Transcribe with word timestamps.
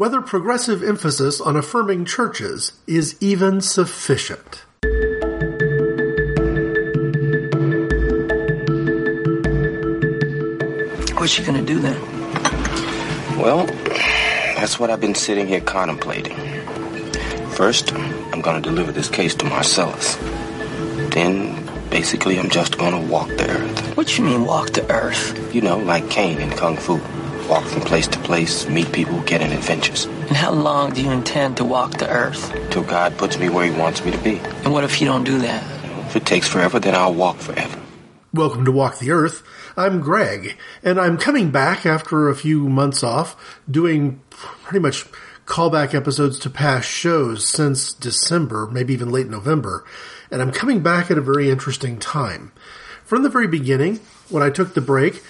whether 0.00 0.22
progressive 0.22 0.82
emphasis 0.82 1.42
on 1.42 1.56
affirming 1.56 2.06
churches 2.06 2.72
is 2.86 3.14
even 3.20 3.60
sufficient. 3.60 4.62
What's 11.18 11.32
she 11.32 11.42
gonna 11.42 11.60
do 11.60 11.78
then? 11.80 12.00
Well, 13.38 13.66
that's 14.56 14.80
what 14.80 14.88
I've 14.88 15.02
been 15.02 15.14
sitting 15.14 15.46
here 15.46 15.60
contemplating. 15.60 16.34
First, 17.50 17.92
I'm 17.92 18.40
gonna 18.40 18.62
deliver 18.62 18.92
this 18.92 19.10
case 19.10 19.34
to 19.34 19.44
Marcellus. 19.44 20.16
Then, 21.12 21.62
basically, 21.90 22.38
I'm 22.38 22.48
just 22.48 22.78
gonna 22.78 23.02
walk 23.02 23.28
the 23.28 23.50
earth. 23.50 23.96
What 23.98 24.16
you 24.16 24.24
mean 24.24 24.46
walk 24.46 24.70
the 24.70 24.90
earth? 24.90 25.54
You 25.54 25.60
know, 25.60 25.76
like 25.76 26.08
Caine 26.08 26.40
in 26.40 26.48
Kung 26.52 26.78
Fu. 26.78 26.98
Walk 27.50 27.64
from 27.64 27.80
place 27.80 28.06
to 28.06 28.18
place, 28.20 28.68
meet 28.68 28.92
people, 28.92 29.20
get 29.22 29.40
in 29.40 29.50
adventures. 29.50 30.04
And 30.04 30.36
how 30.36 30.52
long 30.52 30.92
do 30.92 31.02
you 31.02 31.10
intend 31.10 31.56
to 31.56 31.64
walk 31.64 31.98
the 31.98 32.08
earth? 32.08 32.56
Till 32.70 32.84
God 32.84 33.18
puts 33.18 33.40
me 33.40 33.48
where 33.48 33.64
he 33.64 33.76
wants 33.76 34.04
me 34.04 34.12
to 34.12 34.18
be. 34.18 34.36
And 34.62 34.72
what 34.72 34.84
if 34.84 35.00
you 35.00 35.08
don't 35.08 35.24
do 35.24 35.36
that? 35.40 35.64
If 36.06 36.14
it 36.14 36.24
takes 36.24 36.46
forever, 36.46 36.78
then 36.78 36.94
I'll 36.94 37.12
walk 37.12 37.38
forever. 37.38 37.82
Welcome 38.32 38.64
to 38.66 38.70
Walk 38.70 39.00
the 39.00 39.10
Earth. 39.10 39.42
I'm 39.76 40.00
Greg, 40.00 40.56
and 40.84 41.00
I'm 41.00 41.18
coming 41.18 41.50
back 41.50 41.84
after 41.84 42.28
a 42.28 42.36
few 42.36 42.68
months 42.68 43.02
off, 43.02 43.58
doing 43.68 44.22
pretty 44.30 44.78
much 44.78 45.06
callback 45.44 45.92
episodes 45.92 46.38
to 46.38 46.50
past 46.50 46.88
shows 46.88 47.48
since 47.48 47.92
December, 47.92 48.68
maybe 48.70 48.92
even 48.92 49.10
late 49.10 49.28
November. 49.28 49.84
And 50.30 50.40
I'm 50.40 50.52
coming 50.52 50.84
back 50.84 51.10
at 51.10 51.18
a 51.18 51.20
very 51.20 51.50
interesting 51.50 51.98
time. 51.98 52.52
From 53.04 53.24
the 53.24 53.28
very 53.28 53.48
beginning, 53.48 53.98
when 54.28 54.44
I 54.44 54.50
took 54.50 54.74
the 54.74 54.80
break, 54.80 55.20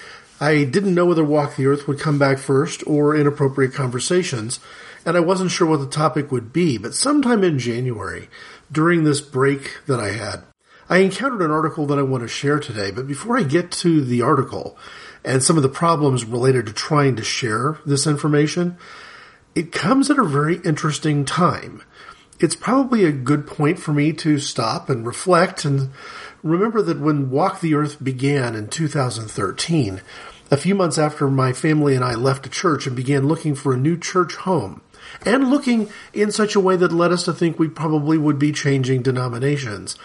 I 0.42 0.64
didn't 0.64 0.94
know 0.94 1.04
whether 1.04 1.22
Walk 1.22 1.56
the 1.56 1.66
Earth 1.66 1.86
would 1.86 2.00
come 2.00 2.18
back 2.18 2.38
first 2.38 2.82
or 2.86 3.14
Inappropriate 3.14 3.74
Conversations, 3.74 4.58
and 5.04 5.14
I 5.14 5.20
wasn't 5.20 5.50
sure 5.50 5.66
what 5.68 5.80
the 5.80 5.86
topic 5.86 6.32
would 6.32 6.50
be, 6.50 6.78
but 6.78 6.94
sometime 6.94 7.44
in 7.44 7.58
January, 7.58 8.30
during 8.72 9.04
this 9.04 9.20
break 9.20 9.76
that 9.86 10.00
I 10.00 10.12
had, 10.12 10.42
I 10.88 10.98
encountered 10.98 11.42
an 11.42 11.50
article 11.50 11.86
that 11.86 11.98
I 11.98 12.02
want 12.02 12.22
to 12.22 12.28
share 12.28 12.58
today, 12.58 12.90
but 12.90 13.06
before 13.06 13.36
I 13.36 13.42
get 13.42 13.70
to 13.72 14.02
the 14.02 14.22
article 14.22 14.78
and 15.24 15.42
some 15.42 15.58
of 15.58 15.62
the 15.62 15.68
problems 15.68 16.24
related 16.24 16.66
to 16.66 16.72
trying 16.72 17.16
to 17.16 17.22
share 17.22 17.78
this 17.84 18.06
information, 18.06 18.78
it 19.54 19.72
comes 19.72 20.10
at 20.10 20.18
a 20.18 20.24
very 20.24 20.56
interesting 20.64 21.26
time. 21.26 21.82
It's 22.40 22.56
probably 22.56 23.04
a 23.04 23.12
good 23.12 23.46
point 23.46 23.78
for 23.78 23.92
me 23.92 24.14
to 24.14 24.38
stop 24.38 24.88
and 24.88 25.06
reflect 25.06 25.66
and 25.66 25.90
remember 26.42 26.80
that 26.82 26.98
when 26.98 27.30
Walk 27.30 27.60
the 27.60 27.74
Earth 27.74 28.02
began 28.02 28.54
in 28.54 28.68
2013, 28.68 30.00
a 30.50 30.56
few 30.56 30.74
months 30.74 30.98
after 30.98 31.28
my 31.28 31.52
family 31.52 31.94
and 31.94 32.04
I 32.04 32.14
left 32.14 32.46
a 32.46 32.50
church 32.50 32.86
and 32.86 32.96
began 32.96 33.28
looking 33.28 33.54
for 33.54 33.72
a 33.72 33.78
new 33.78 33.96
church 33.96 34.34
home, 34.34 34.80
and 35.24 35.50
looking 35.50 35.88
in 36.12 36.30
such 36.32 36.54
a 36.54 36.60
way 36.60 36.76
that 36.76 36.92
led 36.92 37.12
us 37.12 37.24
to 37.24 37.32
think 37.32 37.58
we 37.58 37.68
probably 37.68 38.18
would 38.18 38.38
be 38.38 38.52
changing 38.52 39.02
denominations. 39.02 39.96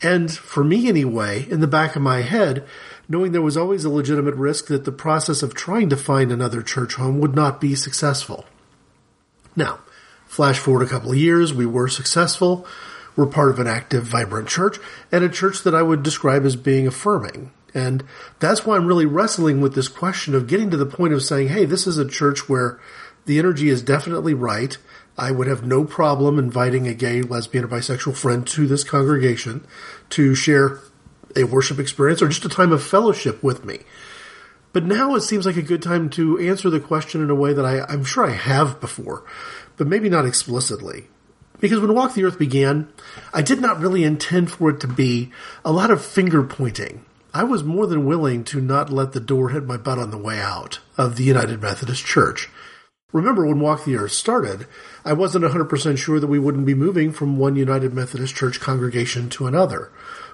And 0.00 0.30
for 0.30 0.62
me 0.62 0.88
anyway, 0.88 1.46
in 1.50 1.60
the 1.60 1.66
back 1.66 1.96
of 1.96 2.02
my 2.02 2.22
head, 2.22 2.64
knowing 3.08 3.32
there 3.32 3.42
was 3.42 3.56
always 3.56 3.84
a 3.84 3.90
legitimate 3.90 4.36
risk 4.36 4.66
that 4.68 4.84
the 4.84 4.92
process 4.92 5.42
of 5.42 5.54
trying 5.54 5.88
to 5.88 5.96
find 5.96 6.30
another 6.30 6.62
church 6.62 6.94
home 6.94 7.20
would 7.20 7.34
not 7.34 7.60
be 7.60 7.74
successful. 7.74 8.44
Now, 9.56 9.80
flash 10.26 10.58
forward 10.58 10.86
a 10.86 10.90
couple 10.90 11.10
of 11.10 11.16
years, 11.16 11.52
we 11.52 11.66
were 11.66 11.88
successful. 11.88 12.66
We're 13.16 13.26
part 13.26 13.50
of 13.50 13.58
an 13.58 13.66
active, 13.66 14.04
vibrant 14.04 14.48
church, 14.48 14.78
and 15.10 15.24
a 15.24 15.28
church 15.28 15.64
that 15.64 15.74
I 15.74 15.82
would 15.82 16.04
describe 16.04 16.44
as 16.44 16.54
being 16.54 16.86
affirming. 16.86 17.50
And 17.74 18.04
that's 18.38 18.64
why 18.64 18.76
I'm 18.76 18.86
really 18.86 19.06
wrestling 19.06 19.60
with 19.60 19.74
this 19.74 19.88
question 19.88 20.34
of 20.34 20.46
getting 20.46 20.70
to 20.70 20.76
the 20.76 20.86
point 20.86 21.12
of 21.12 21.22
saying, 21.22 21.48
hey, 21.48 21.64
this 21.64 21.86
is 21.86 21.98
a 21.98 22.08
church 22.08 22.48
where 22.48 22.80
the 23.26 23.38
energy 23.38 23.68
is 23.68 23.82
definitely 23.82 24.34
right. 24.34 24.76
I 25.18 25.32
would 25.32 25.48
have 25.48 25.66
no 25.66 25.84
problem 25.84 26.38
inviting 26.38 26.86
a 26.86 26.94
gay, 26.94 27.22
lesbian, 27.22 27.64
or 27.64 27.68
bisexual 27.68 28.16
friend 28.16 28.46
to 28.48 28.66
this 28.66 28.84
congregation 28.84 29.66
to 30.10 30.34
share 30.34 30.80
a 31.36 31.44
worship 31.44 31.78
experience 31.78 32.22
or 32.22 32.28
just 32.28 32.44
a 32.44 32.48
time 32.48 32.72
of 32.72 32.82
fellowship 32.82 33.42
with 33.42 33.64
me. 33.64 33.80
But 34.72 34.84
now 34.84 35.14
it 35.14 35.22
seems 35.22 35.44
like 35.44 35.56
a 35.56 35.62
good 35.62 35.82
time 35.82 36.08
to 36.10 36.38
answer 36.38 36.70
the 36.70 36.80
question 36.80 37.22
in 37.22 37.30
a 37.30 37.34
way 37.34 37.52
that 37.52 37.64
I, 37.64 37.80
I'm 37.82 38.04
sure 38.04 38.24
I 38.24 38.32
have 38.32 38.80
before, 38.80 39.24
but 39.76 39.86
maybe 39.86 40.08
not 40.08 40.26
explicitly. 40.26 41.08
Because 41.60 41.80
when 41.80 41.94
Walk 41.94 42.14
the 42.14 42.24
Earth 42.24 42.38
began, 42.38 42.88
I 43.34 43.42
did 43.42 43.60
not 43.60 43.80
really 43.80 44.04
intend 44.04 44.50
for 44.50 44.70
it 44.70 44.80
to 44.80 44.86
be 44.86 45.32
a 45.64 45.72
lot 45.72 45.90
of 45.90 46.04
finger 46.04 46.42
pointing. 46.42 47.04
I 47.38 47.44
was 47.44 47.62
more 47.62 47.86
than 47.86 48.04
willing 48.04 48.42
to 48.46 48.60
not 48.60 48.90
let 48.90 49.12
the 49.12 49.20
door 49.20 49.50
hit 49.50 49.64
my 49.64 49.76
butt 49.76 49.96
on 49.96 50.10
the 50.10 50.18
way 50.18 50.40
out 50.40 50.80
of 50.96 51.14
the 51.14 51.22
United 51.22 51.62
Methodist 51.62 52.04
Church. 52.04 52.48
Remember 53.12 53.46
when 53.46 53.60
Walk 53.60 53.84
the 53.84 53.94
Earth 53.94 54.10
started, 54.10 54.66
I 55.04 55.12
wasn't 55.12 55.44
100% 55.44 55.98
sure 55.98 56.18
that 56.18 56.26
we 56.26 56.40
wouldn't 56.40 56.66
be 56.66 56.74
moving 56.74 57.12
from 57.12 57.38
one 57.38 57.54
United 57.54 57.94
Methodist 57.94 58.34
Church 58.34 58.58
congregation 58.58 59.30
to 59.30 59.46
another. 59.46 59.92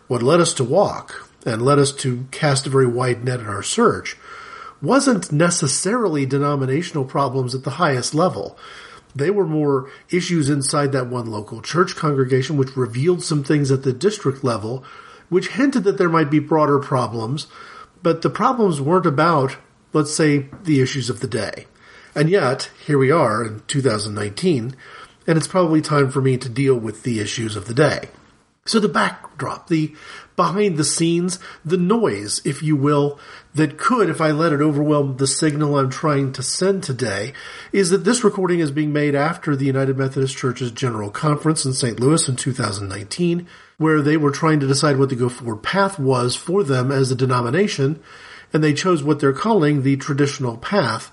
What 0.08 0.22
led 0.22 0.40
us 0.40 0.54
to 0.54 0.64
walk 0.64 1.28
and 1.44 1.60
led 1.60 1.78
us 1.78 1.92
to 1.96 2.26
cast 2.30 2.66
a 2.66 2.70
very 2.70 2.86
wide 2.86 3.22
net 3.22 3.40
in 3.40 3.48
our 3.48 3.62
search 3.62 4.16
wasn't 4.80 5.30
necessarily 5.30 6.24
denominational 6.24 7.04
problems 7.04 7.54
at 7.54 7.64
the 7.64 7.72
highest 7.72 8.14
level. 8.14 8.56
They 9.14 9.28
were 9.28 9.46
more 9.46 9.90
issues 10.08 10.48
inside 10.48 10.92
that 10.92 11.08
one 11.08 11.26
local 11.26 11.60
church 11.60 11.96
congregation, 11.96 12.56
which 12.56 12.78
revealed 12.78 13.22
some 13.22 13.44
things 13.44 13.70
at 13.70 13.82
the 13.82 13.92
district 13.92 14.42
level 14.42 14.86
which 15.28 15.48
hinted 15.48 15.84
that 15.84 15.98
there 15.98 16.08
might 16.08 16.30
be 16.30 16.38
broader 16.38 16.78
problems, 16.78 17.46
but 18.02 18.22
the 18.22 18.30
problems 18.30 18.80
weren't 18.80 19.06
about, 19.06 19.56
let's 19.92 20.14
say, 20.14 20.48
the 20.62 20.80
issues 20.80 21.08
of 21.08 21.20
the 21.20 21.28
day. 21.28 21.66
And 22.14 22.30
yet, 22.30 22.70
here 22.86 22.98
we 22.98 23.10
are 23.10 23.44
in 23.44 23.62
2019, 23.66 24.76
and 25.26 25.38
it's 25.38 25.48
probably 25.48 25.80
time 25.80 26.10
for 26.10 26.20
me 26.20 26.36
to 26.36 26.48
deal 26.48 26.76
with 26.76 27.02
the 27.02 27.20
issues 27.20 27.56
of 27.56 27.66
the 27.66 27.74
day. 27.74 28.08
So 28.66 28.80
the 28.80 28.88
backdrop, 28.88 29.68
the 29.68 29.94
behind 30.36 30.78
the 30.78 30.84
scenes, 30.84 31.38
the 31.64 31.76
noise, 31.76 32.40
if 32.44 32.62
you 32.62 32.76
will, 32.76 33.18
that 33.54 33.76
could, 33.76 34.08
if 34.08 34.20
I 34.20 34.30
let 34.30 34.52
it 34.52 34.60
overwhelm 34.60 35.16
the 35.16 35.26
signal 35.26 35.76
I'm 35.76 35.90
trying 35.90 36.32
to 36.32 36.42
send 36.42 36.82
today, 36.82 37.34
is 37.72 37.90
that 37.90 38.04
this 38.04 38.24
recording 38.24 38.60
is 38.60 38.70
being 38.70 38.92
made 38.92 39.14
after 39.14 39.54
the 39.54 39.66
United 39.66 39.98
Methodist 39.98 40.36
Church's 40.36 40.70
General 40.70 41.10
Conference 41.10 41.64
in 41.66 41.74
St. 41.74 42.00
Louis 42.00 42.26
in 42.28 42.36
2019, 42.36 43.46
where 43.78 44.00
they 44.00 44.16
were 44.16 44.30
trying 44.30 44.60
to 44.60 44.66
decide 44.66 44.98
what 44.98 45.08
the 45.08 45.16
go 45.16 45.28
forward 45.28 45.62
path 45.62 45.98
was 45.98 46.36
for 46.36 46.62
them 46.62 46.92
as 46.92 47.10
a 47.10 47.16
denomination, 47.16 48.00
and 48.52 48.62
they 48.62 48.72
chose 48.72 49.02
what 49.02 49.20
they're 49.20 49.32
calling 49.32 49.82
the 49.82 49.96
traditional 49.96 50.56
path, 50.56 51.10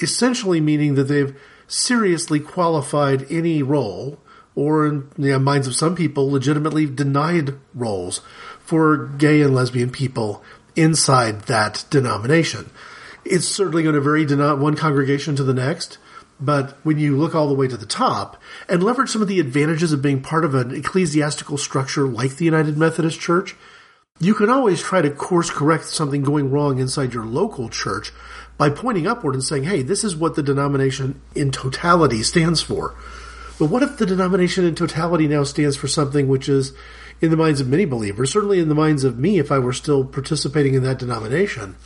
essentially 0.00 0.60
meaning 0.60 0.94
that 0.94 1.04
they've 1.04 1.38
seriously 1.68 2.40
qualified 2.40 3.26
any 3.30 3.62
role 3.62 4.18
or 4.54 4.86
in 4.86 5.08
the 5.16 5.38
minds 5.38 5.66
of 5.66 5.74
some 5.74 5.94
people, 5.94 6.30
legitimately 6.30 6.86
denied 6.86 7.54
roles 7.74 8.20
for 8.60 9.06
gay 9.06 9.40
and 9.40 9.54
lesbian 9.54 9.90
people 9.90 10.42
inside 10.76 11.42
that 11.42 11.84
denomination. 11.90 12.70
It's 13.24 13.48
certainly 13.48 13.82
going 13.82 13.94
to 13.94 14.00
vary 14.00 14.26
one 14.26 14.76
congregation 14.76 15.36
to 15.36 15.44
the 15.44 15.54
next, 15.54 15.98
but 16.44 16.76
when 16.84 16.98
you 16.98 17.16
look 17.16 17.34
all 17.34 17.48
the 17.48 17.54
way 17.54 17.68
to 17.68 17.76
the 17.76 17.86
top 17.86 18.40
and 18.68 18.82
leverage 18.82 19.10
some 19.10 19.22
of 19.22 19.28
the 19.28 19.40
advantages 19.40 19.92
of 19.92 20.02
being 20.02 20.20
part 20.20 20.44
of 20.44 20.54
an 20.54 20.74
ecclesiastical 20.74 21.56
structure 21.56 22.06
like 22.06 22.36
the 22.36 22.44
United 22.44 22.76
Methodist 22.76 23.20
Church, 23.20 23.54
you 24.18 24.34
can 24.34 24.50
always 24.50 24.82
try 24.82 25.00
to 25.00 25.10
course 25.10 25.50
correct 25.50 25.84
something 25.84 26.22
going 26.22 26.50
wrong 26.50 26.78
inside 26.78 27.14
your 27.14 27.24
local 27.24 27.68
church 27.68 28.12
by 28.58 28.70
pointing 28.70 29.06
upward 29.06 29.34
and 29.34 29.44
saying, 29.44 29.64
hey, 29.64 29.82
this 29.82 30.04
is 30.04 30.16
what 30.16 30.34
the 30.34 30.42
denomination 30.42 31.20
in 31.34 31.50
totality 31.50 32.22
stands 32.22 32.60
for. 32.60 32.94
But 33.58 33.66
what 33.66 33.82
if 33.82 33.96
the 33.96 34.06
denomination 34.06 34.64
in 34.64 34.74
totality 34.74 35.28
now 35.28 35.44
stands 35.44 35.76
for 35.76 35.88
something 35.88 36.26
which 36.26 36.48
is, 36.48 36.72
in 37.20 37.30
the 37.30 37.36
minds 37.36 37.60
of 37.60 37.68
many 37.68 37.84
believers, 37.84 38.32
certainly 38.32 38.58
in 38.58 38.68
the 38.68 38.74
minds 38.74 39.04
of 39.04 39.18
me 39.18 39.38
if 39.38 39.52
I 39.52 39.60
were 39.60 39.72
still 39.72 40.04
participating 40.04 40.74
in 40.74 40.82
that 40.82 40.98
denomination, 40.98 41.76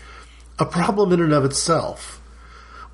a 0.58 0.64
problem 0.64 1.12
in 1.12 1.20
and 1.20 1.32
of 1.32 1.44
itself? 1.44 2.22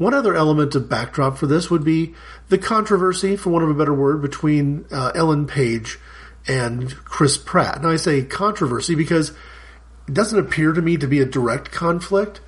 One 0.02 0.14
other 0.14 0.34
element 0.34 0.74
of 0.74 0.88
backdrop 0.88 1.38
for 1.38 1.46
this 1.46 1.70
would 1.70 1.84
be 1.84 2.14
the 2.48 2.58
controversy, 2.58 3.37
for 3.37 3.50
want 3.50 3.62
of 3.62 3.70
a 3.70 3.75
better 3.75 3.94
word, 3.94 4.20
between 4.20 4.84
uh, 4.90 5.12
Ellen 5.14 5.46
Page 5.46 5.99
and 6.49 6.93
Chris 7.04 7.38
Pratt. 7.38 7.81
Now 7.82 7.90
I 7.90 7.96
say 7.96 8.25
controversy 8.25 8.96
because 8.96 9.31
it 10.08 10.14
doesn't 10.14 10.38
appear 10.38 10.72
to 10.72 10.82
me 10.82 10.96
to 10.96 11.06
be 11.06 11.20
a 11.20 11.25
direct 11.25 11.70
conflict, 11.70 12.40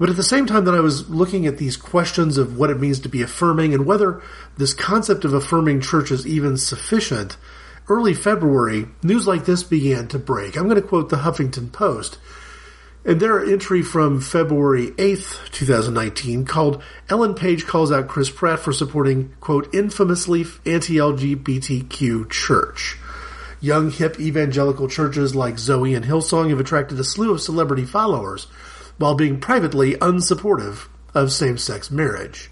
but 0.00 0.10
at 0.10 0.16
the 0.16 0.24
same 0.24 0.46
time 0.46 0.64
that 0.64 0.74
I 0.74 0.80
was 0.80 1.08
looking 1.08 1.46
at 1.46 1.58
these 1.58 1.76
questions 1.76 2.36
of 2.38 2.58
what 2.58 2.70
it 2.70 2.80
means 2.80 2.98
to 3.00 3.08
be 3.08 3.22
affirming 3.22 3.72
and 3.72 3.86
whether 3.86 4.20
this 4.56 4.74
concept 4.74 5.24
of 5.24 5.32
affirming 5.32 5.80
church 5.80 6.10
is 6.10 6.26
even 6.26 6.56
sufficient, 6.56 7.36
early 7.88 8.14
February, 8.14 8.88
news 9.00 9.28
like 9.28 9.44
this 9.44 9.62
began 9.62 10.08
to 10.08 10.18
break. 10.18 10.56
I'm 10.56 10.64
going 10.64 10.74
to 10.74 10.88
quote 10.88 11.08
the 11.08 11.18
Huffington 11.18 11.70
Post. 11.70 12.18
And 13.02 13.18
their 13.18 13.42
entry 13.42 13.82
from 13.82 14.20
February 14.20 14.88
8th, 14.90 15.50
2019, 15.52 16.44
called 16.44 16.82
Ellen 17.08 17.34
Page 17.34 17.66
calls 17.66 17.90
out 17.90 18.08
Chris 18.08 18.28
Pratt 18.28 18.58
for 18.58 18.74
supporting, 18.74 19.32
quote, 19.40 19.74
infamously 19.74 20.44
anti-LGBTQ 20.66 22.28
church. 22.28 22.98
Young 23.58 23.90
hip 23.90 24.20
evangelical 24.20 24.86
churches 24.86 25.34
like 25.34 25.58
Zoe 25.58 25.94
and 25.94 26.04
Hillsong 26.04 26.50
have 26.50 26.60
attracted 26.60 27.00
a 27.00 27.04
slew 27.04 27.32
of 27.32 27.40
celebrity 27.40 27.86
followers 27.86 28.44
while 28.98 29.14
being 29.14 29.40
privately 29.40 29.94
unsupportive 29.94 30.88
of 31.14 31.32
same-sex 31.32 31.90
marriage. 31.90 32.50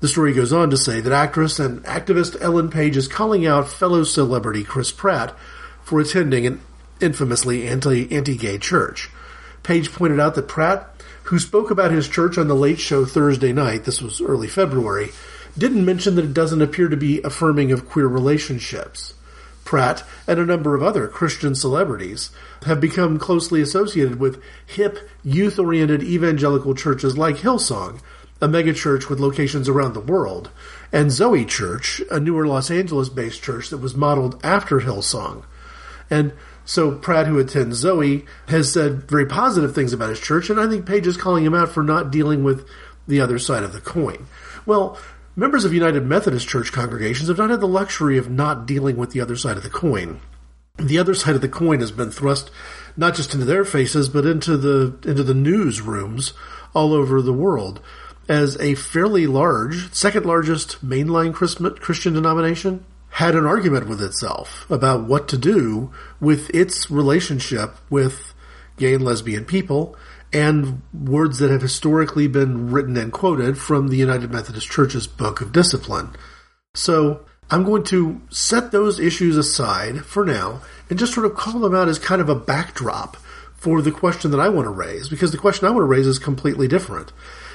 The 0.00 0.08
story 0.08 0.34
goes 0.34 0.52
on 0.52 0.68
to 0.70 0.76
say 0.76 1.00
that 1.00 1.12
actress 1.12 1.58
and 1.58 1.82
activist 1.84 2.40
Ellen 2.40 2.68
Page 2.68 2.98
is 2.98 3.08
calling 3.08 3.46
out 3.46 3.68
fellow 3.68 4.04
celebrity 4.04 4.62
Chris 4.62 4.92
Pratt 4.92 5.34
for 5.82 6.00
attending 6.00 6.46
an 6.46 6.60
infamously 7.00 7.66
anti 7.66 8.10
anti 8.10 8.36
gay 8.36 8.58
church. 8.58 9.10
Page 9.70 9.92
pointed 9.92 10.18
out 10.18 10.34
that 10.34 10.48
Pratt, 10.48 10.90
who 11.22 11.38
spoke 11.38 11.70
about 11.70 11.92
his 11.92 12.08
church 12.08 12.36
on 12.36 12.48
the 12.48 12.56
Late 12.56 12.80
Show 12.80 13.04
Thursday 13.04 13.52
night, 13.52 13.84
this 13.84 14.02
was 14.02 14.20
early 14.20 14.48
February, 14.48 15.10
didn't 15.56 15.84
mention 15.84 16.16
that 16.16 16.24
it 16.24 16.34
doesn't 16.34 16.60
appear 16.60 16.88
to 16.88 16.96
be 16.96 17.22
affirming 17.22 17.70
of 17.70 17.88
queer 17.88 18.08
relationships. 18.08 19.14
Pratt 19.64 20.02
and 20.26 20.40
a 20.40 20.44
number 20.44 20.74
of 20.74 20.82
other 20.82 21.06
Christian 21.06 21.54
celebrities 21.54 22.30
have 22.66 22.80
become 22.80 23.16
closely 23.16 23.60
associated 23.60 24.18
with 24.18 24.42
hip, 24.66 25.08
youth 25.22 25.56
oriented 25.56 26.02
evangelical 26.02 26.74
churches 26.74 27.16
like 27.16 27.36
Hillsong, 27.36 28.00
a 28.42 28.48
megachurch 28.48 29.08
with 29.08 29.20
locations 29.20 29.68
around 29.68 29.94
the 29.94 30.00
world, 30.00 30.50
and 30.90 31.12
Zoe 31.12 31.44
Church, 31.44 32.02
a 32.10 32.18
newer 32.18 32.44
Los 32.44 32.72
Angeles 32.72 33.08
based 33.08 33.40
church 33.40 33.70
that 33.70 33.78
was 33.78 33.94
modeled 33.94 34.44
after 34.44 34.80
Hillsong. 34.80 35.44
And 36.10 36.32
so 36.70 36.92
Pratt, 36.92 37.26
who 37.26 37.40
attends 37.40 37.78
Zoe, 37.78 38.24
has 38.46 38.72
said 38.72 39.10
very 39.10 39.26
positive 39.26 39.74
things 39.74 39.92
about 39.92 40.10
his 40.10 40.20
church, 40.20 40.50
and 40.50 40.60
I 40.60 40.68
think 40.68 40.86
Page 40.86 41.04
is 41.04 41.16
calling 41.16 41.44
him 41.44 41.52
out 41.52 41.70
for 41.70 41.82
not 41.82 42.12
dealing 42.12 42.44
with 42.44 42.64
the 43.08 43.20
other 43.20 43.40
side 43.40 43.64
of 43.64 43.72
the 43.72 43.80
coin. 43.80 44.28
Well, 44.66 44.96
members 45.34 45.64
of 45.64 45.74
United 45.74 46.06
Methodist 46.06 46.46
Church 46.46 46.70
congregations 46.70 47.26
have 47.26 47.38
not 47.38 47.50
had 47.50 47.58
the 47.58 47.66
luxury 47.66 48.18
of 48.18 48.30
not 48.30 48.66
dealing 48.66 48.96
with 48.96 49.10
the 49.10 49.20
other 49.20 49.34
side 49.34 49.56
of 49.56 49.64
the 49.64 49.68
coin. 49.68 50.20
The 50.76 51.00
other 51.00 51.12
side 51.12 51.34
of 51.34 51.40
the 51.40 51.48
coin 51.48 51.80
has 51.80 51.90
been 51.90 52.12
thrust 52.12 52.52
not 52.96 53.16
just 53.16 53.34
into 53.34 53.46
their 53.46 53.64
faces, 53.64 54.08
but 54.08 54.24
into 54.24 54.56
the 54.56 54.96
into 55.04 55.24
the 55.24 55.32
newsrooms 55.32 56.34
all 56.72 56.92
over 56.92 57.20
the 57.20 57.32
world 57.32 57.80
as 58.28 58.56
a 58.60 58.76
fairly 58.76 59.26
large, 59.26 59.92
second 59.92 60.24
largest 60.24 60.86
mainline 60.86 61.34
Christian 61.34 62.12
denomination, 62.12 62.84
had 63.10 63.34
an 63.34 63.44
argument 63.44 63.88
with 63.88 64.02
itself 64.02 64.68
about 64.70 65.06
what 65.06 65.28
to 65.28 65.36
do 65.36 65.92
with 66.20 66.48
its 66.54 66.90
relationship 66.90 67.76
with 67.90 68.32
gay 68.76 68.94
and 68.94 69.04
lesbian 69.04 69.44
people 69.44 69.96
and 70.32 70.80
words 70.94 71.38
that 71.38 71.50
have 71.50 71.60
historically 71.60 72.28
been 72.28 72.70
written 72.70 72.96
and 72.96 73.12
quoted 73.12 73.58
from 73.58 73.88
the 73.88 73.96
United 73.96 74.30
Methodist 74.30 74.70
Church's 74.70 75.06
Book 75.06 75.40
of 75.40 75.52
Discipline. 75.52 76.10
So 76.74 77.26
I'm 77.50 77.64
going 77.64 77.82
to 77.84 78.20
set 78.30 78.70
those 78.70 79.00
issues 79.00 79.36
aside 79.36 80.04
for 80.04 80.24
now 80.24 80.62
and 80.88 80.98
just 80.98 81.12
sort 81.12 81.26
of 81.26 81.34
call 81.34 81.58
them 81.60 81.74
out 81.74 81.88
as 81.88 81.98
kind 81.98 82.20
of 82.20 82.28
a 82.28 82.34
backdrop 82.36 83.16
for 83.54 83.82
the 83.82 83.90
question 83.90 84.30
that 84.30 84.40
I 84.40 84.48
want 84.48 84.66
to 84.66 84.70
raise, 84.70 85.08
because 85.08 85.32
the 85.32 85.36
question 85.36 85.66
I 85.66 85.70
want 85.70 85.82
to 85.82 85.88
raise 85.88 86.06
is 86.06 86.18
completely 86.18 86.68
different. 86.68 87.12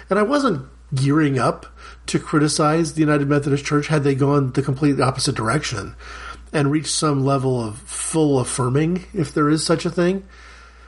And 0.10 0.20
I 0.20 0.24
wasn't 0.24 0.68
gearing 0.94 1.40
up 1.40 1.66
to 2.08 2.20
criticize 2.20 2.94
the 2.94 3.02
United 3.02 3.28
Methodist 3.28 3.66
Church 3.66 3.88
had 3.88 4.04
they 4.04 4.16
gone 4.16 4.52
the 4.52 4.62
complete 4.62 5.00
opposite 5.00 5.36
direction 5.36 5.96
and 6.54 6.72
reached 6.72 6.92
some 6.92 7.26
level 7.26 7.62
of 7.64 7.78
full 7.80 8.40
affirming, 8.40 9.06
if 9.14 9.34
there 9.34 9.50
is 9.50 9.66
such 9.66 9.86
a 9.86 9.90
thing. 9.90 10.26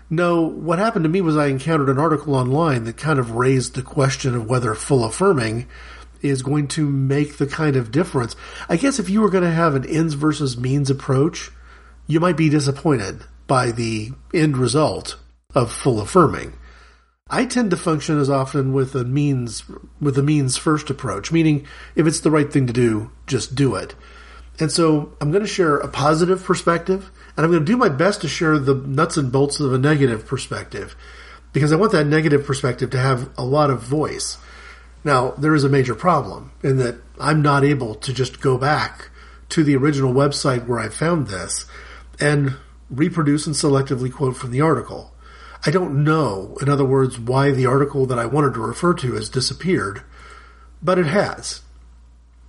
No, 0.10 0.42
what 0.42 0.80
happened 0.80 1.04
to 1.04 1.10
me 1.10 1.20
was 1.20 1.36
I 1.36 1.48
encountered 1.48 1.90
an 1.90 1.98
article 1.98 2.36
online 2.36 2.86
that 2.86 2.96
kind 2.96 3.20
of 3.20 3.32
raised 3.32 3.76
the 3.76 3.82
question 3.82 4.36
of 4.36 4.50
whether 4.50 4.74
full 4.74 5.04
affirming 5.04 5.68
is 6.22 6.42
going 6.42 6.68
to 6.70 6.90
make 6.90 7.38
the 7.38 7.48
kind 7.48 7.76
of 7.76 7.92
difference. 7.92 8.36
I 8.70 8.78
guess 8.78 9.00
if 9.00 9.10
you 9.10 9.22
were 9.22 9.30
going 9.30 9.44
to 9.44 9.52
have 9.52 9.76
an 9.76 9.86
ends 9.86 10.14
versus 10.14 10.58
means 10.58 10.90
approach, 10.90 11.52
you 12.08 12.20
might 12.20 12.38
be 12.38 12.50
disappointed 12.50 13.24
by 13.48 13.72
the 13.72 14.12
end 14.34 14.58
result 14.58 15.18
of 15.54 15.72
full 15.72 16.00
affirming. 16.00 16.54
I 17.30 17.46
tend 17.46 17.72
to 17.72 17.78
function 17.78 18.20
as 18.20 18.30
often 18.30 18.72
with 18.74 18.96
a 18.96 19.04
means 19.04 19.64
with 20.00 20.18
a 20.18 20.24
means 20.24 20.56
first 20.56 20.90
approach, 20.90 21.32
meaning 21.32 21.68
if 21.96 22.08
it's 22.08 22.22
the 22.22 22.32
right 22.32 22.52
thing 22.52 22.68
to 22.68 22.74
do, 22.74 23.12
just 23.26 23.56
do 23.56 23.76
it. 23.76 23.96
And 24.60 24.72
so 24.72 25.14
I'm 25.22 25.32
going 25.32 25.44
to 25.44 25.48
share 25.48 25.78
a 25.78 25.88
positive 25.88 26.44
perspective, 26.44 27.12
and 27.36 27.46
I'm 27.46 27.52
going 27.52 27.66
to 27.66 27.72
do 27.72 27.78
my 27.78 27.90
best 27.90 28.22
to 28.22 28.28
share 28.28 28.58
the 28.58 28.74
nuts 28.74 29.18
and 29.18 29.32
bolts 29.32 29.60
of 29.60 29.74
a 29.74 29.78
negative 29.78 30.26
perspective, 30.26 30.96
because 31.54 31.72
I 31.72 31.76
want 31.76 31.92
that 31.92 32.08
negative 32.08 32.46
perspective 32.46 32.90
to 32.92 33.00
have 33.00 33.30
a 33.38 33.46
lot 33.46 33.70
of 33.70 33.84
voice. 33.84 34.38
Now, 35.04 35.32
there 35.32 35.54
is 35.54 35.64
a 35.64 35.70
major 35.70 35.96
problem 35.96 36.52
in 36.64 36.78
that 36.78 36.96
I'm 37.20 37.42
not 37.42 37.64
able 37.64 37.96
to 37.96 38.14
just 38.14 38.42
go 38.42 38.58
back 38.58 39.10
to 39.50 39.64
the 39.64 39.76
original 39.76 40.14
website 40.14 40.66
where 40.66 40.80
I 40.80 40.90
found 40.90 41.28
this 41.28 41.66
and 42.20 42.56
reproduce 42.90 43.46
and 43.46 43.56
selectively 43.56 44.12
quote 44.12 44.36
from 44.38 44.52
the 44.52 44.62
article. 44.62 45.14
I 45.68 45.70
don't 45.70 46.06
know, 46.06 46.58
in 46.62 46.70
other 46.70 46.86
words, 46.86 47.20
why 47.20 47.52
the 47.52 47.66
article 47.66 48.06
that 48.06 48.18
I 48.18 48.26
wanted 48.26 48.54
to 48.54 48.62
refer 48.62 48.94
to 48.94 49.16
has 49.16 49.28
disappeared, 49.28 50.02
but 50.82 50.98
it 50.98 51.08
has. 51.08 51.62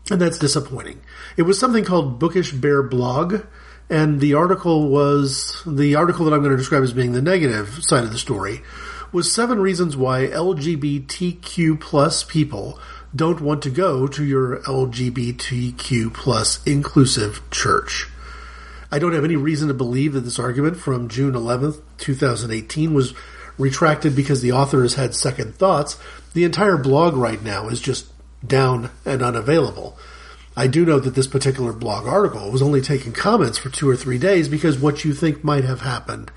And 0.09 0.21
that's 0.21 0.39
disappointing. 0.39 1.01
It 1.37 1.43
was 1.43 1.59
something 1.59 1.85
called 1.85 2.21
Bookish 2.21 2.53
Bear 2.53 2.81
Blog, 2.81 3.43
and 3.91 4.21
the 4.21 4.35
article 4.35 4.89
was 4.89 5.61
the 5.67 5.97
article 5.97 6.27
that 6.27 6.33
I'm 6.33 6.43
going 6.43 6.53
to 6.53 6.57
describe 6.57 6.85
as 6.85 6.93
being 6.93 7.11
the 7.11 7.21
negative 7.21 7.81
side 7.83 8.05
of 8.05 8.13
the 8.13 8.19
story 8.19 8.63
was 9.11 9.33
seven 9.33 9.59
reasons 9.59 9.97
why 9.97 10.29
LGBTQ 10.29 11.81
plus 11.81 12.23
people 12.23 12.79
don't 13.17 13.41
want 13.41 13.63
to 13.63 13.71
go 13.71 14.07
to 14.07 14.25
your 14.25 14.59
LGBTQ 14.61 16.15
plus 16.15 16.65
inclusive 16.65 17.43
church. 17.51 18.07
I 18.91 18.99
don't 18.99 19.13
have 19.13 19.25
any 19.25 19.37
reason 19.37 19.69
to 19.69 19.75
believe 19.75 20.15
that 20.15 20.21
this 20.21 20.39
argument 20.39 20.79
from 20.79 21.09
June 21.09 21.35
11th, 21.35 21.81
2018 21.99 22.95
was 22.95 23.15
retracted 23.59 24.17
because 24.17 24.41
the 24.41 24.53
author 24.53 24.83
has 24.83 24.95
had 24.95 25.15
second 25.15 25.55
thoughts. 25.57 25.99
The 26.33 26.45
entire 26.45 26.79
blog 26.79 27.15
right 27.15 27.43
now 27.43 27.69
is 27.69 27.81
just 27.81 28.07
down 28.47 28.91
and 29.05 29.23
unavailable. 29.23 29.99
I 30.57 30.67
do 30.67 30.85
know 30.85 30.99
that 30.99 31.15
this 31.15 31.27
particular 31.27 31.73
blog 31.73 32.07
article 32.07 32.51
was 32.51 32.63
only 32.63 32.81
taking 32.81 33.13
comments 33.13 33.59
for 33.59 33.69
two 33.69 33.89
or 33.89 33.97
three 33.97 34.19
days 34.19 34.49
because 34.49 34.79
what 34.79 35.05
you 35.05 35.13
think 35.13 35.45
might 35.45 35.65
have 35.65 35.83
happened 35.83 36.31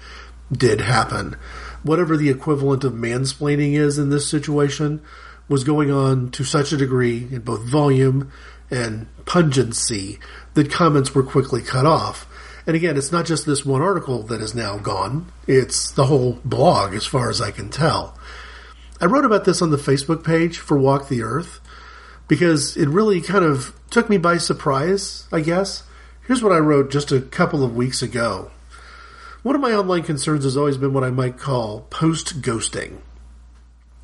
did 0.51 0.81
happen. 0.81 1.37
Whatever 1.83 2.17
the 2.17 2.29
equivalent 2.29 2.83
of 2.83 2.93
mansplaining 2.93 3.73
is 3.73 3.97
in 3.97 4.09
this 4.09 4.29
situation 4.29 5.01
was 5.47 5.63
going 5.63 5.89
on 5.89 6.29
to 6.31 6.43
such 6.43 6.71
a 6.71 6.77
degree 6.77 7.27
in 7.31 7.41
both 7.41 7.63
volume 7.63 8.31
and 8.69 9.07
pungency 9.25 10.19
that 10.53 10.71
comments 10.71 11.15
were 11.15 11.23
quickly 11.23 11.61
cut 11.61 11.85
off. 11.85 12.27
And 12.65 12.75
again, 12.75 12.97
it's 12.97 13.11
not 13.11 13.25
just 13.25 13.45
this 13.45 13.65
one 13.65 13.81
article 13.81 14.23
that 14.23 14.41
is 14.41 14.53
now 14.53 14.77
gone, 14.77 15.31
it's 15.47 15.91
the 15.91 16.05
whole 16.05 16.39
blog 16.45 16.93
as 16.93 17.05
far 17.05 17.29
as 17.29 17.41
I 17.41 17.51
can 17.51 17.69
tell. 17.69 18.17
I 18.99 19.05
wrote 19.05 19.25
about 19.25 19.45
this 19.45 19.61
on 19.61 19.71
the 19.71 19.77
Facebook 19.77 20.23
page 20.23 20.59
for 20.59 20.77
Walk 20.77 21.09
the 21.09 21.23
Earth 21.23 21.59
because 22.27 22.77
it 22.77 22.87
really 22.87 23.19
kind 23.19 23.43
of 23.43 23.73
took 23.89 24.09
me 24.09 24.17
by 24.17 24.37
surprise, 24.37 25.27
I 25.31 25.41
guess. 25.41 25.83
Here's 26.27 26.43
what 26.43 26.51
I 26.51 26.59
wrote 26.59 26.91
just 26.91 27.11
a 27.11 27.19
couple 27.19 27.63
of 27.63 27.75
weeks 27.75 28.03
ago. 28.03 28.51
One 29.41 29.55
of 29.55 29.61
my 29.61 29.73
online 29.73 30.03
concerns 30.03 30.43
has 30.43 30.55
always 30.55 30.77
been 30.77 30.93
what 30.93 31.03
I 31.03 31.09
might 31.09 31.39
call 31.39 31.81
post 31.89 32.41
ghosting. 32.41 32.99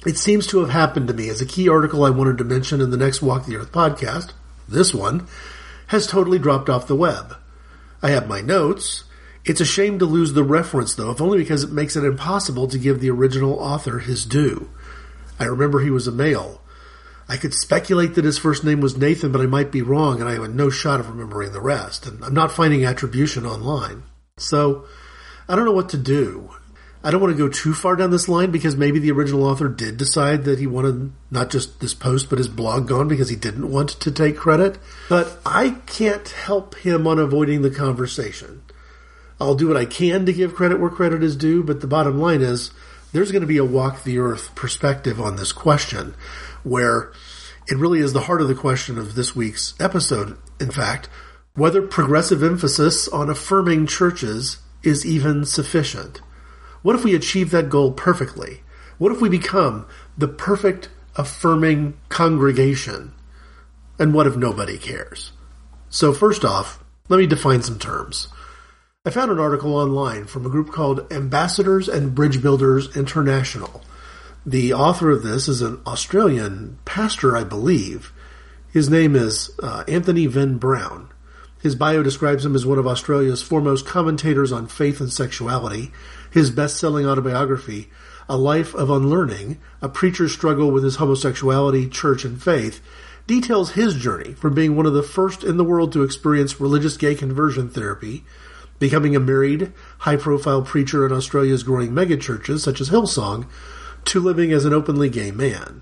It 0.06 0.18
seems 0.18 0.48
to 0.48 0.60
have 0.60 0.72
happened 0.72 1.08
to 1.10 1.14
me 1.14 1.30
as 1.30 1.42
a 1.42 1.46
key 1.46 1.70
article 1.70 2.04
I 2.04 2.10
wanted 2.10 2.40
to 2.40 2.44
mention 2.44 2.82
in 2.82 2.90
the 2.90 2.98
next 2.98 3.22
Walk 3.22 3.46
the 3.46 3.56
Earth 3.56 3.72
podcast, 3.72 4.32
this 4.68 4.96
one, 4.96 5.28
has 5.88 6.08
totally 6.08 6.40
dropped 6.40 6.70
off 6.70 6.88
the 6.88 6.96
web. 6.96 7.38
I 8.02 8.10
have 8.10 8.28
my 8.28 8.42
notes. 8.42 9.04
It's 9.46 9.62
a 9.62 9.66
shame 9.66 10.00
to 10.00 10.06
lose 10.06 10.34
the 10.34 10.44
reference, 10.44 10.94
though, 10.94 11.12
if 11.12 11.22
only 11.22 11.38
because 11.38 11.64
it 11.64 11.72
makes 11.72 11.96
it 11.96 12.04
impossible 12.04 12.68
to 12.68 12.78
give 12.78 13.00
the 13.00 13.10
original 13.10 13.60
author 13.60 14.00
his 14.00 14.26
due. 14.26 14.70
I 15.40 15.46
remember 15.46 15.80
he 15.80 15.90
was 15.90 16.08
a 16.08 16.12
male. 16.12 16.62
I 17.30 17.38
could 17.38 17.54
speculate 17.54 18.16
that 18.16 18.26
his 18.26 18.38
first 18.38 18.64
name 18.64 18.82
was 18.82 18.98
Nathan, 18.98 19.32
but 19.32 19.42
I 19.42 19.46
might 19.46 19.72
be 19.72 19.82
wrong, 19.82 20.20
and 20.20 20.30
I 20.30 20.34
have 20.34 20.54
no 20.54 20.70
shot 20.70 21.00
of 21.00 21.10
remembering 21.10 21.52
the 21.52 21.62
rest. 21.62 22.06
And 22.06 22.24
I'm 22.24 22.34
not 22.34 22.52
finding 22.52 22.86
attribution 22.86 23.46
online. 23.46 24.04
So, 24.38 24.86
I 25.50 25.56
don't 25.56 25.66
know 25.66 25.72
what 25.72 25.90
to 25.90 25.98
do. 25.98 26.52
I 27.04 27.12
don't 27.12 27.22
want 27.22 27.36
to 27.36 27.38
go 27.38 27.48
too 27.48 27.74
far 27.74 27.96
down 27.96 28.12
this 28.12 28.28
line 28.28 28.52
because 28.52 28.76
maybe 28.76 29.00
the 29.00 29.12
original 29.12 29.46
author 29.46 29.68
did 29.68 29.98
decide 29.98 30.44
that 30.46 30.60
he 30.60 30.68
wanted 30.68 31.12
not 31.30 31.50
just 31.50 31.80
this 31.80 31.94
post 31.94 32.30
but 32.30 32.40
his 32.40 32.48
blog 32.48 32.88
gone 32.88 33.08
because 33.08 33.30
he 33.30 33.36
didn't 33.36 33.72
want 33.72 33.90
to 33.90 34.12
take 34.12 34.36
credit. 34.36 34.78
But 35.08 35.40
I 35.46 35.78
can't 35.86 36.28
help 36.28 36.76
him 36.76 37.08
on 37.08 37.20
avoiding 37.20 37.62
the 37.62 37.70
conversation. 37.70 38.64
I'll 39.40 39.56
do 39.56 39.68
what 39.68 39.78
I 39.78 39.86
can 39.86 40.26
to 40.26 40.34
give 40.34 40.56
credit 40.56 40.80
where 40.80 40.90
credit 40.90 41.24
is 41.24 41.36
due, 41.36 41.64
but 41.64 41.82
the 41.82 41.88
bottom 41.88 42.20
line 42.20 42.42
is 42.42 42.72
there's 43.14 43.32
going 43.32 43.42
to 43.42 43.48
be 43.48 43.58
a 43.58 43.66
walk 43.66 44.04
the 44.04 44.20
earth 44.20 44.56
perspective 44.56 45.22
on 45.22 45.36
this 45.36 45.52
question 45.52 46.16
where 46.64 47.12
it 47.68 47.78
really 47.78 48.00
is 48.00 48.14
the 48.14 48.22
heart 48.22 48.42
of 48.42 48.48
the 48.48 48.56
question 48.56 48.98
of 48.98 49.16
this 49.16 49.36
week's 49.36 49.76
episode. 49.80 50.38
In 50.60 50.72
fact, 50.72 51.10
whether 51.54 51.82
progressive 51.82 52.44
emphasis 52.44 53.08
on 53.08 53.30
affirming 53.30 53.88
churches 53.88 54.58
is 54.84 55.06
even 55.06 55.46
sufficient. 55.46 56.22
What 56.88 56.96
if 56.96 57.04
we 57.04 57.16
achieve 57.16 57.52
that 57.52 57.70
goal 57.70 57.92
perfectly? 57.92 58.62
What 58.98 59.12
if 59.12 59.20
we 59.20 59.28
become 59.28 59.86
the 60.18 60.30
perfect 60.30 60.88
affirming 61.18 61.98
congregation? 62.08 63.12
And 64.00 64.14
what 64.14 64.26
if 64.26 64.38
nobody 64.38 64.78
cares? 64.78 65.34
So, 65.90 66.14
first 66.14 66.46
off, 66.46 66.82
let 67.10 67.18
me 67.18 67.28
define 67.28 67.62
some 67.62 67.78
terms. 67.78 68.30
I 69.06 69.10
found 69.10 69.32
an 69.32 69.38
article 69.38 69.76
online 69.76 70.28
from 70.28 70.46
a 70.46 70.50
group 70.50 70.72
called 70.72 71.12
Ambassadors 71.12 71.90
and 71.90 72.16
Bridge 72.16 72.42
Builders 72.42 72.96
International. 72.96 73.82
The 74.46 74.72
author 74.72 75.12
of 75.12 75.24
this 75.24 75.50
is 75.50 75.62
an 75.62 75.82
Australian 75.86 76.80
pastor, 76.86 77.36
I 77.36 77.44
believe. 77.44 78.14
His 78.72 78.90
name 78.90 79.14
is 79.14 79.52
uh, 79.62 79.84
Anthony 79.90 80.26
Venn 80.26 80.58
Brown. 80.58 81.10
His 81.62 81.76
bio 81.76 82.02
describes 82.02 82.46
him 82.46 82.56
as 82.56 82.66
one 82.66 82.80
of 82.80 82.88
Australia's 82.88 83.42
foremost 83.42 83.86
commentators 83.86 84.54
on 84.54 84.68
faith 84.68 85.02
and 85.02 85.12
sexuality. 85.12 85.92
His 86.32 86.52
best 86.52 86.78
selling 86.78 87.06
autobiography, 87.06 87.90
A 88.30 88.38
Life 88.38 88.74
of 88.76 88.90
Unlearning, 88.90 89.60
a 89.82 89.90
preacher's 89.90 90.34
struggle 90.34 90.72
with 90.72 90.84
his 90.84 90.98
homosexuality, 90.98 91.88
church, 91.88 92.26
and 92.26 92.42
faith, 92.42 92.82
details 93.28 93.72
his 93.72 93.96
journey 93.96 94.34
from 94.34 94.54
being 94.54 94.76
one 94.76 94.86
of 94.86 94.94
the 94.94 95.04
first 95.04 95.44
in 95.44 95.58
the 95.58 95.64
world 95.64 95.92
to 95.94 96.04
experience 96.04 96.62
religious 96.62 96.98
gay 96.98 97.14
conversion 97.14 97.70
therapy, 97.70 98.24
becoming 98.80 99.16
a 99.16 99.20
married, 99.20 99.74
high 100.00 100.16
profile 100.16 100.62
preacher 100.62 101.06
in 101.06 101.12
Australia's 101.12 101.64
growing 101.64 101.92
megachurches 101.92 102.60
such 102.60 102.80
as 102.80 102.90
Hillsong, 102.90 103.48
to 104.06 104.20
living 104.20 104.54
as 104.54 104.66
an 104.66 104.74
openly 104.74 105.10
gay 105.10 105.32
man. 105.32 105.82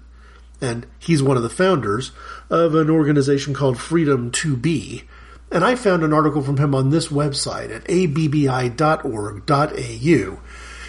And 0.62 0.88
he's 1.00 1.22
one 1.22 1.38
of 1.38 1.44
the 1.44 1.50
founders 1.50 2.12
of 2.50 2.74
an 2.74 2.90
organization 2.90 3.54
called 3.54 3.78
Freedom 3.78 4.32
to 4.32 4.56
Be. 4.56 5.04
And 5.52 5.64
I 5.64 5.76
found 5.76 6.04
an 6.04 6.14
article 6.14 6.42
from 6.42 6.58
him 6.58 6.74
on 6.74 6.90
this 6.90 7.10
website 7.10 7.74
at 7.74 7.90
abbi.org.au. 7.90 8.80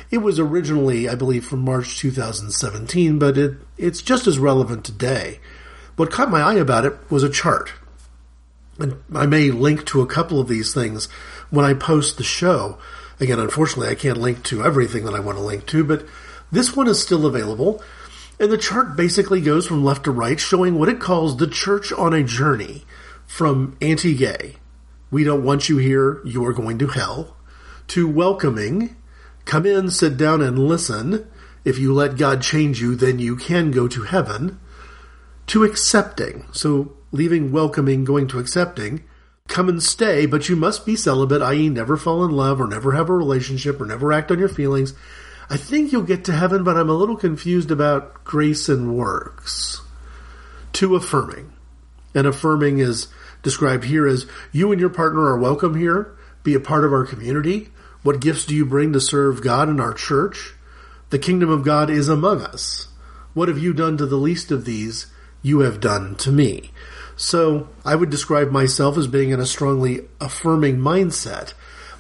It 0.09 0.19
was 0.19 0.39
originally, 0.39 1.09
I 1.09 1.15
believe, 1.15 1.45
from 1.45 1.61
March 1.61 1.99
2017, 1.99 3.19
but 3.19 3.37
it, 3.37 3.55
it's 3.77 4.03
just 4.03 4.27
as 4.27 4.39
relevant 4.39 4.85
today. 4.85 5.41
What 5.97 6.11
caught 6.11 6.31
my 6.31 6.41
eye 6.41 6.55
about 6.55 6.85
it 6.85 6.95
was 7.11 7.23
a 7.23 7.31
chart. 7.31 7.73
And 8.79 9.03
I 9.15 9.27
may 9.27 9.51
link 9.51 9.85
to 9.87 10.03
a 10.03 10.07
couple 10.07 10.41
of 10.41 10.49
these 10.49 10.73
things 10.73 11.07
when 11.51 11.65
I 11.65 11.75
post 11.75 12.17
the 12.17 12.25
show. 12.25 12.79
Again, 13.19 13.39
unfortunately, 13.39 13.89
I 13.89 13.95
can't 13.95 14.19
link 14.19 14.43
to 14.45 14.63
everything 14.63 15.05
that 15.05 15.15
I 15.15 15.21
want 15.21 15.39
to 15.39 15.45
link 15.45 15.67
to, 15.67 15.83
but 15.83 16.07
this 16.53 16.77
one 16.77 16.87
is 16.87 17.03
still 17.03 17.27
available. 17.27 17.83
And 18.39 18.53
the 18.53 18.59
chart 18.59 18.97
basically 18.97 19.41
goes 19.41 19.67
from 19.67 19.85
left 19.85 20.05
to 20.05 20.11
right, 20.11 20.39
showing 20.39 20.79
what 20.79 20.91
it 20.91 21.01
calls 21.01 21.37
the 21.37 21.47
church 21.47 21.93
on 21.93 22.13
a 22.13 22.23
journey 22.23 22.85
from 23.27 23.77
anti 23.81 24.15
gay, 24.15 24.57
we 25.11 25.25
don't 25.25 25.45
want 25.45 25.69
you 25.69 25.79
here, 25.79 26.21
you 26.25 26.45
are 26.45 26.53
going 26.53 26.79
to 26.79 26.89
hell, 26.89 27.37
to 27.89 28.09
welcoming, 28.09 28.97
come 29.45 29.67
in, 29.67 29.91
sit 29.91 30.17
down, 30.17 30.41
and 30.41 30.59
listen. 30.59 31.29
If 31.65 31.79
you 31.79 31.93
let 31.93 32.17
God 32.17 32.43
change 32.43 32.81
you, 32.81 32.95
then 32.95 33.19
you 33.19 33.37
can 33.37 33.71
go 33.71 33.89
to 33.89 34.03
heaven 34.03 34.61
to 35.49 35.65
accepting. 35.65 36.47
So 36.53 36.97
leaving 37.13 37.53
welcoming, 37.53 38.05
going 38.05 38.29
to 38.29 38.39
accepting. 38.39 39.05
Come 39.49 39.69
and 39.69 39.83
stay, 39.83 40.27
but 40.27 40.49
you 40.49 40.57
must 40.57 40.85
be 40.85 40.97
celibate, 40.97 41.43
i.e., 41.43 41.69
never 41.69 41.97
fall 41.97 42.25
in 42.25 42.33
love 42.33 42.61
or 42.61 42.67
never 42.67 42.93
have 42.93 43.09
a 43.09 43.15
relationship 43.15 43.81
or 43.81 43.87
never 43.87 44.13
act 44.13 44.31
on 44.31 44.39
your 44.39 44.49
feelings. 44.49 44.95
I 45.49 45.57
think 45.57 45.93
you'll 45.93 46.03
get 46.03 46.25
to 46.25 46.33
heaven, 46.33 46.65
but 46.65 46.77
I'm 46.77 46.91
a 46.91 46.95
little 46.95 47.17
confused 47.17 47.71
about 47.71 48.25
grace 48.25 48.69
and 48.69 48.97
works. 48.97 49.81
To 50.75 50.97
affirming. 50.97 51.53
And 52.17 52.27
affirming 52.27 52.79
is 52.79 53.07
described 53.45 53.85
here 53.85 54.09
as 54.09 54.27
you 54.51 54.73
and 54.73 54.81
your 54.81 54.91
partner 54.91 55.23
are 55.27 55.39
welcome 55.39 55.77
here, 55.77 56.17
be 56.43 56.55
a 56.55 56.61
part 56.61 56.85
of 56.85 56.93
our 56.93 57.07
community. 57.07 57.69
What 58.03 58.21
gifts 58.21 58.45
do 58.45 58.57
you 58.57 58.67
bring 58.67 58.93
to 58.93 59.01
serve 59.01 59.41
God 59.41 59.69
in 59.69 59.79
our 59.79 59.95
church? 59.95 60.55
The 61.11 61.19
kingdom 61.21 61.51
of 61.51 61.63
God 61.63 61.91
is 61.91 62.09
among 62.09 62.43
us. 62.43 62.89
What 63.35 63.47
have 63.47 63.59
you 63.59 63.73
done 63.73 63.97
to 63.99 64.07
the 64.07 64.17
least 64.17 64.51
of 64.51 64.65
these? 64.65 65.07
you 65.47 65.61
have 65.61 65.81
done 65.81 66.17
to 66.17 66.33
me. 66.33 66.73
So 67.17 67.69
I 67.85 67.95
would 67.95 68.11
describe 68.11 68.51
myself 68.51 68.99
as 68.99 69.07
being 69.07 69.31
in 69.31 69.41
a 69.41 69.47
strongly 69.47 70.01
affirming 70.21 70.79
mindset. 70.79 71.55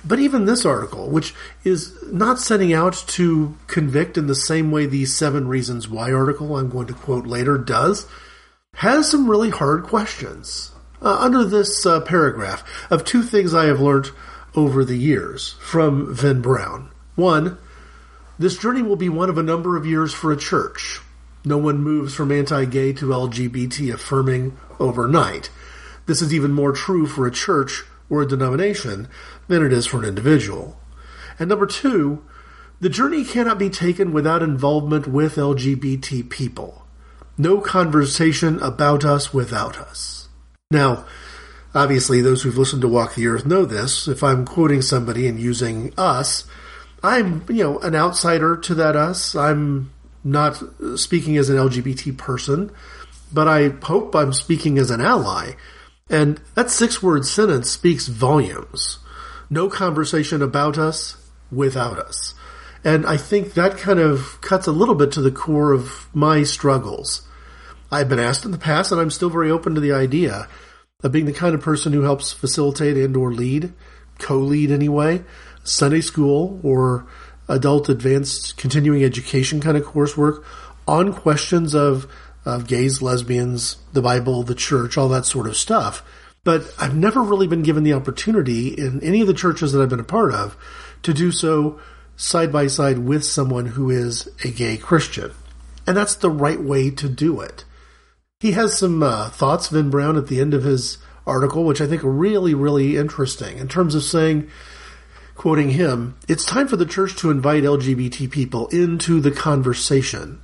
But 0.04 0.18
even 0.18 0.44
this 0.44 0.66
article, 0.66 1.08
which 1.08 1.32
is 1.64 1.96
not 2.12 2.40
setting 2.40 2.72
out 2.72 3.04
to 3.08 3.56
convict 3.66 4.18
in 4.18 4.26
the 4.26 4.34
same 4.34 4.70
way 4.70 4.86
the 4.86 5.06
Seven 5.06 5.48
Reasons 5.48 5.88
Why 5.88 6.12
article 6.12 6.56
I'm 6.56 6.68
going 6.68 6.88
to 6.88 6.92
quote 6.92 7.26
later 7.26 7.56
does, 7.56 8.06
has 8.76 9.10
some 9.10 9.28
really 9.28 9.50
hard 9.50 9.84
questions. 9.84 10.72
Uh, 11.00 11.16
under 11.20 11.44
this 11.44 11.84
uh, 11.84 12.00
paragraph 12.00 12.64
of 12.90 13.04
two 13.04 13.22
things 13.22 13.54
I 13.54 13.66
have 13.66 13.80
learned 13.80 14.10
over 14.54 14.84
the 14.84 14.96
years 14.96 15.54
from 15.60 16.14
Venn 16.14 16.40
Brown. 16.40 16.90
One, 17.14 17.58
this 18.38 18.58
journey 18.58 18.82
will 18.82 18.96
be 18.96 19.08
one 19.08 19.28
of 19.28 19.38
a 19.38 19.42
number 19.42 19.76
of 19.76 19.86
years 19.86 20.12
for 20.12 20.32
a 20.32 20.36
church. 20.36 21.00
No 21.44 21.58
one 21.58 21.78
moves 21.78 22.14
from 22.14 22.32
anti-gay 22.32 22.94
to 22.94 23.06
LGBT 23.06 23.94
affirming 23.94 24.56
overnight. 24.80 25.50
This 26.06 26.22
is 26.22 26.34
even 26.34 26.52
more 26.52 26.72
true 26.72 27.06
for 27.06 27.26
a 27.26 27.30
church 27.30 27.84
or 28.08 28.22
a 28.22 28.28
denomination 28.28 29.08
than 29.48 29.64
it 29.64 29.72
is 29.72 29.86
for 29.86 29.98
an 29.98 30.04
individual. 30.04 30.78
And 31.38 31.48
number 31.48 31.66
two, 31.66 32.24
the 32.80 32.88
journey 32.88 33.24
cannot 33.24 33.58
be 33.58 33.70
taken 33.70 34.12
without 34.12 34.42
involvement 34.42 35.06
with 35.06 35.36
LGBT 35.36 36.28
people. 36.28 36.85
No 37.38 37.60
conversation 37.60 38.58
about 38.60 39.04
us 39.04 39.34
without 39.34 39.76
us. 39.76 40.28
Now, 40.70 41.04
obviously, 41.74 42.20
those 42.20 42.42
who've 42.42 42.56
listened 42.56 42.82
to 42.82 42.88
Walk 42.88 43.14
the 43.14 43.26
Earth 43.26 43.44
know 43.44 43.64
this. 43.64 44.08
If 44.08 44.22
I'm 44.22 44.46
quoting 44.46 44.82
somebody 44.82 45.26
and 45.26 45.38
using 45.38 45.92
us, 45.98 46.44
I'm, 47.02 47.44
you 47.48 47.62
know, 47.62 47.78
an 47.80 47.94
outsider 47.94 48.56
to 48.56 48.74
that 48.76 48.96
us. 48.96 49.34
I'm 49.34 49.92
not 50.24 50.62
speaking 50.96 51.36
as 51.36 51.50
an 51.50 51.56
LGBT 51.56 52.16
person, 52.16 52.72
but 53.32 53.46
I 53.46 53.68
hope 53.82 54.14
I'm 54.14 54.32
speaking 54.32 54.78
as 54.78 54.90
an 54.90 55.00
ally. 55.00 55.52
And 56.08 56.40
that 56.54 56.70
six 56.70 57.02
word 57.02 57.26
sentence 57.26 57.70
speaks 57.70 58.08
volumes. 58.08 58.98
No 59.50 59.68
conversation 59.68 60.42
about 60.42 60.78
us 60.78 61.16
without 61.52 61.98
us. 61.98 62.34
And 62.86 63.04
I 63.04 63.16
think 63.16 63.54
that 63.54 63.78
kind 63.78 63.98
of 63.98 64.40
cuts 64.42 64.68
a 64.68 64.72
little 64.72 64.94
bit 64.94 65.10
to 65.12 65.20
the 65.20 65.32
core 65.32 65.72
of 65.72 66.08
my 66.14 66.44
struggles. 66.44 67.26
I've 67.90 68.08
been 68.08 68.20
asked 68.20 68.44
in 68.44 68.52
the 68.52 68.58
past, 68.58 68.92
and 68.92 69.00
I'm 69.00 69.10
still 69.10 69.28
very 69.28 69.50
open 69.50 69.74
to 69.74 69.80
the 69.80 69.90
idea 69.90 70.46
of 71.02 71.10
being 71.10 71.26
the 71.26 71.32
kind 71.32 71.56
of 71.56 71.60
person 71.60 71.92
who 71.92 72.02
helps 72.02 72.32
facilitate 72.32 72.96
and 72.96 73.16
or 73.16 73.32
lead, 73.32 73.72
co-lead 74.20 74.70
anyway, 74.70 75.24
Sunday 75.64 76.00
school 76.00 76.60
or 76.62 77.08
adult 77.48 77.88
advanced 77.88 78.56
continuing 78.56 79.02
education 79.02 79.60
kind 79.60 79.76
of 79.76 79.82
coursework 79.82 80.44
on 80.86 81.12
questions 81.12 81.74
of, 81.74 82.06
of 82.44 82.68
gays, 82.68 83.02
lesbians, 83.02 83.78
the 83.94 84.02
Bible, 84.02 84.44
the 84.44 84.54
church, 84.54 84.96
all 84.96 85.08
that 85.08 85.26
sort 85.26 85.48
of 85.48 85.56
stuff. 85.56 86.04
But 86.44 86.72
I've 86.78 86.94
never 86.94 87.20
really 87.20 87.48
been 87.48 87.64
given 87.64 87.82
the 87.82 87.94
opportunity 87.94 88.68
in 88.68 89.02
any 89.02 89.22
of 89.22 89.26
the 89.26 89.34
churches 89.34 89.72
that 89.72 89.82
I've 89.82 89.88
been 89.88 89.98
a 89.98 90.04
part 90.04 90.32
of 90.32 90.56
to 91.02 91.12
do 91.12 91.32
so 91.32 91.80
side 92.16 92.50
by 92.52 92.66
side 92.66 92.98
with 92.98 93.24
someone 93.24 93.66
who 93.66 93.90
is 93.90 94.28
a 94.44 94.50
gay 94.50 94.76
Christian. 94.76 95.32
And 95.86 95.96
that's 95.96 96.16
the 96.16 96.30
right 96.30 96.60
way 96.60 96.90
to 96.90 97.08
do 97.08 97.40
it. 97.40 97.64
He 98.40 98.52
has 98.52 98.76
some 98.76 99.02
uh, 99.02 99.30
thoughts, 99.30 99.68
Venn 99.68 99.90
Brown, 99.90 100.16
at 100.16 100.26
the 100.26 100.40
end 100.40 100.52
of 100.52 100.64
his 100.64 100.98
article, 101.26 101.64
which 101.64 101.80
I 101.80 101.86
think 101.86 102.04
are 102.04 102.10
really, 102.10 102.54
really 102.54 102.96
interesting 102.96 103.58
in 103.58 103.68
terms 103.68 103.94
of 103.94 104.02
saying, 104.02 104.50
quoting 105.34 105.70
him, 105.70 106.16
it's 106.28 106.44
time 106.44 106.68
for 106.68 106.76
the 106.76 106.86
church 106.86 107.16
to 107.16 107.30
invite 107.30 107.62
LGBT 107.62 108.30
people 108.30 108.68
into 108.68 109.20
the 109.20 109.30
conversation. 109.30 110.40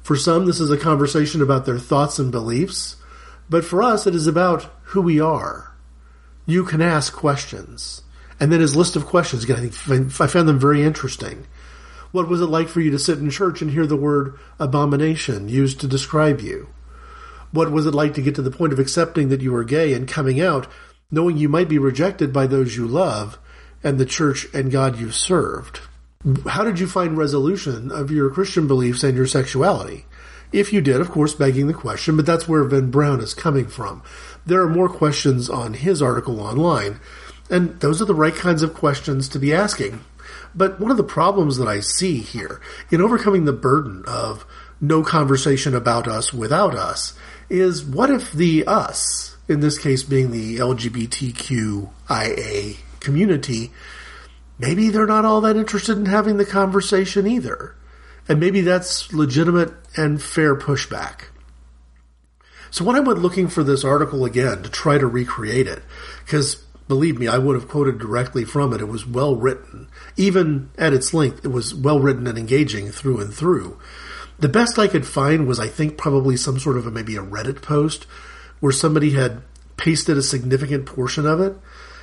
For 0.00 0.16
some, 0.16 0.46
this 0.46 0.60
is 0.60 0.70
a 0.70 0.78
conversation 0.78 1.42
about 1.42 1.66
their 1.66 1.78
thoughts 1.78 2.18
and 2.18 2.32
beliefs, 2.32 2.96
but 3.50 3.64
for 3.64 3.82
us, 3.82 4.06
it 4.06 4.14
is 4.14 4.26
about 4.26 4.70
who 4.82 5.02
we 5.02 5.20
are. 5.20 5.74
You 6.46 6.64
can 6.64 6.80
ask 6.80 7.12
questions. 7.12 8.02
And 8.40 8.52
then 8.52 8.60
his 8.60 8.76
list 8.76 8.96
of 8.96 9.06
questions, 9.06 9.44
again, 9.44 9.56
I 9.56 9.68
think 9.68 10.20
I 10.20 10.26
found 10.26 10.48
them 10.48 10.58
very 10.58 10.82
interesting. 10.82 11.46
What 12.12 12.28
was 12.28 12.40
it 12.40 12.46
like 12.46 12.68
for 12.68 12.80
you 12.80 12.90
to 12.92 12.98
sit 12.98 13.18
in 13.18 13.30
church 13.30 13.60
and 13.60 13.70
hear 13.70 13.86
the 13.86 13.96
word 13.96 14.38
abomination 14.58 15.48
used 15.48 15.80
to 15.80 15.86
describe 15.86 16.40
you? 16.40 16.68
What 17.50 17.70
was 17.70 17.86
it 17.86 17.94
like 17.94 18.14
to 18.14 18.22
get 18.22 18.34
to 18.36 18.42
the 18.42 18.50
point 18.50 18.72
of 18.72 18.78
accepting 18.78 19.28
that 19.28 19.40
you 19.40 19.52
were 19.52 19.64
gay 19.64 19.92
and 19.92 20.06
coming 20.06 20.40
out, 20.40 20.66
knowing 21.10 21.36
you 21.36 21.48
might 21.48 21.68
be 21.68 21.78
rejected 21.78 22.32
by 22.32 22.46
those 22.46 22.76
you 22.76 22.86
love, 22.86 23.38
and 23.82 23.98
the 23.98 24.06
church 24.06 24.46
and 24.52 24.70
God 24.70 24.98
you 24.98 25.10
served. 25.10 25.80
How 26.46 26.64
did 26.64 26.80
you 26.80 26.86
find 26.86 27.16
resolution 27.16 27.90
of 27.90 28.10
your 28.10 28.30
Christian 28.30 28.66
beliefs 28.66 29.04
and 29.04 29.16
your 29.16 29.26
sexuality? 29.26 30.06
If 30.52 30.72
you 30.72 30.80
did, 30.80 31.00
of 31.00 31.10
course, 31.10 31.34
begging 31.34 31.66
the 31.66 31.74
question, 31.74 32.16
but 32.16 32.26
that's 32.26 32.48
where 32.48 32.64
Venn 32.64 32.90
Brown 32.90 33.20
is 33.20 33.34
coming 33.34 33.66
from. 33.68 34.02
There 34.46 34.62
are 34.62 34.68
more 34.68 34.88
questions 34.88 35.48
on 35.50 35.74
his 35.74 36.02
article 36.02 36.40
online, 36.40 37.00
and 37.50 37.80
those 37.80 38.02
are 38.02 38.06
the 38.06 38.14
right 38.14 38.34
kinds 38.34 38.62
of 38.62 38.74
questions 38.74 39.28
to 39.30 39.38
be 39.38 39.54
asking. 39.54 40.04
But 40.54 40.80
one 40.80 40.90
of 40.90 40.96
the 40.96 41.04
problems 41.04 41.56
that 41.58 41.68
I 41.68 41.80
see 41.80 42.18
here 42.18 42.60
in 42.90 43.00
overcoming 43.00 43.44
the 43.44 43.52
burden 43.52 44.04
of 44.06 44.46
no 44.80 45.02
conversation 45.02 45.74
about 45.74 46.06
us 46.08 46.32
without 46.32 46.74
us 46.74 47.12
is 47.48 47.84
what 47.84 48.10
if 48.10 48.32
the 48.32 48.64
us, 48.66 49.36
in 49.48 49.60
this 49.60 49.78
case 49.78 50.02
being 50.02 50.30
the 50.30 50.56
LGBTQIA 50.58 51.88
community, 53.00 53.72
maybe 54.58 54.90
they're 54.90 55.06
not 55.06 55.24
all 55.24 55.40
that 55.40 55.56
interested 55.56 55.96
in 55.96 56.06
having 56.06 56.36
the 56.36 56.44
conversation 56.44 57.26
either. 57.26 57.74
And 58.28 58.38
maybe 58.40 58.60
that's 58.60 59.12
legitimate 59.12 59.72
and 59.96 60.22
fair 60.22 60.54
pushback. 60.54 61.28
So 62.70 62.84
when 62.84 62.96
I 62.96 63.00
went 63.00 63.20
looking 63.20 63.48
for 63.48 63.64
this 63.64 63.82
article 63.84 64.26
again 64.26 64.62
to 64.62 64.68
try 64.68 64.98
to 64.98 65.06
recreate 65.06 65.66
it, 65.66 65.82
because 66.24 66.62
believe 66.88 67.18
me, 67.18 67.28
I 67.28 67.38
would 67.38 67.54
have 67.54 67.68
quoted 67.68 67.98
directly 67.98 68.44
from 68.44 68.72
it. 68.72 68.80
It 68.80 68.88
was 68.88 69.06
well 69.06 69.36
written. 69.36 69.88
Even 70.16 70.70
at 70.76 70.94
its 70.94 71.14
length, 71.14 71.44
it 71.44 71.48
was 71.48 71.74
well 71.74 72.00
written 72.00 72.26
and 72.26 72.38
engaging 72.38 72.90
through 72.90 73.20
and 73.20 73.32
through. 73.32 73.78
The 74.38 74.48
best 74.48 74.78
I 74.78 74.88
could 74.88 75.06
find 75.06 75.46
was, 75.46 75.60
I 75.60 75.68
think, 75.68 75.98
probably 75.98 76.36
some 76.36 76.58
sort 76.58 76.76
of 76.76 76.86
a, 76.86 76.90
maybe 76.90 77.16
a 77.16 77.22
Reddit 77.22 77.60
post 77.60 78.04
where 78.60 78.72
somebody 78.72 79.10
had 79.10 79.42
pasted 79.76 80.16
a 80.16 80.22
significant 80.22 80.86
portion 80.86 81.26
of 81.26 81.40
it. 81.40 81.56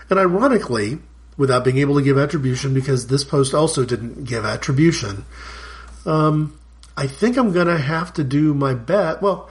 And 0.09 0.19
ironically, 0.19 0.99
without 1.37 1.63
being 1.63 1.77
able 1.77 1.95
to 1.95 2.01
give 2.01 2.17
attribution, 2.17 2.73
because 2.73 3.07
this 3.07 3.23
post 3.23 3.53
also 3.53 3.85
didn't 3.85 4.25
give 4.25 4.45
attribution, 4.45 5.25
um, 6.05 6.57
I 6.95 7.07
think 7.07 7.37
I'm 7.37 7.51
going 7.51 7.67
to 7.67 7.77
have 7.77 8.13
to 8.13 8.23
do 8.23 8.53
my 8.53 8.73
bet. 8.73 9.21
Well, 9.21 9.49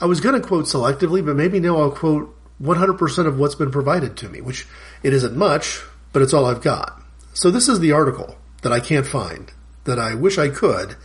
I 0.00 0.06
was 0.06 0.20
going 0.20 0.40
to 0.40 0.46
quote 0.46 0.64
selectively, 0.64 1.24
but 1.24 1.36
maybe 1.36 1.60
now 1.60 1.78
I'll 1.78 1.90
quote 1.90 2.34
100% 2.62 3.26
of 3.26 3.38
what's 3.38 3.56
been 3.56 3.70
provided 3.70 4.16
to 4.18 4.28
me, 4.28 4.40
which 4.40 4.66
it 5.02 5.12
isn't 5.12 5.36
much, 5.36 5.82
but 6.12 6.22
it's 6.22 6.32
all 6.32 6.46
I've 6.46 6.62
got. 6.62 7.02
So 7.34 7.50
this 7.50 7.68
is 7.68 7.80
the 7.80 7.92
article 7.92 8.36
that 8.62 8.72
I 8.72 8.80
can't 8.80 9.06
find, 9.06 9.52
that 9.84 9.98
I 9.98 10.14
wish 10.14 10.38
I 10.38 10.48
could, 10.48 10.96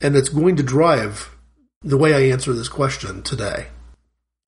and 0.00 0.14
that's 0.14 0.28
going 0.28 0.56
to 0.56 0.62
drive 0.62 1.34
the 1.82 1.96
way 1.96 2.14
I 2.14 2.32
answer 2.32 2.52
this 2.52 2.68
question 2.68 3.22
today. 3.22 3.68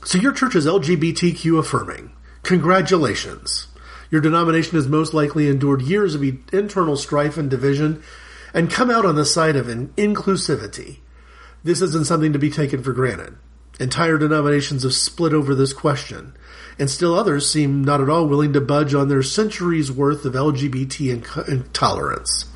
So 0.05 0.19
your 0.19 0.33
church 0.33 0.57
is 0.57 0.67
LGBTQ 0.67 1.59
affirming. 1.59 2.13
Congratulations. 2.43 3.69
Your 4.11 4.21
denomination 4.21 4.75
has 4.75 4.89
most 4.89 5.15
likely 5.15 5.49
endured 5.49 5.83
years 5.83 6.15
of 6.15 6.25
internal 6.53 6.97
strife 6.97 7.37
and 7.37 7.49
division 7.49 8.03
and 8.53 8.71
come 8.71 8.91
out 8.91 9.07
on 9.07 9.15
the 9.15 9.25
side 9.25 9.55
of 9.55 9.69
an 9.69 9.89
inclusivity. 9.97 10.99
This 11.63 11.81
isn't 11.83 12.07
something 12.07 12.33
to 12.33 12.39
be 12.39 12.51
taken 12.51 12.83
for 12.83 12.93
granted. 12.93 13.37
Entire 13.79 14.19
denominations 14.19 14.83
have 14.83 14.95
split 14.95 15.33
over 15.33 15.55
this 15.55 15.73
question, 15.73 16.35
and 16.81 16.91
still 16.91 17.15
others 17.15 17.49
seem 17.49 17.85
not 17.85 18.01
at 18.01 18.09
all 18.09 18.27
willing 18.27 18.55
to 18.55 18.61
budge 18.61 18.95
on 18.95 19.09
their 19.09 19.23
centuries 19.23 19.93
worth 19.93 20.25
of 20.25 20.33
LGBT 20.33 21.47
intolerance. 21.47 22.47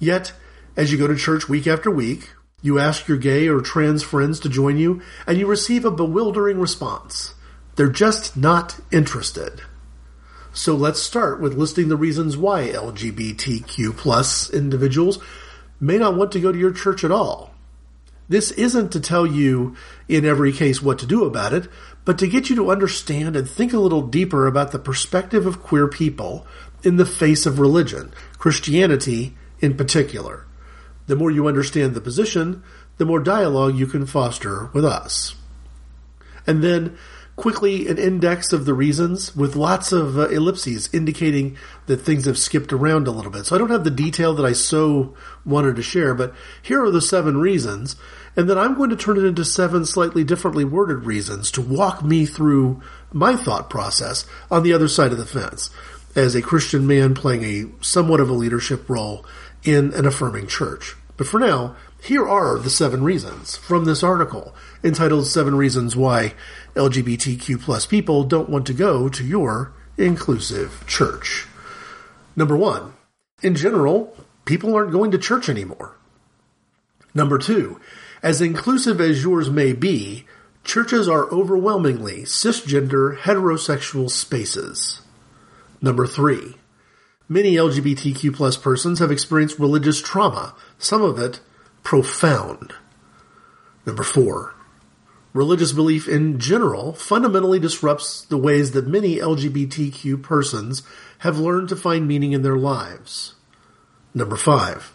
Yet, 0.00 0.32
as 0.78 0.90
you 0.90 0.96
go 0.96 1.06
to 1.06 1.14
church 1.14 1.46
week 1.46 1.66
after 1.66 1.90
week, 1.90 2.30
you 2.62 2.78
ask 2.78 3.06
your 3.06 3.18
gay 3.18 3.46
or 3.46 3.60
trans 3.60 4.02
friends 4.02 4.40
to 4.40 4.48
join 4.48 4.78
you, 4.78 5.02
and 5.26 5.36
you 5.36 5.46
receive 5.46 5.84
a 5.84 5.90
bewildering 5.90 6.58
response. 6.58 7.34
They're 7.76 7.88
just 7.88 8.34
not 8.34 8.80
interested. 8.90 9.60
So 10.54 10.74
let's 10.74 11.02
start 11.02 11.38
with 11.38 11.52
listing 11.52 11.88
the 11.88 11.96
reasons 11.96 12.38
why 12.38 12.68
LGBTQ 12.68 13.94
plus 13.94 14.48
individuals 14.48 15.18
may 15.78 15.98
not 15.98 16.16
want 16.16 16.32
to 16.32 16.40
go 16.40 16.50
to 16.50 16.58
your 16.58 16.72
church 16.72 17.04
at 17.04 17.12
all. 17.12 17.54
This 18.28 18.52
isn't 18.52 18.90
to 18.92 19.00
tell 19.00 19.26
you 19.26 19.76
in 20.08 20.24
every 20.24 20.52
case 20.52 20.80
what 20.80 20.98
to 21.00 21.06
do 21.06 21.24
about 21.24 21.52
it, 21.52 21.68
but 22.04 22.18
to 22.18 22.26
get 22.26 22.50
you 22.50 22.56
to 22.56 22.70
understand 22.70 23.36
and 23.36 23.48
think 23.48 23.72
a 23.72 23.78
little 23.78 24.02
deeper 24.02 24.46
about 24.46 24.72
the 24.72 24.78
perspective 24.78 25.46
of 25.46 25.62
queer 25.62 25.88
people 25.88 26.46
in 26.82 26.96
the 26.96 27.06
face 27.06 27.46
of 27.46 27.58
religion, 27.58 28.12
Christianity 28.38 29.34
in 29.60 29.76
particular. 29.76 30.46
The 31.06 31.16
more 31.16 31.30
you 31.30 31.48
understand 31.48 31.94
the 31.94 32.00
position, 32.00 32.62
the 32.98 33.06
more 33.06 33.20
dialogue 33.20 33.76
you 33.76 33.86
can 33.86 34.06
foster 34.06 34.70
with 34.72 34.84
us. 34.84 35.34
And 36.46 36.62
then 36.62 36.96
quickly 37.36 37.88
an 37.88 37.98
index 37.98 38.52
of 38.52 38.64
the 38.64 38.74
reasons 38.74 39.34
with 39.34 39.56
lots 39.56 39.90
of 39.90 40.18
uh, 40.18 40.28
ellipses 40.28 40.88
indicating 40.92 41.56
that 41.86 41.96
things 41.96 42.26
have 42.26 42.38
skipped 42.38 42.72
around 42.72 43.08
a 43.08 43.10
little 43.10 43.30
bit. 43.30 43.46
So 43.46 43.56
I 43.56 43.58
don't 43.58 43.70
have 43.70 43.84
the 43.84 43.90
detail 43.90 44.34
that 44.34 44.46
I 44.46 44.52
so 44.52 45.14
wanted 45.44 45.76
to 45.76 45.82
share, 45.82 46.14
but 46.14 46.32
here 46.62 46.82
are 46.84 46.90
the 46.90 47.00
seven 47.00 47.38
reasons. 47.38 47.96
And 48.36 48.50
then 48.50 48.58
I'm 48.58 48.74
going 48.74 48.90
to 48.90 48.96
turn 48.96 49.16
it 49.16 49.24
into 49.24 49.44
seven 49.44 49.84
slightly 49.84 50.24
differently 50.24 50.64
worded 50.64 51.04
reasons 51.04 51.50
to 51.52 51.60
walk 51.60 52.02
me 52.02 52.26
through 52.26 52.82
my 53.12 53.36
thought 53.36 53.70
process 53.70 54.26
on 54.50 54.62
the 54.62 54.72
other 54.72 54.88
side 54.88 55.12
of 55.12 55.18
the 55.18 55.26
fence 55.26 55.70
as 56.16 56.34
a 56.34 56.42
Christian 56.42 56.86
man 56.86 57.14
playing 57.14 57.44
a 57.44 57.84
somewhat 57.84 58.20
of 58.20 58.28
a 58.28 58.34
leadership 58.34 58.88
role 58.88 59.24
in 59.62 59.92
an 59.94 60.06
affirming 60.06 60.46
church. 60.46 60.96
But 61.16 61.28
for 61.28 61.38
now, 61.38 61.76
here 62.02 62.28
are 62.28 62.58
the 62.58 62.70
seven 62.70 63.02
reasons 63.02 63.56
from 63.56 63.84
this 63.84 64.02
article 64.02 64.54
entitled 64.82 65.26
Seven 65.26 65.54
Reasons 65.54 65.96
Why 65.96 66.34
LGBTQ 66.74 67.60
plus 67.60 67.86
people 67.86 68.24
don't 68.24 68.50
want 68.50 68.66
to 68.66 68.74
go 68.74 69.08
to 69.08 69.24
your 69.24 69.72
inclusive 69.96 70.84
church. 70.86 71.46
Number 72.36 72.56
one, 72.56 72.94
in 73.42 73.54
general, 73.54 74.16
people 74.44 74.74
aren't 74.74 74.92
going 74.92 75.12
to 75.12 75.18
church 75.18 75.48
anymore. 75.48 75.96
Number 77.14 77.38
two, 77.38 77.80
as 78.24 78.40
inclusive 78.40 79.02
as 79.02 79.22
yours 79.22 79.50
may 79.50 79.74
be, 79.74 80.24
churches 80.64 81.06
are 81.06 81.30
overwhelmingly 81.30 82.22
cisgender 82.22 83.18
heterosexual 83.18 84.10
spaces. 84.10 85.02
Number 85.82 86.06
three, 86.06 86.54
many 87.28 87.56
LGBTQ 87.56 88.34
plus 88.34 88.56
persons 88.56 88.98
have 88.98 89.12
experienced 89.12 89.58
religious 89.58 90.00
trauma, 90.00 90.54
some 90.78 91.02
of 91.02 91.18
it 91.18 91.40
profound. 91.82 92.72
Number 93.84 94.02
four, 94.02 94.54
religious 95.34 95.72
belief 95.72 96.08
in 96.08 96.38
general 96.38 96.94
fundamentally 96.94 97.58
disrupts 97.58 98.22
the 98.22 98.38
ways 98.38 98.70
that 98.70 98.86
many 98.86 99.16
LGBTQ 99.16 100.22
persons 100.22 100.82
have 101.18 101.38
learned 101.38 101.68
to 101.68 101.76
find 101.76 102.08
meaning 102.08 102.32
in 102.32 102.40
their 102.40 102.56
lives. 102.56 103.34
Number 104.14 104.36
five, 104.36 104.93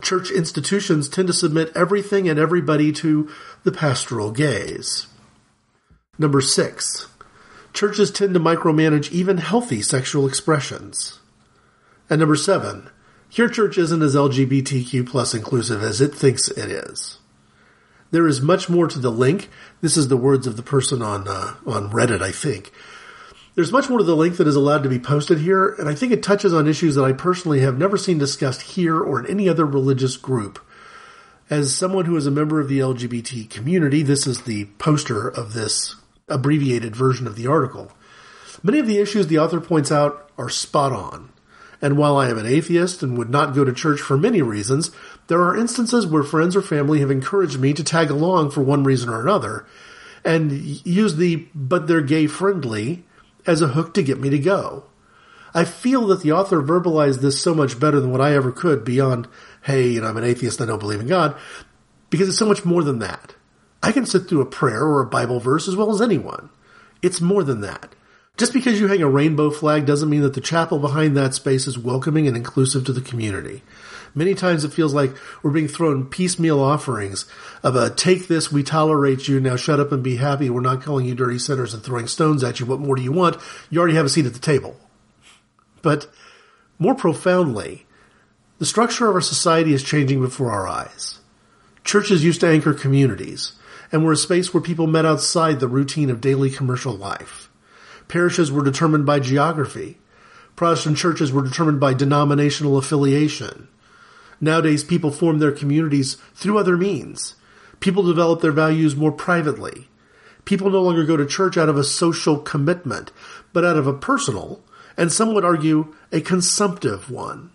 church 0.00 0.30
institutions 0.30 1.08
tend 1.08 1.28
to 1.28 1.34
submit 1.34 1.72
everything 1.74 2.28
and 2.28 2.38
everybody 2.38 2.92
to 2.92 3.30
the 3.64 3.72
pastoral 3.72 4.30
gaze. 4.30 5.06
Number 6.18 6.40
six, 6.40 7.06
churches 7.72 8.10
tend 8.10 8.34
to 8.34 8.40
micromanage 8.40 9.10
even 9.12 9.38
healthy 9.38 9.82
sexual 9.82 10.26
expressions. 10.26 11.20
And 12.10 12.20
number 12.20 12.36
seven, 12.36 12.90
your 13.32 13.48
church 13.48 13.78
isn't 13.78 14.02
as 14.02 14.14
LGBTQ 14.14 15.06
plus 15.06 15.34
inclusive 15.34 15.82
as 15.82 16.00
it 16.00 16.14
thinks 16.14 16.48
it 16.48 16.70
is. 16.70 17.18
There 18.10 18.26
is 18.26 18.40
much 18.40 18.70
more 18.70 18.88
to 18.88 18.98
the 18.98 19.10
link. 19.10 19.50
This 19.80 19.96
is 19.96 20.08
the 20.08 20.16
words 20.16 20.46
of 20.46 20.56
the 20.56 20.62
person 20.62 21.02
on 21.02 21.28
uh, 21.28 21.56
on 21.66 21.90
Reddit, 21.90 22.22
I 22.22 22.32
think. 22.32 22.72
There's 23.58 23.72
much 23.72 23.90
more 23.90 23.98
to 23.98 24.04
the 24.04 24.14
link 24.14 24.36
that 24.36 24.46
is 24.46 24.54
allowed 24.54 24.84
to 24.84 24.88
be 24.88 25.00
posted 25.00 25.40
here, 25.40 25.70
and 25.80 25.88
I 25.88 25.94
think 25.96 26.12
it 26.12 26.22
touches 26.22 26.54
on 26.54 26.68
issues 26.68 26.94
that 26.94 27.02
I 27.02 27.12
personally 27.12 27.58
have 27.58 27.76
never 27.76 27.96
seen 27.96 28.16
discussed 28.16 28.62
here 28.62 28.96
or 29.00 29.18
in 29.18 29.28
any 29.28 29.48
other 29.48 29.66
religious 29.66 30.16
group. 30.16 30.64
As 31.50 31.74
someone 31.74 32.04
who 32.04 32.16
is 32.16 32.24
a 32.24 32.30
member 32.30 32.60
of 32.60 32.68
the 32.68 32.78
LGBT 32.78 33.50
community, 33.50 34.04
this 34.04 34.28
is 34.28 34.42
the 34.42 34.66
poster 34.78 35.26
of 35.26 35.54
this 35.54 35.96
abbreviated 36.28 36.94
version 36.94 37.26
of 37.26 37.34
the 37.34 37.48
article. 37.48 37.90
Many 38.62 38.78
of 38.78 38.86
the 38.86 38.98
issues 38.98 39.26
the 39.26 39.40
author 39.40 39.60
points 39.60 39.90
out 39.90 40.30
are 40.38 40.48
spot 40.48 40.92
on. 40.92 41.32
And 41.82 41.98
while 41.98 42.16
I 42.16 42.28
am 42.28 42.38
an 42.38 42.46
atheist 42.46 43.02
and 43.02 43.18
would 43.18 43.28
not 43.28 43.56
go 43.56 43.64
to 43.64 43.72
church 43.72 44.00
for 44.00 44.16
many 44.16 44.40
reasons, 44.40 44.92
there 45.26 45.42
are 45.42 45.56
instances 45.56 46.06
where 46.06 46.22
friends 46.22 46.54
or 46.54 46.62
family 46.62 47.00
have 47.00 47.10
encouraged 47.10 47.58
me 47.58 47.74
to 47.74 47.82
tag 47.82 48.08
along 48.08 48.52
for 48.52 48.60
one 48.60 48.84
reason 48.84 49.08
or 49.08 49.20
another 49.20 49.66
and 50.24 50.52
use 50.86 51.16
the 51.16 51.48
but 51.56 51.88
they're 51.88 52.00
gay 52.00 52.28
friendly 52.28 53.04
as 53.48 53.60
a 53.62 53.68
hook 53.68 53.94
to 53.94 54.02
get 54.02 54.20
me 54.20 54.30
to 54.30 54.38
go. 54.38 54.84
I 55.54 55.64
feel 55.64 56.06
that 56.08 56.22
the 56.22 56.32
author 56.32 56.62
verbalized 56.62 57.20
this 57.20 57.40
so 57.40 57.54
much 57.54 57.80
better 57.80 58.00
than 58.00 58.12
what 58.12 58.20
I 58.20 58.34
ever 58.34 58.52
could 58.52 58.84
beyond, 58.84 59.26
hey, 59.62 59.88
you 59.88 60.00
know, 60.00 60.08
I'm 60.08 60.16
an 60.16 60.24
atheist, 60.24 60.60
I 60.60 60.66
don't 60.66 60.78
believe 60.78 61.00
in 61.00 61.06
God, 61.06 61.36
because 62.10 62.28
it's 62.28 62.38
so 62.38 62.46
much 62.46 62.64
more 62.64 62.84
than 62.84 62.98
that. 62.98 63.34
I 63.82 63.92
can 63.92 64.06
sit 64.06 64.28
through 64.28 64.42
a 64.42 64.46
prayer 64.46 64.84
or 64.84 65.00
a 65.00 65.06
Bible 65.06 65.40
verse 65.40 65.66
as 65.66 65.74
well 65.74 65.90
as 65.90 66.02
anyone. 66.02 66.50
It's 67.00 67.20
more 67.20 67.42
than 67.42 67.62
that. 67.62 67.94
Just 68.36 68.52
because 68.52 68.78
you 68.78 68.86
hang 68.86 69.02
a 69.02 69.08
rainbow 69.08 69.50
flag 69.50 69.86
doesn't 69.86 70.10
mean 70.10 70.22
that 70.22 70.34
the 70.34 70.40
chapel 70.40 70.78
behind 70.78 71.16
that 71.16 71.34
space 71.34 71.66
is 71.66 71.78
welcoming 71.78 72.28
and 72.28 72.36
inclusive 72.36 72.84
to 72.84 72.92
the 72.92 73.00
community. 73.00 73.62
Many 74.14 74.34
times 74.34 74.64
it 74.64 74.72
feels 74.72 74.94
like 74.94 75.14
we're 75.42 75.50
being 75.50 75.68
thrown 75.68 76.06
piecemeal 76.06 76.60
offerings 76.60 77.26
of 77.62 77.76
a 77.76 77.90
take 77.90 78.28
this, 78.28 78.50
we 78.50 78.62
tolerate 78.62 79.28
you, 79.28 79.40
now 79.40 79.56
shut 79.56 79.80
up 79.80 79.92
and 79.92 80.02
be 80.02 80.16
happy, 80.16 80.50
we're 80.50 80.60
not 80.60 80.82
calling 80.82 81.06
you 81.06 81.14
dirty 81.14 81.38
sinners 81.38 81.74
and 81.74 81.82
throwing 81.82 82.06
stones 82.06 82.42
at 82.42 82.60
you, 82.60 82.66
what 82.66 82.80
more 82.80 82.96
do 82.96 83.02
you 83.02 83.12
want? 83.12 83.36
You 83.70 83.80
already 83.80 83.96
have 83.96 84.06
a 84.06 84.08
seat 84.08 84.26
at 84.26 84.34
the 84.34 84.38
table. 84.38 84.76
But 85.82 86.08
more 86.78 86.94
profoundly, 86.94 87.86
the 88.58 88.66
structure 88.66 89.08
of 89.08 89.14
our 89.14 89.20
society 89.20 89.72
is 89.72 89.82
changing 89.82 90.20
before 90.20 90.50
our 90.50 90.66
eyes. 90.66 91.20
Churches 91.84 92.24
used 92.24 92.40
to 92.40 92.48
anchor 92.48 92.74
communities 92.74 93.52
and 93.92 94.04
were 94.04 94.12
a 94.12 94.16
space 94.16 94.52
where 94.52 94.62
people 94.62 94.86
met 94.86 95.06
outside 95.06 95.60
the 95.60 95.68
routine 95.68 96.10
of 96.10 96.20
daily 96.20 96.50
commercial 96.50 96.92
life. 96.92 97.50
Parishes 98.08 98.50
were 98.50 98.64
determined 98.64 99.06
by 99.06 99.20
geography. 99.20 99.98
Protestant 100.56 100.96
churches 100.96 101.32
were 101.32 101.42
determined 101.42 101.78
by 101.78 101.94
denominational 101.94 102.76
affiliation. 102.76 103.68
Nowadays, 104.40 104.84
people 104.84 105.10
form 105.10 105.38
their 105.38 105.52
communities 105.52 106.16
through 106.34 106.58
other 106.58 106.76
means. 106.76 107.34
People 107.80 108.02
develop 108.02 108.40
their 108.40 108.52
values 108.52 108.96
more 108.96 109.12
privately. 109.12 109.88
People 110.44 110.70
no 110.70 110.82
longer 110.82 111.04
go 111.04 111.16
to 111.16 111.26
church 111.26 111.56
out 111.56 111.68
of 111.68 111.76
a 111.76 111.84
social 111.84 112.38
commitment, 112.38 113.12
but 113.52 113.64
out 113.64 113.76
of 113.76 113.86
a 113.86 113.92
personal, 113.92 114.62
and 114.96 115.12
some 115.12 115.34
would 115.34 115.44
argue, 115.44 115.94
a 116.10 116.20
consumptive 116.20 117.10
one. 117.10 117.50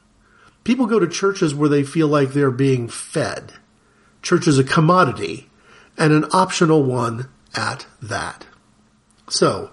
People 0.64 0.86
go 0.86 1.00
to 1.00 1.08
churches 1.08 1.54
where 1.54 1.70
they 1.70 1.84
feel 1.84 2.08
like 2.08 2.30
they're 2.30 2.52
being 2.52 2.88
fed. 2.88 3.54
Church 4.22 4.48
is 4.48 4.60
a 4.60 4.64
commodity, 4.64 5.50
and 5.98 6.14
an 6.14 6.26
optional 6.32 6.84
one 6.84 7.30
at 7.56 7.86
that. 8.02 8.46
So, 9.30 9.72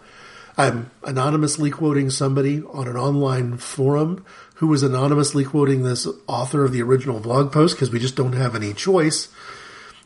I'm 0.57 0.91
anonymously 1.05 1.71
quoting 1.71 2.11
somebody 2.11 2.63
on 2.73 2.89
an 2.89 2.97
online 2.97 3.57
forum 3.57 4.25
who 4.61 4.67
was 4.67 4.83
anonymously 4.83 5.43
quoting 5.43 5.83
this 5.83 6.07
author 6.27 6.67
of 6.67 6.73
the 6.73 6.83
original 6.83 7.19
blog 7.19 7.51
post 7.51 7.75
because 7.75 7.91
we 7.91 7.99
just 7.99 8.15
don't 8.15 8.35
have 8.35 8.55
any 8.55 8.75
choice. 8.75 9.29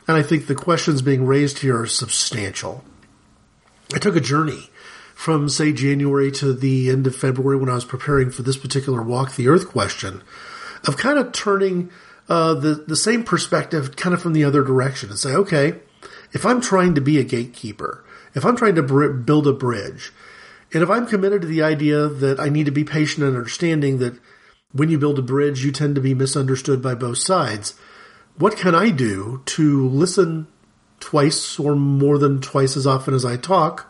And 0.07 0.15
I 0.15 0.21
think 0.21 0.47
the 0.47 0.55
questions 0.55 1.01
being 1.01 1.25
raised 1.25 1.59
here 1.59 1.81
are 1.81 1.85
substantial. 1.85 2.81
I 3.93 3.99
took 3.99 4.15
a 4.15 4.21
journey 4.21 4.69
from 5.13 5.49
say 5.49 5.73
January 5.73 6.31
to 6.31 6.53
the 6.53 6.89
end 6.89 7.05
of 7.05 7.13
February 7.13 7.57
when 7.57 7.67
I 7.67 7.73
was 7.73 7.83
preparing 7.83 8.31
for 8.31 8.43
this 8.43 8.55
particular 8.55 9.01
walk 9.01 9.35
the 9.35 9.49
earth 9.49 9.67
question 9.67 10.23
of 10.87 10.95
kind 10.95 11.19
of 11.19 11.33
turning 11.33 11.91
uh, 12.29 12.53
the 12.53 12.75
the 12.75 12.95
same 12.95 13.25
perspective 13.25 13.97
kind 13.97 14.13
of 14.13 14.21
from 14.21 14.31
the 14.31 14.45
other 14.45 14.63
direction 14.63 15.09
and 15.09 15.19
say, 15.19 15.33
okay, 15.33 15.75
if 16.31 16.45
I'm 16.45 16.61
trying 16.61 16.95
to 16.95 17.01
be 17.01 17.19
a 17.19 17.25
gatekeeper, 17.25 18.05
if 18.33 18.45
I'm 18.45 18.55
trying 18.55 18.75
to 18.75 18.83
br- 18.83 19.09
build 19.09 19.47
a 19.47 19.53
bridge, 19.53 20.13
and 20.73 20.81
if 20.81 20.89
I'm 20.89 21.07
committed 21.07 21.41
to 21.41 21.47
the 21.47 21.63
idea 21.63 22.07
that 22.07 22.39
I 22.39 22.47
need 22.47 22.67
to 22.67 22.71
be 22.71 22.85
patient 22.85 23.25
and 23.25 23.35
understanding 23.35 23.97
that 23.97 24.17
when 24.75 24.89
you 24.89 24.99
build 24.99 25.17
a 25.17 25.21
bridge, 25.21 25.63
you 25.63 25.71
tend 25.71 25.95
to 25.95 26.01
be 26.01 26.13
misunderstood 26.13 26.81
by 26.81 26.93
both 26.95 27.17
sides. 27.17 27.75
What 28.37 28.57
can 28.57 28.75
I 28.75 28.89
do 28.89 29.41
to 29.45 29.87
listen 29.87 30.47
twice 30.99 31.57
or 31.57 31.75
more 31.75 32.17
than 32.17 32.41
twice 32.41 32.75
as 32.75 32.85
often 32.85 33.13
as 33.13 33.23
I 33.23 33.37
talk 33.37 33.89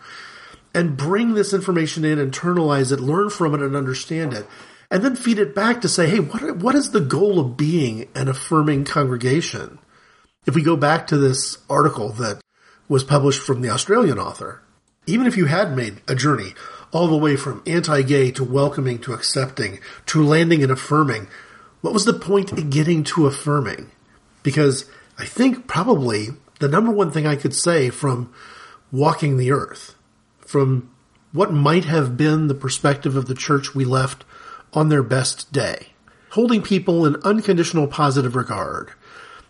and 0.75 0.95
bring 0.95 1.33
this 1.33 1.53
information 1.53 2.05
in, 2.05 2.19
internalize 2.19 2.91
it, 2.91 2.99
learn 2.99 3.31
from 3.31 3.55
it, 3.55 3.61
and 3.61 3.75
understand 3.75 4.33
it? 4.33 4.45
And 4.91 5.03
then 5.03 5.15
feed 5.15 5.39
it 5.39 5.55
back 5.55 5.81
to 5.81 5.89
say, 5.89 6.07
hey, 6.07 6.19
what, 6.19 6.57
what 6.57 6.75
is 6.75 6.91
the 6.91 7.01
goal 7.01 7.39
of 7.39 7.57
being 7.57 8.07
an 8.13 8.27
affirming 8.27 8.85
congregation? 8.85 9.79
If 10.45 10.53
we 10.53 10.61
go 10.61 10.75
back 10.75 11.07
to 11.07 11.17
this 11.17 11.57
article 11.67 12.09
that 12.09 12.41
was 12.87 13.03
published 13.03 13.41
from 13.41 13.61
the 13.61 13.71
Australian 13.71 14.19
author, 14.19 14.61
even 15.07 15.25
if 15.25 15.35
you 15.35 15.45
had 15.45 15.75
made 15.75 16.03
a 16.07 16.13
journey 16.13 16.53
all 16.95 17.09
the 17.09 17.17
way 17.17 17.35
from 17.35 17.61
anti-gay 17.67 18.31
to 18.31 18.41
welcoming 18.41 18.97
to 18.97 19.11
accepting 19.11 19.77
to 20.05 20.23
landing 20.23 20.63
and 20.63 20.71
affirming, 20.71 21.27
what 21.81 21.93
was 21.93 22.05
the 22.05 22.13
point 22.13 22.53
in 22.53 22.69
getting 22.69 23.03
to 23.03 23.27
affirming? 23.27 23.91
Because 24.43 24.89
I 25.19 25.25
think 25.25 25.67
probably 25.67 26.29
the 26.61 26.69
number 26.69 26.91
one 26.91 27.11
thing 27.11 27.27
I 27.27 27.35
could 27.35 27.53
say 27.53 27.89
from 27.89 28.33
walking 28.93 29.35
the 29.35 29.51
earth, 29.51 29.95
from 30.39 30.89
what 31.33 31.51
might 31.51 31.83
have 31.83 32.15
been 32.15 32.47
the 32.47 32.55
perspective 32.55 33.17
of 33.17 33.25
the 33.25 33.35
church 33.35 33.75
we 33.75 33.83
left 33.83 34.23
on 34.71 34.87
their 34.87 35.03
best 35.03 35.51
day, 35.51 35.87
holding 36.29 36.61
people 36.61 37.05
in 37.05 37.17
unconditional 37.23 37.87
positive 37.87 38.37
regard. 38.37 38.93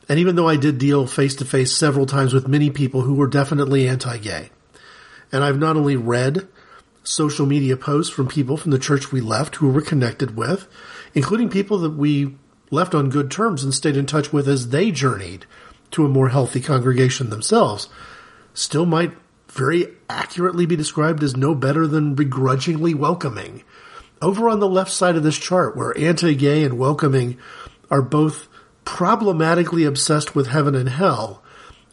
And 0.09 0.17
even 0.17 0.35
though 0.35 0.49
I 0.49 0.55
did 0.55 0.79
deal 0.79 1.05
face 1.05 1.35
to 1.35 1.45
face 1.45 1.75
several 1.75 2.07
times 2.07 2.33
with 2.33 2.47
many 2.47 2.71
people 2.71 3.01
who 3.01 3.13
were 3.13 3.27
definitely 3.27 3.87
anti-gay, 3.87 4.49
and 5.31 5.43
I've 5.43 5.59
not 5.59 5.77
only 5.77 5.95
read 5.95 6.47
social 7.05 7.45
media 7.45 7.77
posts 7.77 8.13
from 8.13 8.27
people 8.27 8.57
from 8.57 8.71
the 8.71 8.79
church 8.79 9.11
we 9.11 9.21
left 9.21 9.55
who 9.55 9.69
we're 9.69 9.81
connected 9.81 10.35
with, 10.35 10.67
including 11.13 11.49
people 11.49 11.77
that 11.77 11.91
we 11.91 12.35
left 12.71 12.93
on 12.95 13.09
good 13.09 13.31
terms 13.31 13.63
and 13.63 13.73
stayed 13.73 13.95
in 13.95 14.05
touch 14.05 14.33
with 14.33 14.47
as 14.49 14.69
they 14.69 14.91
journeyed 14.91 15.45
to 15.91 16.05
a 16.05 16.09
more 16.09 16.29
healthy 16.29 16.59
congregation 16.59 17.29
themselves, 17.29 17.87
still 18.53 18.85
might 18.85 19.13
very 19.49 19.87
accurately 20.09 20.65
be 20.65 20.75
described 20.75 21.23
as 21.23 21.37
no 21.37 21.55
better 21.55 21.87
than 21.87 22.15
begrudgingly 22.15 22.93
welcoming. 22.93 23.63
Over 24.21 24.49
on 24.49 24.59
the 24.59 24.67
left 24.67 24.91
side 24.91 25.15
of 25.15 25.23
this 25.23 25.37
chart, 25.37 25.77
where 25.77 25.97
anti-gay 25.97 26.63
and 26.63 26.79
welcoming 26.79 27.37
are 27.91 28.01
both 28.01 28.47
problematically 28.83 29.83
obsessed 29.83 30.35
with 30.35 30.47
heaven 30.47 30.73
and 30.75 30.89
hell, 30.89 31.43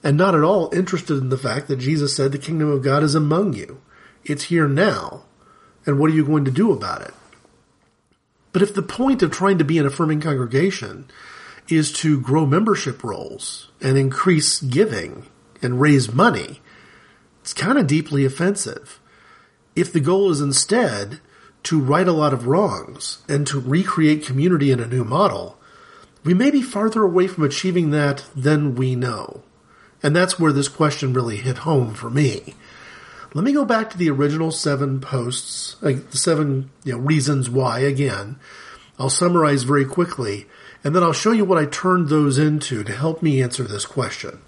and 0.02 0.16
not 0.16 0.34
at 0.34 0.42
all 0.42 0.74
interested 0.74 1.18
in 1.18 1.28
the 1.28 1.38
fact 1.38 1.68
that 1.68 1.76
Jesus 1.76 2.16
said 2.16 2.32
the 2.32 2.38
kingdom 2.38 2.70
of 2.70 2.82
God 2.82 3.02
is 3.02 3.14
among 3.14 3.52
you. 3.52 3.80
It's 4.24 4.44
here 4.44 4.68
now. 4.68 5.24
And 5.84 5.98
what 5.98 6.10
are 6.10 6.14
you 6.14 6.24
going 6.24 6.44
to 6.44 6.50
do 6.50 6.72
about 6.72 7.02
it? 7.02 7.14
But 8.52 8.62
if 8.62 8.74
the 8.74 8.82
point 8.82 9.22
of 9.22 9.30
trying 9.30 9.58
to 9.58 9.64
be 9.64 9.78
an 9.78 9.86
affirming 9.86 10.20
congregation 10.20 11.06
is 11.68 11.92
to 11.92 12.20
grow 12.20 12.44
membership 12.46 13.02
rolls 13.02 13.70
and 13.80 13.96
increase 13.96 14.60
giving 14.60 15.26
and 15.60 15.80
raise 15.80 16.12
money, 16.12 16.60
it's 17.40 17.54
kind 17.54 17.78
of 17.78 17.86
deeply 17.86 18.24
offensive. 18.24 19.00
If 19.74 19.92
the 19.92 20.00
goal 20.00 20.30
is 20.30 20.40
instead 20.40 21.20
to 21.64 21.80
right 21.80 22.06
a 22.06 22.12
lot 22.12 22.32
of 22.32 22.46
wrongs 22.46 23.18
and 23.28 23.46
to 23.46 23.60
recreate 23.60 24.26
community 24.26 24.70
in 24.70 24.80
a 24.80 24.86
new 24.86 25.04
model, 25.04 25.58
we 26.24 26.34
may 26.34 26.50
be 26.50 26.62
farther 26.62 27.02
away 27.02 27.26
from 27.26 27.44
achieving 27.44 27.90
that 27.90 28.24
than 28.36 28.74
we 28.74 28.94
know. 28.94 29.42
And 30.02 30.14
that's 30.14 30.38
where 30.38 30.52
this 30.52 30.68
question 30.68 31.12
really 31.12 31.36
hit 31.36 31.58
home 31.58 31.94
for 31.94 32.10
me. 32.10 32.54
Let 33.34 33.44
me 33.44 33.52
go 33.52 33.64
back 33.64 33.88
to 33.90 33.98
the 33.98 34.10
original 34.10 34.50
seven 34.50 35.00
posts, 35.00 35.76
like 35.80 36.10
the 36.10 36.18
seven 36.18 36.70
you 36.84 36.92
know, 36.92 36.98
reasons 36.98 37.48
why 37.48 37.80
again. 37.80 38.38
I'll 38.98 39.08
summarize 39.08 39.62
very 39.62 39.86
quickly, 39.86 40.46
and 40.84 40.94
then 40.94 41.02
I'll 41.02 41.14
show 41.14 41.32
you 41.32 41.44
what 41.44 41.58
I 41.58 41.64
turned 41.64 42.08
those 42.08 42.36
into 42.36 42.84
to 42.84 42.92
help 42.92 43.22
me 43.22 43.42
answer 43.42 43.64
this 43.64 43.86
question. 43.86 44.42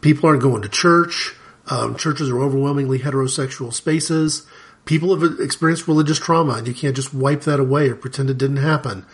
People 0.00 0.28
aren't 0.28 0.42
going 0.42 0.62
to 0.62 0.68
church. 0.68 1.34
Um, 1.70 1.96
churches 1.96 2.28
are 2.28 2.40
overwhelmingly 2.40 2.98
heterosexual 2.98 3.72
spaces. 3.72 4.46
People 4.84 5.16
have 5.16 5.38
experienced 5.40 5.86
religious 5.86 6.18
trauma, 6.18 6.54
and 6.54 6.66
you 6.66 6.74
can't 6.74 6.96
just 6.96 7.14
wipe 7.14 7.42
that 7.42 7.60
away 7.60 7.88
or 7.88 7.94
pretend 7.94 8.30
it 8.30 8.38
didn't 8.38 8.56
happen. 8.56 9.06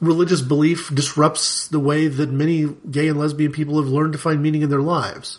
Religious 0.00 0.42
belief 0.42 0.94
disrupts 0.94 1.68
the 1.68 1.80
way 1.80 2.08
that 2.08 2.30
many 2.30 2.66
gay 2.90 3.08
and 3.08 3.18
lesbian 3.18 3.52
people 3.52 3.80
have 3.80 3.90
learned 3.90 4.12
to 4.12 4.18
find 4.18 4.42
meaning 4.42 4.62
in 4.62 4.68
their 4.68 4.82
lives. 4.82 5.38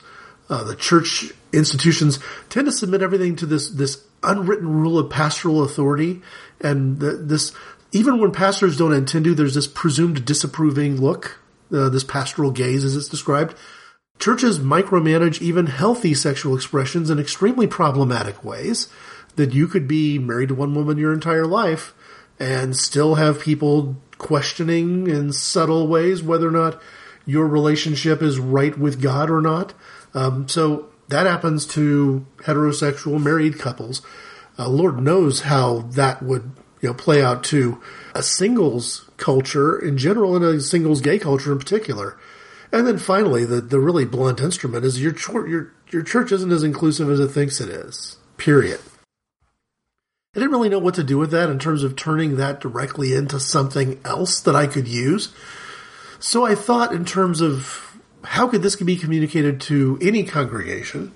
Uh, 0.50 0.64
the 0.64 0.76
church 0.76 1.32
institutions 1.54 2.20
tend 2.50 2.66
to 2.66 2.72
submit 2.72 3.02
everything 3.02 3.36
to 3.38 3.46
this 3.46 3.70
this 3.70 4.04
unwritten 4.24 4.68
rule 4.68 4.98
of 4.98 5.10
pastoral 5.10 5.64
authority, 5.64 6.22
and 6.62 7.00
the, 7.00 7.12
this 7.12 7.54
even 7.92 8.20
when 8.20 8.32
pastors 8.32 8.76
don't 8.78 8.94
intend 8.94 9.26
to, 9.26 9.36
there's 9.36 9.54
this 9.54 9.68
presumed 9.68 10.26
disapproving 10.26 11.00
look, 11.00 11.40
uh, 11.72 11.90
this 11.90 12.04
pastoral 12.04 12.52
gaze, 12.52 12.84
as 12.84 12.96
it's 12.96 13.08
described. 13.08 13.56
Churches 14.20 14.60
micromanage 14.60 15.42
even 15.42 15.68
healthy 15.68 16.14
sexual 16.14 16.56
expressions 16.56 17.10
in 17.10 17.20
extremely 17.20 17.68
problematic 17.68 18.44
ways. 18.44 18.88
That 19.36 19.54
you 19.54 19.68
could 19.68 19.88
be 19.88 20.20
married 20.20 20.50
to 20.50 20.56
one 20.56 20.76
woman 20.76 21.00
your 21.00 21.12
entire 21.12 21.48
life 21.48 21.96
and 22.40 22.78
still 22.78 23.16
have 23.16 23.40
people 23.40 23.96
questioning 24.20 25.08
in 25.08 25.34
subtle 25.34 25.88
ways 25.88 26.22
whether 26.22 26.48
or 26.48 26.52
not 26.52 26.80
your 27.26 27.48
relationship 27.48 28.22
is 28.22 28.40
right 28.40 28.78
with 28.78 29.02
God 29.02 29.32
or 29.32 29.42
not. 29.42 29.74
Um, 30.14 30.48
so 30.48 30.90
that 31.14 31.28
happens 31.28 31.68
to 31.68 32.26
heterosexual 32.38 33.22
married 33.22 33.60
couples. 33.60 34.02
Uh, 34.58 34.68
Lord 34.68 35.00
knows 35.00 35.42
how 35.42 35.82
that 35.92 36.24
would 36.24 36.52
you 36.82 36.90
know 36.90 36.96
play 36.96 37.22
out 37.22 37.44
to 37.46 37.80
a 38.16 38.24
singles 38.24 39.08
culture 39.18 39.78
in 39.78 39.96
general 40.00 40.36
and 40.36 40.44
a 40.44 40.60
singles 40.60 41.02
gay 41.02 41.20
culture 41.20 41.52
in 41.52 41.60
particular. 41.60 42.18
And 42.72 42.88
then 42.88 42.98
finally, 42.98 43.46
the, 43.46 43.62
the 43.62 43.80
really 43.80 44.06
blunt 44.06 44.42
instrument 44.42 44.86
is 44.86 45.04
your 45.04 45.14
your 45.48 45.72
your 45.92 46.02
church 46.02 46.32
isn't 46.32 46.52
as 46.52 46.64
inclusive 46.64 47.08
as 47.12 47.20
it 47.20 47.28
thinks 47.28 47.62
it 47.62 47.70
is. 47.70 48.18
Period. 48.38 48.80
I 50.36 50.40
didn't 50.40 50.52
really 50.52 50.70
know 50.70 50.80
what 50.80 50.96
to 50.96 51.04
do 51.04 51.20
with 51.20 51.30
that 51.30 51.52
in 51.52 51.60
terms 51.60 51.84
of 51.84 51.96
turning 51.96 52.38
that 52.38 52.60
directly 52.60 53.14
into 53.14 53.40
something 53.40 54.02
else 54.04 54.40
that 54.40 54.56
I 54.56 54.66
could 54.66 54.88
use. 54.88 55.32
So 56.20 56.44
I 56.44 56.56
thought 56.56 56.92
in 56.92 57.06
terms 57.06 57.40
of 57.40 57.93
how 58.24 58.48
could 58.48 58.62
this 58.62 58.76
be 58.76 58.96
communicated 58.96 59.62
to 59.62 59.98
any 60.02 60.24
congregation? 60.24 61.14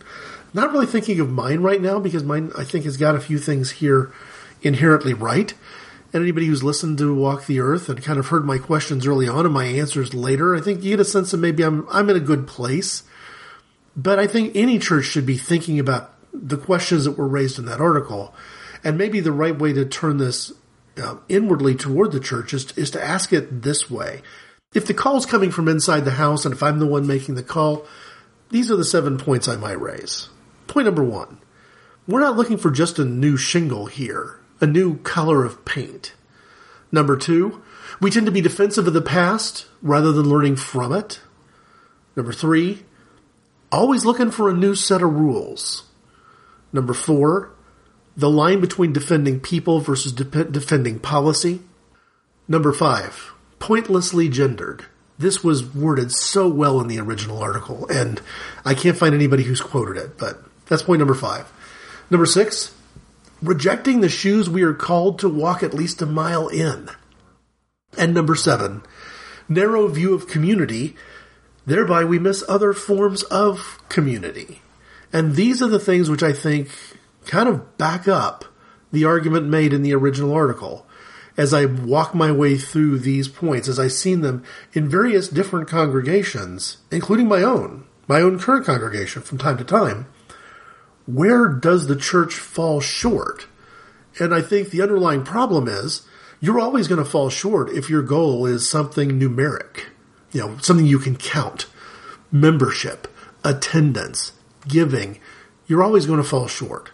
Not 0.53 0.71
really 0.71 0.85
thinking 0.85 1.19
of 1.19 1.29
mine 1.29 1.61
right 1.61 1.81
now 1.81 1.99
because 1.99 2.23
mine, 2.23 2.51
I 2.57 2.63
think, 2.63 2.85
has 2.85 2.97
got 2.97 3.15
a 3.15 3.19
few 3.19 3.37
things 3.37 3.71
here 3.71 4.11
inherently 4.61 5.13
right. 5.13 5.53
And 6.13 6.23
anybody 6.23 6.47
who's 6.47 6.63
listened 6.63 6.97
to 6.99 7.13
Walk 7.13 7.45
the 7.45 7.59
Earth 7.59 7.89
and 7.89 8.01
kind 8.01 8.17
of 8.17 8.27
heard 8.27 8.45
my 8.45 8.57
questions 8.57 9.05
early 9.05 9.27
on 9.27 9.45
and 9.45 9.53
my 9.53 9.65
answers 9.65 10.13
later, 10.13 10.55
I 10.55 10.61
think 10.61 10.83
you 10.83 10.91
get 10.91 10.99
a 11.01 11.05
sense 11.05 11.31
that 11.31 11.37
maybe 11.37 11.63
I'm, 11.63 11.85
I'm 11.89 12.09
in 12.09 12.15
a 12.15 12.21
good 12.21 12.47
place. 12.47 13.03
But 13.95 14.19
I 14.19 14.27
think 14.27 14.55
any 14.55 14.79
church 14.79 15.05
should 15.05 15.25
be 15.25 15.37
thinking 15.37 15.79
about 15.79 16.13
the 16.33 16.57
questions 16.57 17.05
that 17.05 17.17
were 17.17 17.27
raised 17.27 17.59
in 17.59 17.65
that 17.65 17.81
article. 17.81 18.33
And 18.83 18.97
maybe 18.97 19.19
the 19.19 19.31
right 19.31 19.57
way 19.57 19.73
to 19.73 19.85
turn 19.85 20.17
this 20.17 20.53
uh, 21.01 21.17
inwardly 21.27 21.75
toward 21.75 22.11
the 22.11 22.19
church 22.19 22.53
is, 22.53 22.71
is 22.77 22.91
to 22.91 23.03
ask 23.03 23.33
it 23.33 23.63
this 23.63 23.89
way. 23.89 24.21
If 24.73 24.85
the 24.85 24.93
call's 24.93 25.25
coming 25.25 25.51
from 25.51 25.67
inside 25.67 26.05
the 26.05 26.11
house 26.11 26.45
and 26.45 26.53
if 26.53 26.61
I'm 26.61 26.79
the 26.79 26.85
one 26.85 27.07
making 27.07 27.35
the 27.35 27.43
call, 27.43 27.85
these 28.49 28.69
are 28.69 28.75
the 28.75 28.83
seven 28.83 29.17
points 29.17 29.47
I 29.47 29.55
might 29.55 29.79
raise. 29.79 30.29
Point 30.67 30.85
number 30.85 31.03
one. 31.03 31.39
We're 32.07 32.21
not 32.21 32.37
looking 32.37 32.57
for 32.57 32.71
just 32.71 32.99
a 32.99 33.05
new 33.05 33.37
shingle 33.37 33.87
here, 33.87 34.39
a 34.61 34.65
new 34.65 34.97
color 34.99 35.43
of 35.43 35.65
paint. 35.65 36.13
Number 36.91 37.17
two, 37.17 37.61
we 37.99 38.11
tend 38.11 38.25
to 38.25 38.31
be 38.31 38.41
defensive 38.41 38.87
of 38.87 38.93
the 38.93 39.01
past 39.01 39.67
rather 39.81 40.11
than 40.11 40.29
learning 40.29 40.55
from 40.55 40.93
it. 40.93 41.21
Number 42.15 42.31
three, 42.31 42.85
always 43.71 44.05
looking 44.05 44.31
for 44.31 44.49
a 44.49 44.53
new 44.53 44.75
set 44.75 45.01
of 45.01 45.13
rules. 45.13 45.83
Number 46.71 46.93
four, 46.93 47.51
the 48.15 48.29
line 48.29 48.61
between 48.61 48.93
defending 48.93 49.39
people 49.39 49.79
versus 49.79 50.11
de- 50.11 50.45
defending 50.45 50.99
policy. 50.99 51.61
Number 52.47 52.71
five, 52.71 53.33
pointlessly 53.59 54.29
gendered. 54.29 54.85
This 55.19 55.43
was 55.43 55.63
worded 55.73 56.11
so 56.11 56.47
well 56.47 56.79
in 56.79 56.87
the 56.87 56.99
original 56.99 57.39
article, 57.39 57.87
and 57.87 58.21
I 58.63 58.73
can't 58.75 58.97
find 58.97 59.15
anybody 59.15 59.43
who's 59.43 59.61
quoted 59.61 59.97
it, 59.97 60.17
but 60.17 60.43
that's 60.67 60.83
point 60.83 60.99
number 60.99 61.15
five. 61.15 61.51
Number 62.09 62.25
six, 62.25 62.73
rejecting 63.41 64.01
the 64.01 64.09
shoes 64.09 64.49
we 64.49 64.61
are 64.63 64.73
called 64.73 65.19
to 65.19 65.29
walk 65.29 65.63
at 65.63 65.73
least 65.73 66.01
a 66.01 66.05
mile 66.05 66.47
in. 66.47 66.89
And 67.97 68.13
number 68.13 68.35
seven, 68.35 68.83
narrow 69.49 69.87
view 69.87 70.13
of 70.13 70.27
community, 70.27 70.95
thereby 71.65 72.03
we 72.05 72.19
miss 72.19 72.43
other 72.47 72.73
forms 72.73 73.23
of 73.23 73.79
community. 73.89 74.61
And 75.11 75.35
these 75.35 75.61
are 75.61 75.67
the 75.67 75.79
things 75.79 76.09
which 76.09 76.23
I 76.23 76.33
think 76.33 76.69
kind 77.25 77.49
of 77.49 77.77
back 77.77 78.07
up 78.07 78.45
the 78.91 79.05
argument 79.05 79.47
made 79.47 79.73
in 79.73 79.81
the 79.81 79.93
original 79.93 80.33
article 80.33 80.86
as 81.37 81.53
I 81.53 81.65
walk 81.65 82.15
my 82.15 82.31
way 82.31 82.57
through 82.57 82.99
these 82.99 83.27
points, 83.27 83.67
as 83.67 83.79
I've 83.79 83.93
seen 83.93 84.21
them 84.21 84.43
in 84.73 84.89
various 84.89 85.27
different 85.27 85.69
congregations, 85.69 86.77
including 86.91 87.27
my 87.27 87.43
own, 87.43 87.85
my 88.07 88.21
own 88.21 88.39
current 88.39 88.65
congregation 88.65 89.21
from 89.21 89.37
time 89.37 89.57
to 89.57 89.63
time. 89.63 90.07
Where 91.05 91.47
does 91.47 91.87
the 91.87 91.95
church 91.95 92.33
fall 92.33 92.81
short? 92.81 93.47
And 94.19 94.33
I 94.33 94.41
think 94.41 94.69
the 94.69 94.81
underlying 94.81 95.23
problem 95.23 95.67
is 95.67 96.01
you're 96.39 96.59
always 96.59 96.87
going 96.87 97.03
to 97.03 97.09
fall 97.09 97.29
short 97.29 97.69
if 97.69 97.89
your 97.89 98.01
goal 98.01 98.45
is 98.45 98.67
something 98.67 99.19
numeric, 99.19 99.85
you 100.31 100.41
know, 100.41 100.57
something 100.57 100.85
you 100.85 100.99
can 100.99 101.15
count, 101.15 101.67
membership, 102.31 103.07
attendance, 103.43 104.33
giving. 104.67 105.19
You're 105.67 105.83
always 105.83 106.05
going 106.05 106.21
to 106.21 106.27
fall 106.27 106.47
short. 106.47 106.91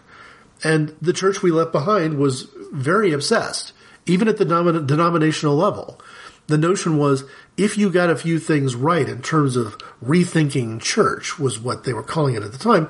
And 0.62 0.94
the 1.00 1.12
church 1.12 1.42
we 1.42 1.50
left 1.50 1.72
behind 1.72 2.18
was 2.18 2.48
very 2.72 3.12
obsessed, 3.12 3.72
even 4.06 4.28
at 4.28 4.38
the 4.38 4.46
denom- 4.46 4.86
denominational 4.86 5.56
level. 5.56 6.00
The 6.46 6.58
notion 6.58 6.98
was 6.98 7.24
if 7.56 7.78
you 7.78 7.90
got 7.90 8.10
a 8.10 8.16
few 8.16 8.38
things 8.38 8.74
right 8.74 9.08
in 9.08 9.22
terms 9.22 9.56
of 9.56 9.78
rethinking 10.04 10.80
church 10.80 11.38
was 11.38 11.58
what 11.58 11.84
they 11.84 11.92
were 11.92 12.02
calling 12.02 12.34
it 12.34 12.42
at 12.42 12.52
the 12.52 12.58
time. 12.58 12.88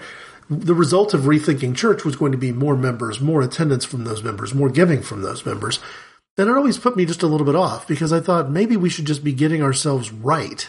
The 0.50 0.74
result 0.74 1.14
of 1.14 1.22
rethinking 1.22 1.76
church 1.76 2.04
was 2.04 2.16
going 2.16 2.32
to 2.32 2.38
be 2.38 2.52
more 2.52 2.76
members, 2.76 3.20
more 3.20 3.42
attendance 3.42 3.84
from 3.84 4.04
those 4.04 4.22
members, 4.22 4.54
more 4.54 4.68
giving 4.68 5.02
from 5.02 5.22
those 5.22 5.46
members. 5.46 5.78
And 6.36 6.48
it 6.48 6.56
always 6.56 6.78
put 6.78 6.96
me 6.96 7.04
just 7.04 7.22
a 7.22 7.28
little 7.28 7.46
bit 7.46 7.54
off 7.54 7.86
because 7.86 8.12
I 8.12 8.20
thought 8.20 8.50
maybe 8.50 8.76
we 8.76 8.90
should 8.90 9.06
just 9.06 9.22
be 9.22 9.32
getting 9.32 9.62
ourselves 9.62 10.12
right 10.12 10.68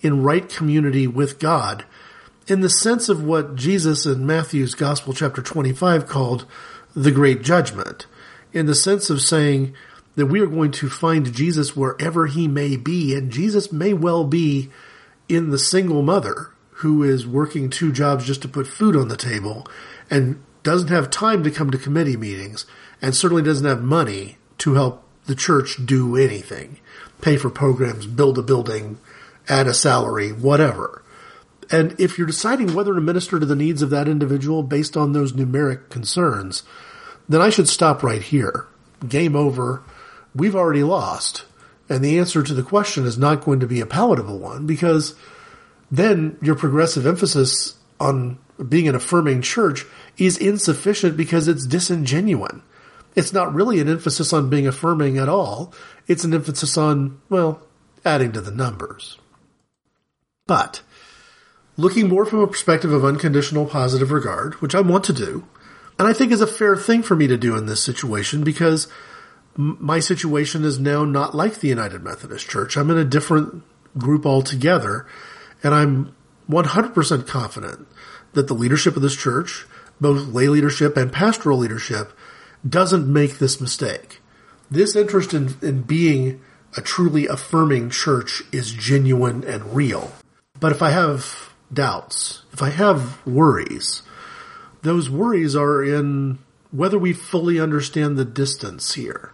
in 0.00 0.22
right 0.22 0.48
community 0.48 1.06
with 1.06 1.38
God 1.38 1.84
in 2.48 2.60
the 2.60 2.70
sense 2.70 3.08
of 3.08 3.22
what 3.22 3.54
Jesus 3.54 4.06
in 4.06 4.26
Matthew's 4.26 4.74
Gospel, 4.74 5.12
chapter 5.12 5.42
25, 5.42 6.06
called 6.06 6.46
the 6.96 7.12
Great 7.12 7.42
Judgment, 7.42 8.06
in 8.52 8.66
the 8.66 8.74
sense 8.74 9.10
of 9.10 9.20
saying 9.20 9.74
that 10.16 10.26
we 10.26 10.40
are 10.40 10.46
going 10.46 10.72
to 10.72 10.88
find 10.88 11.32
Jesus 11.32 11.76
wherever 11.76 12.26
he 12.26 12.48
may 12.48 12.76
be, 12.76 13.14
and 13.14 13.30
Jesus 13.30 13.70
may 13.70 13.92
well 13.92 14.24
be 14.24 14.70
in 15.28 15.50
the 15.50 15.58
single 15.58 16.02
mother 16.02 16.50
who 16.78 17.02
is 17.02 17.26
working 17.26 17.70
two 17.70 17.92
jobs 17.92 18.24
just 18.24 18.42
to 18.42 18.48
put 18.48 18.66
food 18.66 18.96
on 18.96 19.08
the 19.08 19.16
table 19.16 19.66
and 20.10 20.42
doesn't 20.62 20.88
have 20.88 21.10
time 21.10 21.42
to 21.42 21.50
come 21.50 21.70
to 21.70 21.78
committee 21.78 22.16
meetings 22.16 22.66
and 23.00 23.14
certainly 23.14 23.42
doesn't 23.42 23.66
have 23.66 23.82
money 23.82 24.38
to 24.58 24.74
help 24.74 25.04
the 25.26 25.34
church 25.34 25.84
do 25.84 26.16
anything, 26.16 26.78
pay 27.20 27.36
for 27.36 27.50
programs, 27.50 28.06
build 28.06 28.38
a 28.38 28.42
building, 28.42 28.98
add 29.48 29.66
a 29.66 29.74
salary, 29.74 30.32
whatever. 30.32 31.02
And 31.70 31.98
if 32.00 32.16
you're 32.16 32.26
deciding 32.26 32.74
whether 32.74 32.94
to 32.94 33.00
minister 33.00 33.38
to 33.38 33.46
the 33.46 33.54
needs 33.54 33.82
of 33.82 33.90
that 33.90 34.08
individual 34.08 34.62
based 34.62 34.96
on 34.96 35.12
those 35.12 35.32
numeric 35.32 35.90
concerns, 35.90 36.62
then 37.28 37.40
I 37.40 37.50
should 37.50 37.68
stop 37.68 38.02
right 38.02 38.22
here. 38.22 38.66
Game 39.06 39.36
over. 39.36 39.82
We've 40.34 40.56
already 40.56 40.82
lost. 40.82 41.44
And 41.88 42.04
the 42.04 42.18
answer 42.18 42.42
to 42.42 42.54
the 42.54 42.62
question 42.62 43.06
is 43.06 43.18
not 43.18 43.44
going 43.44 43.60
to 43.60 43.66
be 43.66 43.80
a 43.80 43.86
palatable 43.86 44.38
one 44.38 44.66
because 44.66 45.14
then 45.90 46.36
your 46.42 46.54
progressive 46.54 47.06
emphasis 47.06 47.76
on 47.98 48.38
being 48.68 48.88
an 48.88 48.94
affirming 48.94 49.42
church 49.42 49.84
is 50.16 50.36
insufficient 50.36 51.16
because 51.16 51.48
it's 51.48 51.66
disingenuous. 51.66 52.60
It's 53.14 53.32
not 53.32 53.54
really 53.54 53.80
an 53.80 53.88
emphasis 53.88 54.32
on 54.32 54.50
being 54.50 54.66
affirming 54.66 55.18
at 55.18 55.28
all. 55.28 55.72
It's 56.06 56.24
an 56.24 56.34
emphasis 56.34 56.76
on, 56.76 57.20
well, 57.28 57.62
adding 58.04 58.32
to 58.32 58.40
the 58.40 58.50
numbers. 58.50 59.18
But 60.46 60.82
looking 61.76 62.08
more 62.08 62.24
from 62.24 62.40
a 62.40 62.46
perspective 62.46 62.92
of 62.92 63.04
unconditional 63.04 63.66
positive 63.66 64.12
regard, 64.12 64.54
which 64.54 64.74
I 64.74 64.80
want 64.80 65.04
to 65.04 65.12
do, 65.12 65.48
and 65.98 66.06
I 66.06 66.12
think 66.12 66.32
is 66.32 66.40
a 66.40 66.46
fair 66.46 66.76
thing 66.76 67.02
for 67.02 67.16
me 67.16 67.26
to 67.26 67.36
do 67.36 67.56
in 67.56 67.66
this 67.66 67.82
situation 67.82 68.44
because 68.44 68.88
my 69.56 69.98
situation 69.98 70.64
is 70.64 70.78
now 70.78 71.04
not 71.04 71.34
like 71.34 71.56
the 71.56 71.68
United 71.68 72.02
Methodist 72.02 72.48
Church. 72.48 72.76
I'm 72.76 72.90
in 72.90 72.98
a 72.98 73.04
different 73.04 73.64
group 73.96 74.24
altogether, 74.24 75.06
and 75.64 75.74
I'm 75.74 76.14
100% 76.48 77.26
confident 77.26 77.88
that 78.34 78.46
the 78.46 78.54
leadership 78.54 78.94
of 78.94 79.02
this 79.02 79.16
church, 79.16 79.66
both 80.00 80.28
lay 80.28 80.48
leadership 80.48 80.96
and 80.96 81.12
pastoral 81.12 81.58
leadership, 81.58 82.12
doesn't 82.68 83.12
make 83.12 83.38
this 83.38 83.60
mistake. 83.60 84.20
This 84.70 84.94
interest 84.94 85.34
in, 85.34 85.56
in 85.62 85.82
being 85.82 86.40
a 86.76 86.80
truly 86.80 87.26
affirming 87.26 87.90
church 87.90 88.42
is 88.52 88.70
genuine 88.70 89.42
and 89.44 89.74
real. 89.74 90.12
But 90.60 90.72
if 90.72 90.82
I 90.82 90.90
have 90.90 91.52
doubts, 91.72 92.42
if 92.52 92.62
I 92.62 92.70
have 92.70 93.24
worries, 93.26 94.02
those 94.88 95.10
worries 95.10 95.54
are 95.54 95.82
in 95.82 96.38
whether 96.70 96.98
we 96.98 97.12
fully 97.12 97.60
understand 97.60 98.16
the 98.16 98.24
distance 98.24 98.94
here. 98.94 99.32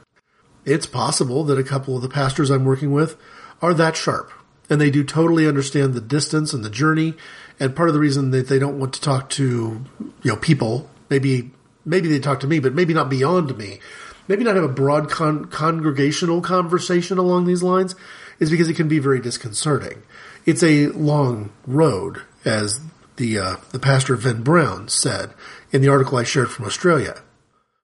It's 0.65 0.87
possible 0.87 1.45
that 1.45 1.59
a 1.59 1.65
couple 1.65 1.97
of 1.97 2.03
the 2.03 2.09
pastors 2.09 2.51
I'm 2.51 2.65
working 2.65 2.93
with 2.93 3.17
are 3.61 3.75
that 3.75 3.97
sharp 3.97 4.33
and 4.71 4.81
they 4.81 4.91
do 4.91 5.05
totally 5.05 5.47
understand 5.47 5.95
the 5.95 6.01
distance 6.01 6.53
and 6.53 6.65
the 6.65 6.71
journey. 6.71 7.15
And 7.61 7.77
part 7.77 7.89
of 7.89 7.95
the 7.95 8.01
reason 8.01 8.31
that 8.31 8.49
they 8.49 8.59
don't 8.59 8.79
want 8.79 8.95
to 8.95 9.01
talk 9.01 9.29
to, 9.31 9.85
you 10.23 10.31
know, 10.31 10.37
people, 10.37 10.89
maybe, 11.11 11.51
maybe 11.85 12.09
they 12.09 12.19
talk 12.19 12.41
to 12.41 12.47
me, 12.47 12.59
but 12.59 12.75
maybe 12.75 12.95
not 12.95 13.11
beyond 13.11 13.57
me, 13.59 13.79
maybe 14.27 14.43
not 14.43 14.57
have 14.57 14.65
a 14.65 14.69
broad 14.69 15.11
con- 15.11 15.45
congregational 15.47 16.41
conversation 16.41 17.19
along 17.19 17.45
these 17.45 17.63
lines 17.63 17.95
is 18.41 18.51
because 18.51 18.69
it 18.69 18.75
can 18.75 18.89
be 18.89 18.99
very 18.99 19.21
disconcerting 19.21 20.03
it's 20.47 20.63
a 20.63 20.89
long 20.89 21.51
road, 21.67 22.23
as 22.45 22.81
the 23.17 23.39
uh, 23.39 23.57
the 23.71 23.79
pastor 23.79 24.17
Venn 24.17 24.43
Brown 24.43 24.89
said 24.89 25.33
in 25.73 25.83
the 25.83 25.89
article 25.89 26.19
I 26.19 26.25
shared 26.25 26.51
from 26.51 26.67
Australia. 26.67 27.23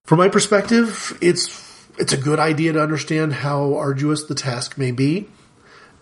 From 0.04 0.18
my 0.18 0.28
perspective, 0.28 1.16
it's 1.20 1.88
it's 1.98 2.12
a 2.12 2.16
good 2.16 2.38
idea 2.38 2.72
to 2.72 2.82
understand 2.82 3.34
how 3.34 3.74
arduous 3.74 4.24
the 4.24 4.34
task 4.34 4.78
may 4.78 4.90
be, 4.90 5.28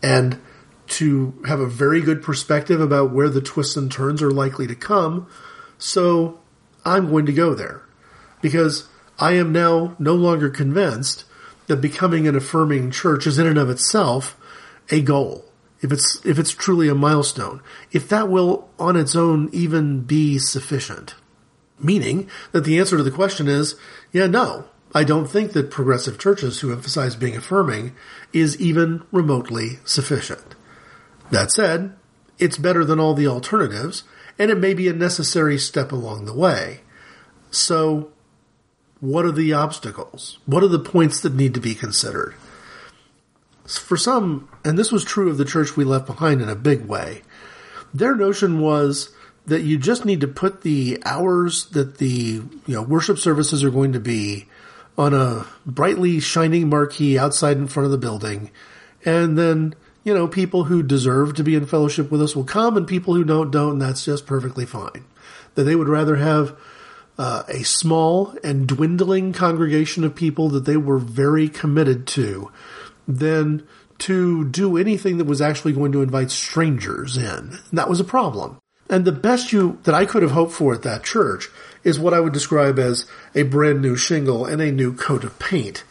and 0.02 0.40
to 0.88 1.40
have 1.46 1.60
a 1.60 1.66
very 1.66 2.00
good 2.00 2.22
perspective 2.22 2.80
about 2.80 3.12
where 3.12 3.28
the 3.28 3.42
twists 3.42 3.76
and 3.76 3.92
turns 3.92 4.22
are 4.22 4.30
likely 4.30 4.66
to 4.66 4.74
come. 4.74 5.26
So 5.76 6.40
I'm 6.84 7.10
going 7.10 7.26
to 7.26 7.32
go 7.32 7.54
there 7.54 7.82
because 8.40 8.88
I 9.18 9.32
am 9.32 9.52
now 9.52 9.96
no 9.98 10.14
longer 10.14 10.48
convinced 10.48 11.24
that 11.66 11.76
becoming 11.76 12.26
an 12.26 12.36
affirming 12.36 12.90
church 12.90 13.26
is 13.26 13.38
in 13.38 13.46
and 13.46 13.58
of 13.58 13.68
itself 13.68 14.36
a 14.90 15.02
goal 15.02 15.44
if 15.80 15.92
it's 15.92 16.20
if 16.24 16.38
it's 16.38 16.50
truly 16.50 16.88
a 16.88 16.94
milestone, 16.94 17.62
if 17.92 18.08
that 18.08 18.28
will 18.28 18.68
on 18.78 18.96
its 18.96 19.14
own 19.14 19.48
even 19.52 20.02
be 20.02 20.38
sufficient. 20.38 21.14
Meaning 21.80 22.28
that 22.52 22.64
the 22.64 22.78
answer 22.78 22.96
to 22.96 23.02
the 23.02 23.10
question 23.10 23.46
is, 23.46 23.76
yeah, 24.12 24.26
no. 24.26 24.64
I 24.94 25.04
don't 25.04 25.26
think 25.26 25.52
that 25.52 25.70
progressive 25.70 26.18
churches 26.18 26.60
who 26.60 26.72
emphasize 26.72 27.14
being 27.14 27.36
affirming 27.36 27.94
is 28.32 28.58
even 28.58 29.04
remotely 29.12 29.78
sufficient. 29.84 30.54
That 31.30 31.52
said, 31.52 31.94
it's 32.38 32.56
better 32.56 32.84
than 32.84 32.98
all 32.98 33.14
the 33.14 33.26
alternatives, 33.26 34.04
and 34.38 34.50
it 34.50 34.58
may 34.58 34.72
be 34.72 34.88
a 34.88 34.94
necessary 34.94 35.58
step 35.58 35.92
along 35.92 36.24
the 36.24 36.34
way. 36.34 36.80
So, 37.50 38.10
what 39.00 39.24
are 39.26 39.32
the 39.32 39.52
obstacles? 39.52 40.38
What 40.46 40.62
are 40.62 40.68
the 40.68 40.78
points 40.78 41.20
that 41.20 41.34
need 41.34 41.54
to 41.54 41.60
be 41.60 41.74
considered? 41.74 42.34
For 43.76 43.96
some, 43.96 44.48
and 44.64 44.78
this 44.78 44.90
was 44.90 45.04
true 45.04 45.28
of 45.28 45.36
the 45.36 45.44
church 45.44 45.76
we 45.76 45.84
left 45.84 46.06
behind 46.06 46.40
in 46.40 46.48
a 46.48 46.54
big 46.54 46.86
way, 46.86 47.22
their 47.92 48.14
notion 48.14 48.60
was 48.60 49.10
that 49.46 49.62
you 49.62 49.78
just 49.78 50.04
need 50.04 50.20
to 50.20 50.28
put 50.28 50.62
the 50.62 51.02
hours 51.04 51.66
that 51.66 51.98
the 51.98 52.42
you 52.66 52.74
know 52.74 52.82
worship 52.82 53.18
services 53.18 53.64
are 53.64 53.70
going 53.70 53.92
to 53.92 54.00
be 54.00 54.46
on 54.96 55.14
a 55.14 55.46
brightly 55.66 56.20
shining 56.20 56.68
marquee 56.68 57.18
outside 57.18 57.56
in 57.56 57.66
front 57.66 57.84
of 57.84 57.90
the 57.90 57.98
building, 57.98 58.50
and 59.04 59.36
then 59.36 59.74
you 60.04 60.14
know 60.14 60.28
people 60.28 60.64
who 60.64 60.82
deserve 60.82 61.34
to 61.34 61.44
be 61.44 61.54
in 61.54 61.66
fellowship 61.66 62.10
with 62.10 62.22
us 62.22 62.36
will 62.36 62.44
come, 62.44 62.76
and 62.76 62.86
people 62.86 63.14
who 63.14 63.24
don't 63.24 63.50
don't, 63.50 63.72
and 63.72 63.82
that's 63.82 64.04
just 64.04 64.26
perfectly 64.26 64.64
fine. 64.64 65.04
That 65.54 65.64
they 65.64 65.74
would 65.74 65.88
rather 65.88 66.16
have 66.16 66.56
uh, 67.18 67.42
a 67.48 67.64
small 67.64 68.34
and 68.44 68.66
dwindling 68.66 69.32
congregation 69.32 70.04
of 70.04 70.14
people 70.14 70.48
that 70.50 70.64
they 70.64 70.76
were 70.76 70.98
very 70.98 71.48
committed 71.48 72.06
to 72.06 72.50
than 73.08 73.66
to 73.98 74.44
do 74.44 74.76
anything 74.76 75.18
that 75.18 75.24
was 75.24 75.40
actually 75.40 75.72
going 75.72 75.90
to 75.92 76.02
invite 76.02 76.30
strangers 76.30 77.16
in. 77.16 77.24
And 77.24 77.58
that 77.72 77.88
was 77.88 77.98
a 77.98 78.04
problem. 78.04 78.58
And 78.88 79.04
the 79.04 79.12
best 79.12 79.52
you 79.52 79.78
that 79.82 79.94
I 79.94 80.06
could 80.06 80.22
have 80.22 80.30
hoped 80.30 80.52
for 80.52 80.74
at 80.74 80.82
that 80.82 81.02
church 81.02 81.48
is 81.82 81.98
what 81.98 82.14
I 82.14 82.20
would 82.20 82.32
describe 82.32 82.78
as 82.78 83.06
a 83.34 83.42
brand 83.42 83.82
new 83.82 83.96
shingle 83.96 84.44
and 84.46 84.62
a 84.62 84.70
new 84.70 84.94
coat 84.94 85.24
of 85.24 85.38
paint. 85.38 85.84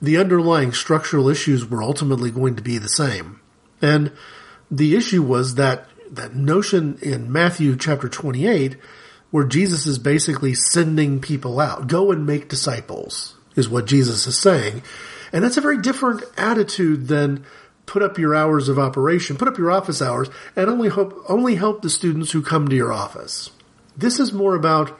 The 0.00 0.16
underlying 0.16 0.72
structural 0.72 1.28
issues 1.28 1.66
were 1.66 1.82
ultimately 1.82 2.30
going 2.30 2.54
to 2.56 2.62
be 2.62 2.78
the 2.78 2.88
same. 2.88 3.40
And 3.82 4.12
the 4.70 4.94
issue 4.94 5.22
was 5.22 5.56
that 5.56 5.86
that 6.10 6.34
notion 6.34 6.98
in 7.02 7.30
Matthew 7.30 7.76
chapter 7.76 8.08
28 8.08 8.76
where 9.30 9.44
Jesus 9.44 9.86
is 9.86 9.98
basically 9.98 10.54
sending 10.54 11.20
people 11.20 11.60
out. 11.60 11.86
Go 11.86 12.12
and 12.12 12.26
make 12.26 12.48
disciples 12.48 13.34
is 13.56 13.68
what 13.68 13.86
Jesus 13.86 14.26
is 14.26 14.40
saying. 14.40 14.82
And 15.32 15.44
that's 15.44 15.56
a 15.56 15.62
very 15.62 15.78
different 15.78 16.22
attitude 16.36 17.08
than 17.08 17.44
put 17.86 18.02
up 18.02 18.18
your 18.18 18.34
hours 18.34 18.68
of 18.68 18.78
operation, 18.78 19.36
put 19.36 19.48
up 19.48 19.58
your 19.58 19.70
office 19.70 20.02
hours, 20.02 20.28
and 20.54 20.68
only 20.68 20.88
hope, 20.88 21.24
only 21.28 21.54
help 21.54 21.82
the 21.82 21.90
students 21.90 22.32
who 22.32 22.42
come 22.42 22.68
to 22.68 22.76
your 22.76 22.92
office. 22.92 23.50
This 23.96 24.20
is 24.20 24.32
more 24.32 24.54
about 24.54 24.98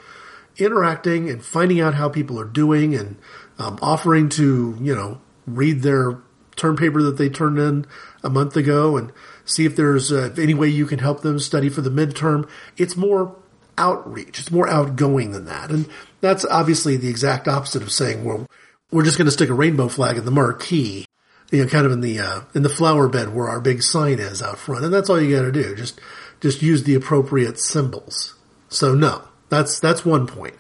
interacting 0.57 1.31
and 1.31 1.45
finding 1.45 1.81
out 1.81 1.95
how 1.95 2.09
people 2.09 2.41
are 2.41 2.45
doing 2.45 2.95
and 2.95 3.17
um, 3.59 3.79
offering 3.81 4.29
to, 4.31 4.77
you 4.81 4.95
know, 4.95 5.21
read 5.47 5.83
their 5.83 6.19
term 6.57 6.77
paper 6.77 7.03
that 7.03 7.17
they 7.17 7.29
turned 7.29 7.59
in 7.59 7.87
a 8.25 8.31
month 8.31 8.57
ago 8.57 8.97
and 8.97 9.13
see 9.45 9.65
if 9.65 9.77
there's 9.77 10.11
uh, 10.11 10.35
any 10.37 10.55
way 10.55 10.69
you 10.69 10.87
can 10.87 10.99
help 10.99 11.21
them 11.21 11.39
study 11.39 11.69
for 11.69 11.81
the 11.81 11.91
midterm. 11.91 12.49
It's 12.77 12.97
more 12.97 13.37
outreach. 13.77 14.41
It's 14.41 14.51
more 14.51 14.69
outgoing 14.69 15.31
than 15.31 15.45
that. 15.45 15.71
And 15.71 15.89
that's 16.21 16.45
obviously 16.45 16.97
the 16.97 17.09
exact 17.09 17.47
opposite 17.47 17.83
of 17.83 17.93
saying, 17.93 18.25
well, 18.25 18.47
we're 18.91 19.05
just 19.05 19.19
going 19.19 19.27
to 19.27 19.33
stick 19.33 19.51
a 19.51 19.55
rainbow 19.55 19.89
flag 19.89 20.17
in 20.17 20.25
the 20.25 20.31
marquee, 20.31 21.07
you 21.51 21.63
know, 21.63 21.69
kind 21.69 21.87
of 21.87 21.93
in 21.93 22.01
the, 22.01 22.19
uh, 22.19 22.41
in 22.55 22.63
the 22.63 22.69
flower 22.69 23.09
bed 23.09 23.35
where 23.35 23.49
our 23.49 23.61
big 23.61 23.83
sign 23.83 24.19
is 24.19 24.43
out 24.43 24.59
front. 24.59 24.85
And 24.85 24.93
that's 24.93 25.11
all 25.11 25.21
you 25.21 25.35
got 25.35 25.43
to 25.43 25.53
do. 25.53 25.75
Just, 25.75 26.01
just 26.41 26.63
use 26.63 26.85
the 26.85 26.95
appropriate 26.95 27.59
symbols. 27.59 28.35
So 28.69 28.95
no, 28.95 29.25
that's, 29.49 29.81
that's 29.81 30.05
one 30.05 30.27
point. 30.27 30.55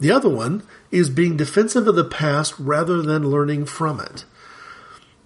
The 0.00 0.10
other 0.10 0.28
one 0.28 0.64
is 0.90 1.10
being 1.10 1.36
defensive 1.36 1.86
of 1.86 1.94
the 1.94 2.04
past 2.04 2.54
rather 2.58 3.02
than 3.02 3.30
learning 3.30 3.66
from 3.66 4.00
it. 4.00 4.24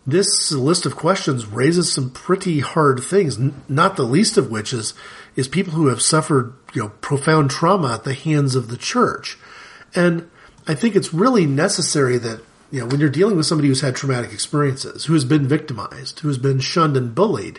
This 0.06 0.50
list 0.52 0.86
of 0.86 0.96
questions 0.96 1.46
raises 1.46 1.92
some 1.92 2.10
pretty 2.10 2.60
hard 2.60 3.00
things, 3.02 3.38
not 3.68 3.96
the 3.96 4.04
least 4.04 4.38
of 4.38 4.50
which 4.50 4.72
is, 4.72 4.94
is 5.36 5.48
people 5.48 5.74
who 5.74 5.88
have 5.88 6.00
suffered, 6.00 6.54
you 6.72 6.82
know, 6.82 6.88
profound 7.02 7.50
trauma 7.50 7.94
at 7.94 8.04
the 8.04 8.14
hands 8.14 8.54
of 8.54 8.68
the 8.68 8.78
church. 8.78 9.38
And 9.94 10.30
I 10.68 10.74
think 10.74 10.94
it's 10.94 11.14
really 11.14 11.46
necessary 11.46 12.18
that, 12.18 12.42
you 12.70 12.80
know, 12.80 12.86
when 12.86 13.00
you're 13.00 13.08
dealing 13.08 13.36
with 13.36 13.46
somebody 13.46 13.68
who's 13.68 13.80
had 13.80 13.96
traumatic 13.96 14.32
experiences, 14.32 15.06
who 15.06 15.14
has 15.14 15.24
been 15.24 15.48
victimized, 15.48 16.20
who 16.20 16.28
has 16.28 16.36
been 16.36 16.60
shunned 16.60 16.96
and 16.96 17.14
bullied, 17.14 17.58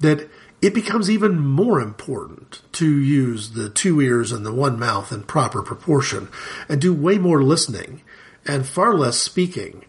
that 0.00 0.28
it 0.62 0.74
becomes 0.74 1.10
even 1.10 1.38
more 1.38 1.80
important 1.80 2.62
to 2.72 2.98
use 2.98 3.50
the 3.50 3.68
two 3.68 4.00
ears 4.00 4.32
and 4.32 4.44
the 4.44 4.52
one 4.52 4.78
mouth 4.78 5.12
in 5.12 5.22
proper 5.22 5.62
proportion 5.62 6.28
and 6.68 6.80
do 6.80 6.94
way 6.94 7.18
more 7.18 7.42
listening 7.42 8.00
and 8.46 8.66
far 8.66 8.94
less 8.94 9.18
speaking. 9.18 9.84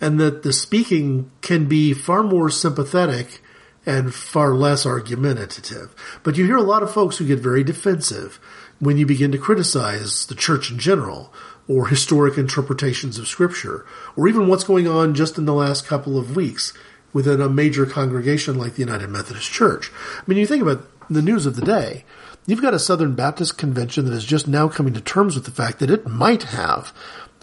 And 0.00 0.20
that 0.20 0.44
the 0.44 0.52
speaking 0.52 1.30
can 1.40 1.66
be 1.66 1.92
far 1.92 2.22
more 2.22 2.50
sympathetic 2.50 3.40
and 3.84 4.14
far 4.14 4.54
less 4.54 4.84
argumentative. 4.84 5.94
But 6.22 6.36
you 6.36 6.44
hear 6.44 6.56
a 6.56 6.62
lot 6.62 6.82
of 6.82 6.92
folks 6.92 7.16
who 7.16 7.26
get 7.26 7.38
very 7.38 7.64
defensive 7.64 8.38
when 8.78 8.98
you 8.98 9.06
begin 9.06 9.32
to 9.32 9.38
criticize 9.38 10.26
the 10.26 10.34
church 10.34 10.70
in 10.70 10.78
general 10.78 11.32
or 11.68 11.88
historic 11.88 12.38
interpretations 12.38 13.18
of 13.18 13.26
scripture 13.26 13.84
or 14.16 14.28
even 14.28 14.48
what's 14.48 14.64
going 14.64 14.86
on 14.86 15.14
just 15.14 15.38
in 15.38 15.44
the 15.44 15.54
last 15.54 15.86
couple 15.86 16.18
of 16.18 16.36
weeks 16.36 16.72
within 17.12 17.40
a 17.40 17.48
major 17.48 17.86
congregation 17.86 18.58
like 18.58 18.74
the 18.74 18.80
United 18.80 19.08
Methodist 19.08 19.50
Church. 19.50 19.90
I 20.18 20.22
mean, 20.26 20.38
you 20.38 20.46
think 20.46 20.62
about 20.62 20.86
the 21.08 21.22
news 21.22 21.46
of 21.46 21.56
the 21.56 21.64
day. 21.64 22.04
You've 22.46 22.62
got 22.62 22.74
a 22.74 22.78
Southern 22.78 23.14
Baptist 23.14 23.58
convention 23.58 24.04
that 24.04 24.12
is 24.14 24.24
just 24.24 24.46
now 24.46 24.68
coming 24.68 24.94
to 24.94 25.00
terms 25.00 25.34
with 25.34 25.44
the 25.44 25.50
fact 25.50 25.80
that 25.80 25.90
it 25.90 26.06
might 26.06 26.44
have 26.44 26.92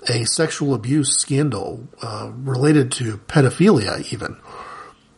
a 0.08 0.26
sexual 0.26 0.74
abuse 0.74 1.18
scandal 1.18 1.88
uh, 2.02 2.32
related 2.36 2.92
to 2.94 3.18
pedophilia, 3.20 4.12
even 4.14 4.38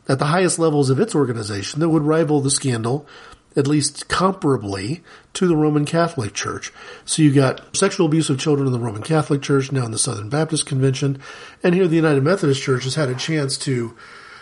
at 0.08 0.20
the 0.20 0.26
highest 0.26 0.60
levels 0.60 0.90
of 0.90 1.00
its 1.00 1.16
organization, 1.16 1.80
that 1.80 1.90
would 1.90 2.04
rival 2.04 2.42
the 2.42 2.52
scandal, 2.52 3.08
at 3.56 3.68
least 3.68 4.08
comparably, 4.08 5.02
to 5.34 5.48
the 5.48 5.56
Roman 5.56 5.86
Catholic 5.86 6.34
Church. 6.34 6.72
So 7.06 7.22
you 7.22 7.34
got 7.34 7.76
sexual 7.76 8.06
abuse 8.06 8.30
of 8.30 8.40
children 8.40 8.68
in 8.68 8.74
the 8.74 8.80
Roman 8.80 9.02
Catholic 9.02 9.42
Church, 9.42 9.72
now 9.72 9.86
in 9.86 9.92
the 9.92 9.98
Southern 9.98 10.30
Baptist 10.30 10.66
Convention, 10.66 11.20
and 11.64 11.76
here 11.76 11.88
the 11.88 11.96
United 11.96 12.24
Methodist 12.24 12.62
Church 12.62 12.84
has 12.84 12.96
had 12.96 13.10
a 13.10 13.16
chance 13.16 13.58
to 13.60 13.96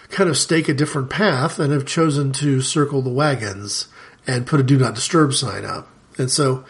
kind 0.10 0.30
of 0.30 0.38
stake 0.38 0.70
a 0.70 0.74
different 0.74 1.10
path 1.10 1.60
and 1.60 1.74
have 1.74 1.86
chosen 1.86 2.32
to 2.34 2.62
circle 2.62 3.02
the 3.02 3.10
wagons 3.10 3.88
and 4.28 4.48
put 4.48 4.60
a 4.60 4.64
do 4.64 4.78
not 4.78 4.96
disturb 4.96 5.34
sign 5.34 5.66
up. 5.66 5.90
And 6.18 6.30
so 6.30 6.64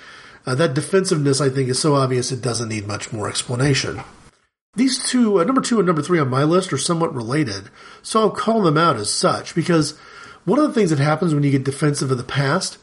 uh, 0.46 0.56
that 0.56 0.74
defensiveness, 0.74 1.42
I 1.42 1.50
think, 1.50 1.70
is 1.70 1.80
so 1.80 1.96
obvious 1.96 2.32
it 2.32 2.42
doesn't 2.42 2.70
need 2.70 2.88
much 2.88 3.12
more 3.12 3.30
explanation. 3.30 4.02
These 4.76 5.08
two, 5.08 5.40
uh, 5.40 5.44
number 5.44 5.62
two 5.62 5.78
and 5.78 5.86
number 5.86 6.02
three 6.02 6.20
on 6.20 6.30
my 6.30 6.44
list, 6.44 6.74
are 6.74 6.78
somewhat 6.78 7.14
related, 7.14 7.70
so 8.02 8.22
I'll 8.22 8.32
call 8.32 8.62
them 8.64 8.78
out 8.78 8.96
as 8.96 9.10
such 9.10 9.54
because 9.54 10.00
one 10.46 10.60
of 10.60 10.68
the 10.68 10.74
things 10.74 10.90
that 10.90 11.00
happens 11.00 11.34
when 11.34 11.44
you 11.44 11.52
get 11.52 11.64
defensive 11.64 12.12
of 12.12 12.18
the 12.18 12.24
past 12.24 12.78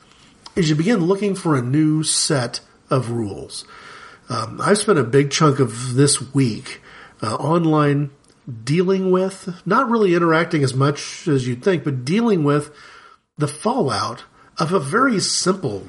is 0.57 0.68
you 0.68 0.75
begin 0.75 1.05
looking 1.05 1.35
for 1.35 1.57
a 1.57 1.62
new 1.62 2.03
set 2.03 2.61
of 2.88 3.11
rules. 3.11 3.64
Um, 4.29 4.61
I've 4.61 4.79
spent 4.79 4.99
a 4.99 5.05
big 5.05 5.31
chunk 5.31 5.59
of 5.59 5.94
this 5.94 6.33
week 6.35 6.81
uh, 7.23 7.35
online 7.37 8.11
dealing 8.64 9.11
with, 9.11 9.61
not 9.66 9.88
really 9.88 10.14
interacting 10.14 10.62
as 10.62 10.75
much 10.75 11.29
as 11.29 11.46
you'd 11.46 11.62
think, 11.62 11.85
but 11.85 12.05
dealing 12.05 12.44
with 12.44 12.75
the 13.37 13.49
fallout 13.49 14.25
of 14.59 14.73
a 14.73 14.81
very 14.81 15.20
simple 15.20 15.87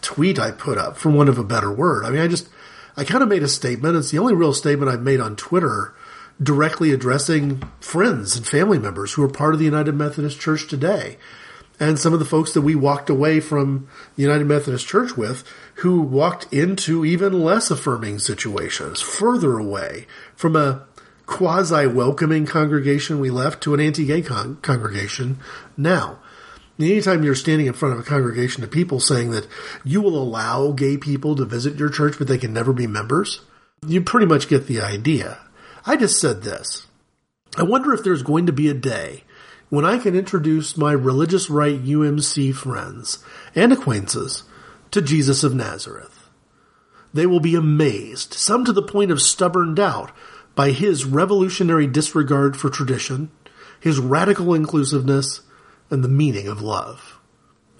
tweet 0.00 0.38
I 0.38 0.50
put 0.50 0.78
up, 0.78 0.96
for 0.96 1.10
want 1.10 1.28
of 1.28 1.38
a 1.38 1.44
better 1.44 1.72
word. 1.72 2.04
I 2.04 2.10
mean, 2.10 2.20
I 2.20 2.28
just, 2.28 2.48
I 2.96 3.04
kind 3.04 3.22
of 3.22 3.28
made 3.28 3.42
a 3.42 3.48
statement. 3.48 3.96
It's 3.96 4.10
the 4.10 4.18
only 4.18 4.34
real 4.34 4.52
statement 4.52 4.90
I've 4.90 5.02
made 5.02 5.20
on 5.20 5.36
Twitter 5.36 5.94
directly 6.42 6.92
addressing 6.92 7.62
friends 7.80 8.36
and 8.36 8.46
family 8.46 8.78
members 8.78 9.12
who 9.12 9.22
are 9.22 9.28
part 9.28 9.54
of 9.54 9.58
the 9.58 9.64
United 9.64 9.94
Methodist 9.94 10.40
Church 10.40 10.66
today. 10.66 11.16
And 11.80 11.98
some 11.98 12.12
of 12.12 12.20
the 12.20 12.24
folks 12.24 12.52
that 12.54 12.62
we 12.62 12.74
walked 12.74 13.10
away 13.10 13.40
from 13.40 13.88
the 14.16 14.22
United 14.22 14.46
Methodist 14.46 14.86
Church 14.86 15.16
with 15.16 15.44
who 15.76 16.00
walked 16.00 16.52
into 16.52 17.04
even 17.04 17.42
less 17.42 17.70
affirming 17.70 18.20
situations, 18.20 19.00
further 19.00 19.58
away 19.58 20.06
from 20.36 20.54
a 20.54 20.86
quasi 21.26 21.86
welcoming 21.86 22.46
congregation 22.46 23.18
we 23.18 23.30
left 23.30 23.62
to 23.62 23.74
an 23.74 23.80
anti 23.80 24.06
gay 24.06 24.22
con- 24.22 24.56
congregation 24.62 25.38
now. 25.76 26.18
Anytime 26.78 27.22
you're 27.22 27.36
standing 27.36 27.66
in 27.66 27.72
front 27.72 27.94
of 27.94 28.00
a 28.00 28.08
congregation 28.08 28.64
of 28.64 28.70
people 28.70 28.98
saying 28.98 29.30
that 29.30 29.46
you 29.84 30.00
will 30.00 30.20
allow 30.20 30.72
gay 30.72 30.96
people 30.96 31.36
to 31.36 31.44
visit 31.44 31.78
your 31.78 31.88
church, 31.88 32.18
but 32.18 32.26
they 32.26 32.38
can 32.38 32.52
never 32.52 32.72
be 32.72 32.88
members, 32.88 33.40
you 33.86 34.00
pretty 34.00 34.26
much 34.26 34.48
get 34.48 34.66
the 34.66 34.80
idea. 34.80 35.38
I 35.86 35.96
just 35.96 36.18
said 36.18 36.42
this. 36.42 36.86
I 37.56 37.62
wonder 37.62 37.92
if 37.92 38.02
there's 38.02 38.22
going 38.22 38.46
to 38.46 38.52
be 38.52 38.68
a 38.68 38.74
day 38.74 39.24
when 39.68 39.84
I 39.84 39.98
can 39.98 40.14
introduce 40.14 40.76
my 40.76 40.92
religious 40.92 41.50
right 41.50 41.82
UMC 41.82 42.54
friends 42.54 43.18
and 43.54 43.72
acquaintances 43.72 44.44
to 44.92 45.02
Jesus 45.02 45.44
of 45.44 45.54
Nazareth. 45.54 46.30
They 47.12 47.26
will 47.26 47.40
be 47.40 47.54
amazed, 47.54 48.34
some 48.34 48.64
to 48.64 48.72
the 48.72 48.82
point 48.82 49.10
of 49.10 49.20
stubborn 49.20 49.74
doubt, 49.74 50.10
by 50.54 50.70
his 50.70 51.04
revolutionary 51.04 51.86
disregard 51.86 52.56
for 52.56 52.70
tradition, 52.70 53.30
his 53.78 53.98
radical 53.98 54.54
inclusiveness, 54.54 55.42
and 55.90 56.02
the 56.02 56.08
meaning 56.08 56.48
of 56.48 56.62
love. 56.62 57.20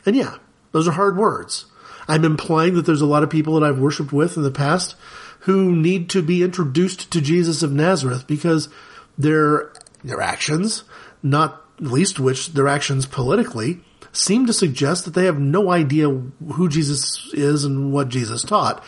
And 0.04 0.14
yeah, 0.14 0.36
those 0.72 0.86
are 0.86 0.92
hard 0.92 1.16
words. 1.16 1.66
I'm 2.06 2.24
implying 2.24 2.74
that 2.74 2.84
there's 2.84 3.00
a 3.00 3.06
lot 3.06 3.22
of 3.22 3.30
people 3.30 3.58
that 3.58 3.66
I've 3.66 3.78
worshiped 3.78 4.12
with 4.12 4.36
in 4.36 4.42
the 4.42 4.50
past 4.50 4.94
who 5.44 5.74
need 5.76 6.08
to 6.08 6.22
be 6.22 6.42
introduced 6.42 7.10
to 7.10 7.20
Jesus 7.20 7.62
of 7.62 7.70
Nazareth 7.70 8.26
because 8.26 8.68
their, 9.18 9.72
their 10.02 10.20
actions, 10.20 10.84
not 11.22 11.62
least 11.78 12.18
which 12.18 12.52
their 12.54 12.66
actions 12.66 13.04
politically, 13.04 13.80
seem 14.10 14.46
to 14.46 14.52
suggest 14.54 15.04
that 15.04 15.12
they 15.12 15.26
have 15.26 15.38
no 15.38 15.70
idea 15.70 16.08
who 16.08 16.68
Jesus 16.68 17.30
is 17.34 17.64
and 17.64 17.92
what 17.92 18.08
Jesus 18.08 18.42
taught. 18.42 18.82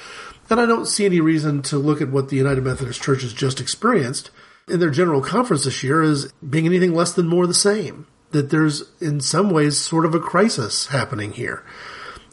And 0.49 0.59
I 0.59 0.64
don't 0.64 0.87
see 0.87 1.05
any 1.05 1.21
reason 1.21 1.61
to 1.62 1.77
look 1.77 2.01
at 2.01 2.11
what 2.11 2.31
the 2.31 2.37
United 2.37 2.64
Methodist 2.64 3.03
Church 3.03 3.23
has 3.23 3.35
just 3.35 3.61
experienced 3.61 4.31
in 4.66 4.81
their 4.81 4.90
general 4.90 5.21
conference 5.21 5.64
this 5.64 5.83
year 5.83 6.03
as 6.03 6.33
being 6.49 6.64
anything 6.64 6.95
less 6.95 7.12
than 7.12 7.29
more 7.29 7.47
the 7.47 7.55
same. 7.55 8.07
That 8.31 8.51
there's 8.51 8.85
in 9.01 9.21
some 9.21 9.51
ways 9.51 9.79
sort 9.79 10.07
of 10.07 10.14
a 10.14 10.21
crisis 10.21 10.87
happening 10.87 11.33
here. 11.33 11.62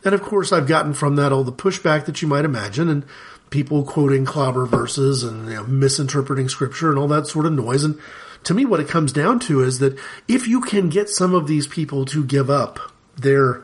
And 0.06 0.14
of 0.14 0.22
course 0.22 0.52
I've 0.52 0.68
gotten 0.68 0.94
from 0.94 1.16
that 1.18 1.32
all 1.32 1.44
the 1.44 1.52
pushback 1.52 2.06
that 2.06 2.22
you 2.22 2.28
might 2.28 2.46
imagine 2.46 2.90
and 2.90 3.06
people 3.54 3.84
quoting 3.84 4.26
clobber 4.26 4.66
verses 4.66 5.24
and 5.24 5.48
you 5.48 5.54
know, 5.54 5.64
misinterpreting 5.64 6.50
scripture 6.50 6.90
and 6.90 6.98
all 6.98 7.08
that 7.08 7.28
sort 7.28 7.46
of 7.46 7.54
noise. 7.54 7.84
And 7.84 8.00
to 8.46 8.54
me 8.56 8.66
what 8.66 8.80
it 8.80 8.88
comes 8.88 9.14
down 9.14 9.40
to 9.42 9.62
is 9.62 9.78
that 9.78 9.98
if 10.28 10.48
you 10.48 10.60
can 10.60 10.90
get 10.90 11.08
some 11.08 11.36
of 11.36 11.48
these 11.48 11.68
people 11.68 12.04
to 12.06 12.26
give 12.26 12.50
up 12.50 12.80
their 13.16 13.64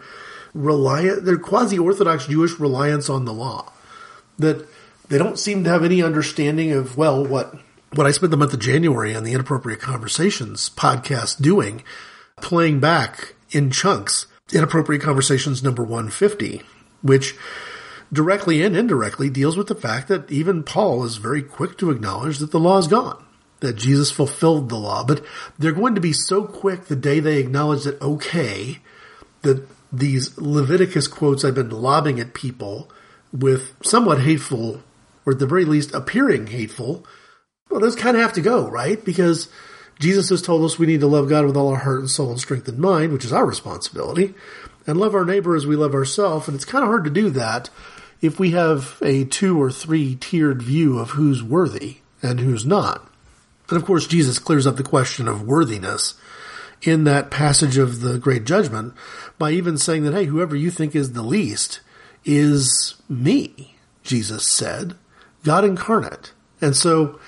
reliant, 0.54 1.26
their 1.26 1.40
quasi-orthodox 1.40 2.28
Jewish 2.28 2.60
reliance 2.60 3.10
on 3.10 3.26
the 3.26 3.34
law, 3.34 3.74
that 4.38 4.68
they 5.10 5.18
don't 5.18 5.40
seem 5.40 5.64
to 5.64 5.70
have 5.72 5.84
any 5.84 6.04
understanding 6.04 6.72
of, 6.72 6.96
well, 6.96 7.26
what, 7.26 7.56
what 7.96 8.06
I 8.06 8.12
spent 8.12 8.30
the 8.30 8.38
month 8.38 8.54
of 8.54 8.60
January 8.60 9.16
on 9.16 9.24
the 9.24 9.34
Inappropriate 9.34 9.80
Conversations 9.80 10.70
podcast 10.70 11.42
doing, 11.42 11.84
playing 12.42 12.80
back 12.80 13.34
in 13.50 13.72
chunks, 13.72 14.28
Inappropriate 14.54 15.02
Conversations 15.02 15.64
number 15.64 15.82
150, 15.82 16.62
which 17.02 17.36
directly 18.12 18.62
and 18.64 18.76
indirectly 18.76 19.30
deals 19.30 19.56
with 19.56 19.68
the 19.68 19.76
fact 19.76 20.08
that 20.08 20.32
even 20.32 20.64
Paul 20.64 21.04
is 21.04 21.18
very 21.18 21.42
quick 21.42 21.78
to 21.78 21.92
acknowledge 21.92 22.40
that 22.40 22.52
the 22.52 22.60
law 22.60 22.78
is 22.78 22.88
gone, 22.88 23.24
that 23.60 23.76
Jesus 23.76 24.12
fulfilled 24.12 24.70
the 24.70 24.78
law, 24.78 25.04
but 25.04 25.24
they're 25.58 25.72
going 25.72 25.96
to 25.96 26.02
be 26.02 26.14
so 26.14 26.44
quick 26.44 26.86
the 26.86 26.96
day 26.96 27.20
they 27.20 27.40
acknowledge 27.40 27.84
that, 27.84 28.02
okay, 28.02 28.80
that 29.42 29.68
these 29.92 30.38
Leviticus 30.38 31.08
quotes 31.08 31.44
I've 31.44 31.56
been 31.56 31.70
lobbing 31.70 32.20
at 32.20 32.34
people 32.34 32.92
with 33.32 33.76
somewhat 33.84 34.22
hateful, 34.22 34.82
or 35.26 35.34
at 35.34 35.40
the 35.40 35.48
very 35.48 35.66
least 35.66 35.94
appearing 35.94 36.48
hateful, 36.48 37.06
well, 37.70 37.80
those 37.80 37.96
kind 37.96 38.18
of 38.18 38.24
have 38.24 38.34
to 38.34 38.42
go, 38.42 38.68
right? 38.68 39.04
Because 39.04 39.50
Jesus 40.00 40.30
has 40.30 40.42
told 40.42 40.64
us 40.64 40.80
we 40.80 40.88
need 40.88 41.02
to 41.02 41.08
love 41.08 41.30
God 41.30 41.46
with 41.46 41.56
all 41.56 41.70
our 41.70 41.78
heart 41.78 42.00
and 42.00 42.10
soul 42.10 42.32
and 42.32 42.40
strength 42.40 42.68
and 42.68 42.80
mind, 42.80 43.14
which 43.14 43.26
is 43.26 43.34
our 43.34 43.46
responsibility, 43.46 44.34
and 44.88 45.00
love 45.00 45.14
our 45.14 45.26
neighbor 45.26 45.56
as 45.56 45.68
we 45.68 45.76
love 45.76 45.94
ourselves. 45.94 46.48
And 46.48 46.56
it's 46.56 46.66
kind 46.66 46.84
of 46.84 46.88
hard 46.88 47.04
to 47.04 47.12
do 47.12 47.30
that 47.32 47.70
if 48.22 48.40
we 48.40 48.52
have 48.52 48.98
a 49.02 49.26
two 49.26 49.62
or 49.62 49.72
three 49.72 50.16
tiered 50.16 50.62
view 50.62 51.00
of 51.00 51.12
who's 51.12 51.44
worthy 51.44 51.98
and 52.22 52.40
who's 52.40 52.66
not. 52.66 53.10
And 53.70 53.78
of 53.78 53.86
course, 53.86 54.08
Jesus 54.08 54.40
clears 54.40 54.68
up 54.68 54.78
the 54.78 54.84
question 54.84 55.28
of 55.28 55.44
worthiness 55.44 56.16
in 56.82 57.04
that 57.04 57.30
passage 57.32 57.78
of 57.78 58.02
the 58.02 58.18
Great 58.18 58.46
Judgment 58.46 58.94
by 59.38 59.52
even 59.52 59.78
saying 59.78 60.04
that, 60.04 60.14
hey, 60.14 60.26
whoever 60.26 60.56
you 60.56 60.72
think 60.72 60.96
is 60.96 61.14
the 61.14 61.22
least 61.22 61.82
is 62.26 62.96
me, 63.08 63.76
Jesus 64.04 64.48
said, 64.48 64.96
God 65.44 65.64
incarnate. 65.64 66.34
And 66.62 66.76
so 66.76 67.20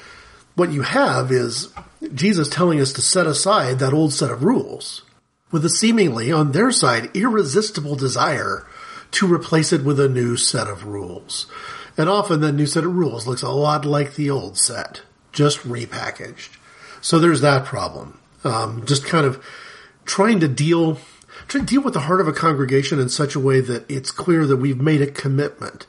what 0.56 0.72
you 0.72 0.82
have 0.82 1.32
is 1.32 1.70
Jesus 2.14 2.50
telling 2.50 2.82
us 2.82 2.94
to 2.94 3.02
set 3.02 3.28
aside 3.28 3.80
that 3.80 3.94
old 3.94 4.14
set 4.14 4.32
of 4.32 4.44
rules 4.44 5.04
with 5.52 5.66
a 5.66 5.70
seemingly, 5.70 6.32
on 6.32 6.52
their 6.52 6.72
side, 6.72 7.10
irresistible 7.14 7.96
desire 7.96 8.66
to 9.12 9.32
replace 9.32 9.74
it 9.74 9.84
with 9.84 10.00
a 10.00 10.10
new 10.10 10.38
set 10.38 10.68
of 10.68 10.86
rules. 10.86 11.48
And 11.98 12.10
often 12.10 12.42
that 12.42 12.54
new 12.54 12.66
set 12.66 12.86
of 12.86 12.96
rules 12.96 13.28
looks 13.28 13.42
a 13.42 13.50
lot 13.50 13.86
like 13.86 14.16
the 14.16 14.30
old 14.30 14.58
set, 14.58 15.02
just 15.32 15.60
repackaged. 15.60 16.58
So 17.02 17.20
there's 17.20 17.42
that 17.42 17.66
problem. 17.66 18.20
Um, 18.44 18.86
just 18.86 19.06
kind 19.06 19.26
of 19.26 19.44
trying 20.06 20.40
to 20.40 20.48
deal, 20.48 20.98
trying 21.48 21.66
to 21.66 21.74
deal 21.74 21.82
with 21.82 21.94
the 21.94 22.02
heart 22.02 22.22
of 22.22 22.28
a 22.28 22.34
congregation 22.34 23.00
in 23.00 23.10
such 23.10 23.36
a 23.36 23.40
way 23.40 23.60
that 23.60 23.90
it's 23.90 24.12
clear 24.12 24.46
that 24.46 24.58
we've 24.58 24.82
made 24.82 25.02
a 25.02 25.12
commitment 25.12 25.86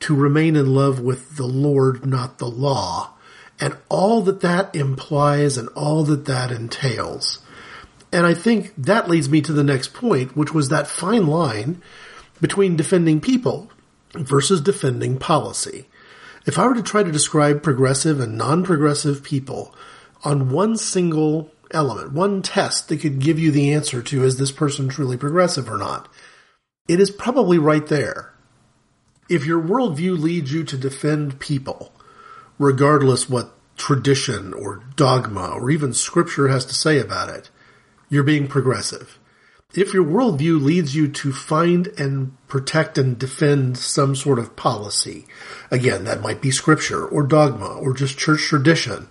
to 0.00 0.14
remain 0.14 0.56
in 0.56 0.74
love 0.74 1.00
with 1.00 1.36
the 1.36 1.46
Lord, 1.46 2.06
not 2.06 2.38
the 2.38 2.46
law, 2.46 3.14
and 3.60 3.76
all 3.88 4.22
that 4.22 4.40
that 4.40 4.74
implies 4.74 5.58
and 5.58 5.68
all 5.70 6.04
that 6.04 6.24
that 6.24 6.50
entails. 6.50 7.40
And 8.12 8.26
I 8.26 8.34
think 8.34 8.72
that 8.76 9.08
leads 9.08 9.28
me 9.28 9.40
to 9.42 9.52
the 9.52 9.62
next 9.62 9.92
point, 9.92 10.36
which 10.36 10.54
was 10.54 10.68
that 10.70 10.88
fine 10.88 11.26
line 11.26 11.82
between 12.40 12.76
defending 12.76 13.20
people 13.20 13.70
versus 14.14 14.60
defending 14.60 15.18
policy. 15.18 15.86
If 16.46 16.58
I 16.58 16.66
were 16.66 16.74
to 16.74 16.82
try 16.82 17.02
to 17.02 17.12
describe 17.12 17.62
progressive 17.62 18.18
and 18.18 18.36
non-progressive 18.36 19.22
people 19.22 19.74
on 20.24 20.50
one 20.50 20.76
single 20.76 21.50
element, 21.70 22.12
one 22.12 22.42
test 22.42 22.88
that 22.88 23.00
could 23.00 23.20
give 23.20 23.38
you 23.38 23.50
the 23.50 23.72
answer 23.72 24.02
to 24.02 24.24
is 24.24 24.38
this 24.38 24.52
person 24.52 24.88
truly 24.88 25.16
progressive 25.16 25.70
or 25.70 25.76
not, 25.76 26.08
it 26.88 26.98
is 26.98 27.10
probably 27.10 27.58
right 27.58 27.86
there. 27.86 28.34
If 29.28 29.46
your 29.46 29.62
worldview 29.62 30.18
leads 30.18 30.52
you 30.52 30.64
to 30.64 30.76
defend 30.76 31.38
people, 31.38 31.92
regardless 32.58 33.28
what 33.28 33.54
tradition 33.76 34.52
or 34.52 34.82
dogma 34.96 35.50
or 35.50 35.70
even 35.70 35.94
scripture 35.94 36.48
has 36.48 36.66
to 36.66 36.74
say 36.74 36.98
about 36.98 37.28
it, 37.28 37.48
you're 38.08 38.24
being 38.24 38.48
progressive. 38.48 39.19
If 39.72 39.94
your 39.94 40.04
worldview 40.04 40.60
leads 40.60 40.96
you 40.96 41.06
to 41.08 41.32
find 41.32 41.86
and 41.98 42.36
protect 42.48 42.98
and 42.98 43.16
defend 43.16 43.78
some 43.78 44.16
sort 44.16 44.40
of 44.40 44.56
policy, 44.56 45.26
again, 45.70 46.04
that 46.04 46.20
might 46.20 46.40
be 46.40 46.50
scripture 46.50 47.06
or 47.06 47.22
dogma 47.22 47.78
or 47.78 47.94
just 47.94 48.18
church 48.18 48.42
tradition 48.42 49.08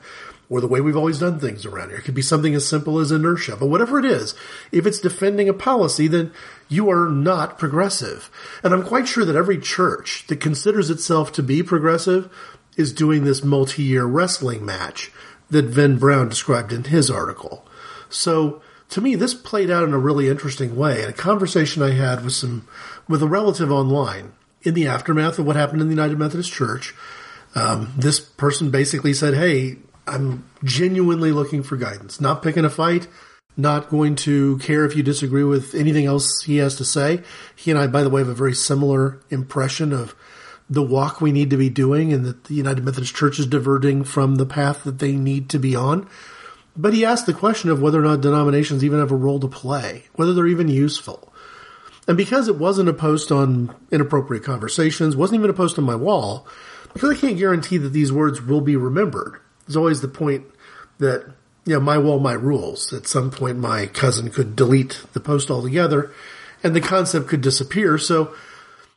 or 0.49 0.59
the 0.59 0.67
way 0.67 0.81
we've 0.81 0.97
always 0.97 1.19
done 1.19 1.39
things 1.39 1.65
around 1.65 1.89
here. 1.89 1.99
It 1.99 2.03
could 2.03 2.15
be 2.15 2.21
something 2.21 2.55
as 2.55 2.67
simple 2.67 2.99
as 2.99 3.11
inertia, 3.11 3.55
but 3.55 3.67
whatever 3.67 3.99
it 3.99 4.05
is, 4.05 4.35
if 4.71 4.85
it's 4.85 4.99
defending 4.99 5.47
a 5.47 5.53
policy, 5.53 6.07
then 6.07 6.33
you 6.67 6.89
are 6.89 7.07
not 7.07 7.59
progressive. 7.59 8.29
And 8.63 8.73
I'm 8.73 8.83
quite 8.83 9.07
sure 9.07 9.23
that 9.23 9.35
every 9.35 9.59
church 9.59 10.25
that 10.27 10.41
considers 10.41 10.89
itself 10.89 11.31
to 11.33 11.43
be 11.43 11.63
progressive 11.63 12.29
is 12.75 12.91
doing 12.91 13.23
this 13.23 13.43
multi-year 13.43 14.05
wrestling 14.05 14.65
match 14.65 15.11
that 15.49 15.65
Venn 15.65 15.97
Brown 15.97 16.29
described 16.29 16.73
in 16.73 16.85
his 16.85 17.09
article. 17.09 17.65
So, 18.09 18.61
to 18.89 19.01
me, 19.01 19.15
this 19.15 19.33
played 19.33 19.69
out 19.69 19.83
in 19.83 19.93
a 19.93 19.99
really 19.99 20.27
interesting 20.27 20.75
way. 20.75 21.01
And 21.03 21.11
a 21.11 21.17
conversation 21.17 21.81
I 21.81 21.91
had 21.91 22.23
with 22.23 22.33
some, 22.33 22.67
with 23.07 23.21
a 23.21 23.27
relative 23.27 23.71
online 23.71 24.33
in 24.63 24.73
the 24.73 24.87
aftermath 24.87 25.39
of 25.39 25.45
what 25.45 25.55
happened 25.55 25.81
in 25.81 25.87
the 25.87 25.95
United 25.95 26.17
Methodist 26.17 26.51
Church. 26.51 26.95
Um, 27.55 27.93
this 27.97 28.19
person 28.19 28.71
basically 28.71 29.13
said, 29.13 29.33
Hey, 29.33 29.77
I'm 30.07 30.45
genuinely 30.63 31.31
looking 31.31 31.63
for 31.63 31.77
guidance, 31.77 32.19
not 32.19 32.41
picking 32.41 32.65
a 32.65 32.69
fight, 32.69 33.07
not 33.55 33.89
going 33.89 34.15
to 34.15 34.57
care 34.59 34.85
if 34.85 34.95
you 34.95 35.03
disagree 35.03 35.43
with 35.43 35.75
anything 35.75 36.05
else 36.05 36.43
he 36.43 36.57
has 36.57 36.75
to 36.75 36.85
say. 36.85 37.21
He 37.55 37.71
and 37.71 37.79
I, 37.79 37.87
by 37.87 38.03
the 38.03 38.09
way, 38.09 38.21
have 38.21 38.29
a 38.29 38.33
very 38.33 38.53
similar 38.53 39.19
impression 39.29 39.93
of 39.93 40.15
the 40.69 40.83
walk 40.83 41.19
we 41.19 41.31
need 41.31 41.49
to 41.49 41.57
be 41.57 41.69
doing 41.69 42.13
and 42.13 42.25
that 42.25 42.45
the 42.45 42.53
United 42.53 42.83
Methodist 42.83 43.15
Church 43.15 43.39
is 43.39 43.47
diverting 43.47 44.03
from 44.03 44.35
the 44.35 44.45
path 44.45 44.83
that 44.83 44.99
they 44.99 45.13
need 45.13 45.49
to 45.49 45.59
be 45.59 45.75
on. 45.75 46.07
But 46.79 46.93
he 46.93 47.03
asked 47.03 47.25
the 47.25 47.33
question 47.33 47.69
of 47.69 47.81
whether 47.81 47.99
or 47.99 48.03
not 48.03 48.21
denominations 48.21 48.85
even 48.85 48.99
have 48.99 49.11
a 49.11 49.15
role 49.15 49.41
to 49.41 49.49
play, 49.49 50.05
whether 50.13 50.33
they're 50.33 50.47
even 50.47 50.69
useful. 50.69 51.33
And 52.07 52.15
because 52.15 52.47
it 52.47 52.57
wasn't 52.57 52.87
a 52.87 52.93
post 52.93 53.33
on 53.33 53.75
inappropriate 53.91 54.45
conversations, 54.45 55.13
wasn't 55.13 55.39
even 55.39 55.49
a 55.49 55.53
post 55.53 55.77
on 55.77 55.83
my 55.83 55.97
wall, 55.97 56.47
because 56.93 57.09
I 57.09 57.19
can't 57.19 57.37
guarantee 57.37 57.75
that 57.79 57.89
these 57.89 58.13
words 58.13 58.41
will 58.41 58.61
be 58.61 58.77
remembered. 58.77 59.41
There's 59.67 59.75
always 59.75 59.99
the 59.99 60.07
point 60.07 60.45
that, 60.99 61.29
you 61.65 61.73
know, 61.73 61.81
my 61.81 61.97
wall, 61.97 62.21
my 62.21 62.31
rules. 62.31 62.93
At 62.93 63.07
some 63.07 63.29
point, 63.29 63.57
my 63.57 63.87
cousin 63.87 64.29
could 64.29 64.55
delete 64.55 65.01
the 65.11 65.19
post 65.19 65.51
altogether 65.51 66.13
and 66.63 66.73
the 66.73 66.79
concept 66.79 67.27
could 67.27 67.41
disappear. 67.41 67.97
So 67.97 68.33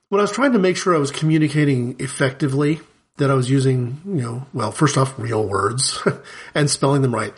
when 0.09 0.21
I 0.21 0.23
was 0.23 0.31
trying 0.31 0.53
to 0.53 0.61
make 0.61 0.77
sure 0.77 0.95
I 0.95 1.01
was 1.01 1.11
communicating 1.11 1.97
effectively, 1.99 2.81
that 3.17 3.31
I 3.31 3.35
was 3.35 3.51
using, 3.51 4.01
you 4.07 4.23
know, 4.23 4.47
well, 4.55 4.73
first 4.73 4.97
off, 4.97 5.19
real 5.19 5.47
words 5.47 6.01
and 6.55 6.71
spelling 6.71 7.03
them 7.03 7.15
right. 7.15 7.35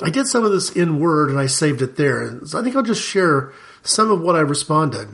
I 0.00 0.10
did 0.10 0.26
some 0.26 0.44
of 0.44 0.52
this 0.52 0.70
in 0.70 1.00
Word 1.00 1.30
and 1.30 1.38
I 1.38 1.46
saved 1.46 1.82
it 1.82 1.96
there. 1.96 2.44
So 2.46 2.58
I 2.58 2.62
think 2.62 2.76
I'll 2.76 2.82
just 2.82 3.02
share 3.02 3.52
some 3.82 4.10
of 4.10 4.20
what 4.20 4.36
I 4.36 4.40
responded 4.40 5.08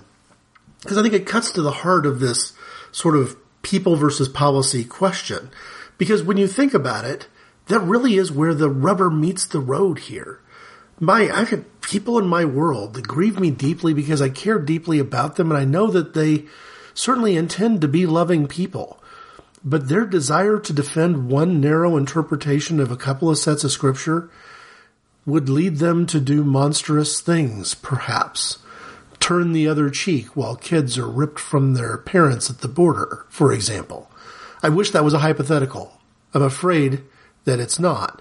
because 0.82 0.98
I 0.98 1.02
think 1.02 1.14
it 1.14 1.26
cuts 1.26 1.50
to 1.52 1.62
the 1.62 1.70
heart 1.70 2.04
of 2.04 2.20
this 2.20 2.52
sort 2.92 3.16
of 3.16 3.36
people 3.62 3.96
versus 3.96 4.28
policy 4.28 4.84
question. 4.84 5.50
Because 5.96 6.22
when 6.22 6.36
you 6.36 6.46
think 6.46 6.74
about 6.74 7.04
it, 7.04 7.28
that 7.66 7.80
really 7.80 8.16
is 8.16 8.30
where 8.30 8.52
the 8.52 8.68
rubber 8.68 9.10
meets 9.10 9.46
the 9.46 9.60
road 9.60 10.00
here. 10.00 10.40
My, 11.00 11.30
I've 11.30 11.64
people 11.80 12.18
in 12.18 12.26
my 12.26 12.44
world 12.44 12.94
that 12.94 13.08
grieve 13.08 13.40
me 13.40 13.50
deeply 13.50 13.94
because 13.94 14.22
I 14.22 14.28
care 14.28 14.58
deeply 14.58 14.98
about 14.98 15.36
them 15.36 15.50
and 15.50 15.58
I 15.58 15.64
know 15.64 15.90
that 15.90 16.14
they 16.14 16.44
certainly 16.92 17.36
intend 17.36 17.80
to 17.80 17.88
be 17.88 18.06
loving 18.06 18.46
people. 18.46 19.02
But 19.64 19.88
their 19.88 20.04
desire 20.04 20.58
to 20.58 20.72
defend 20.72 21.28
one 21.30 21.60
narrow 21.60 21.96
interpretation 21.96 22.80
of 22.80 22.90
a 22.90 22.96
couple 22.96 23.30
of 23.30 23.38
sets 23.38 23.64
of 23.64 23.72
scripture 23.72 24.30
would 25.26 25.48
lead 25.48 25.76
them 25.76 26.06
to 26.06 26.20
do 26.20 26.44
monstrous 26.44 27.20
things, 27.20 27.74
perhaps. 27.74 28.58
Turn 29.20 29.52
the 29.52 29.66
other 29.66 29.88
cheek 29.88 30.36
while 30.36 30.56
kids 30.56 30.98
are 30.98 31.08
ripped 31.08 31.38
from 31.38 31.74
their 31.74 31.96
parents 31.96 32.50
at 32.50 32.58
the 32.58 32.68
border, 32.68 33.24
for 33.28 33.52
example. 33.52 34.10
I 34.62 34.68
wish 34.68 34.90
that 34.90 35.04
was 35.04 35.14
a 35.14 35.20
hypothetical. 35.20 36.00
I'm 36.34 36.42
afraid 36.42 37.02
that 37.44 37.60
it's 37.60 37.78
not. 37.78 38.20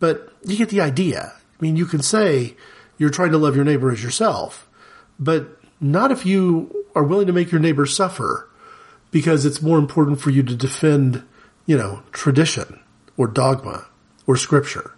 But 0.00 0.32
you 0.44 0.56
get 0.56 0.70
the 0.70 0.80
idea. 0.80 1.32
I 1.36 1.62
mean, 1.62 1.76
you 1.76 1.86
can 1.86 2.02
say 2.02 2.56
you're 2.98 3.10
trying 3.10 3.30
to 3.32 3.38
love 3.38 3.54
your 3.54 3.64
neighbor 3.64 3.92
as 3.92 4.02
yourself, 4.02 4.68
but 5.18 5.60
not 5.80 6.10
if 6.10 6.26
you 6.26 6.86
are 6.94 7.04
willing 7.04 7.26
to 7.26 7.32
make 7.32 7.52
your 7.52 7.60
neighbor 7.60 7.86
suffer 7.86 8.48
because 9.10 9.44
it's 9.44 9.62
more 9.62 9.78
important 9.78 10.20
for 10.20 10.30
you 10.30 10.42
to 10.42 10.56
defend, 10.56 11.22
you 11.66 11.76
know, 11.76 12.02
tradition 12.12 12.80
or 13.16 13.26
dogma 13.26 13.86
or 14.26 14.36
scripture. 14.36 14.94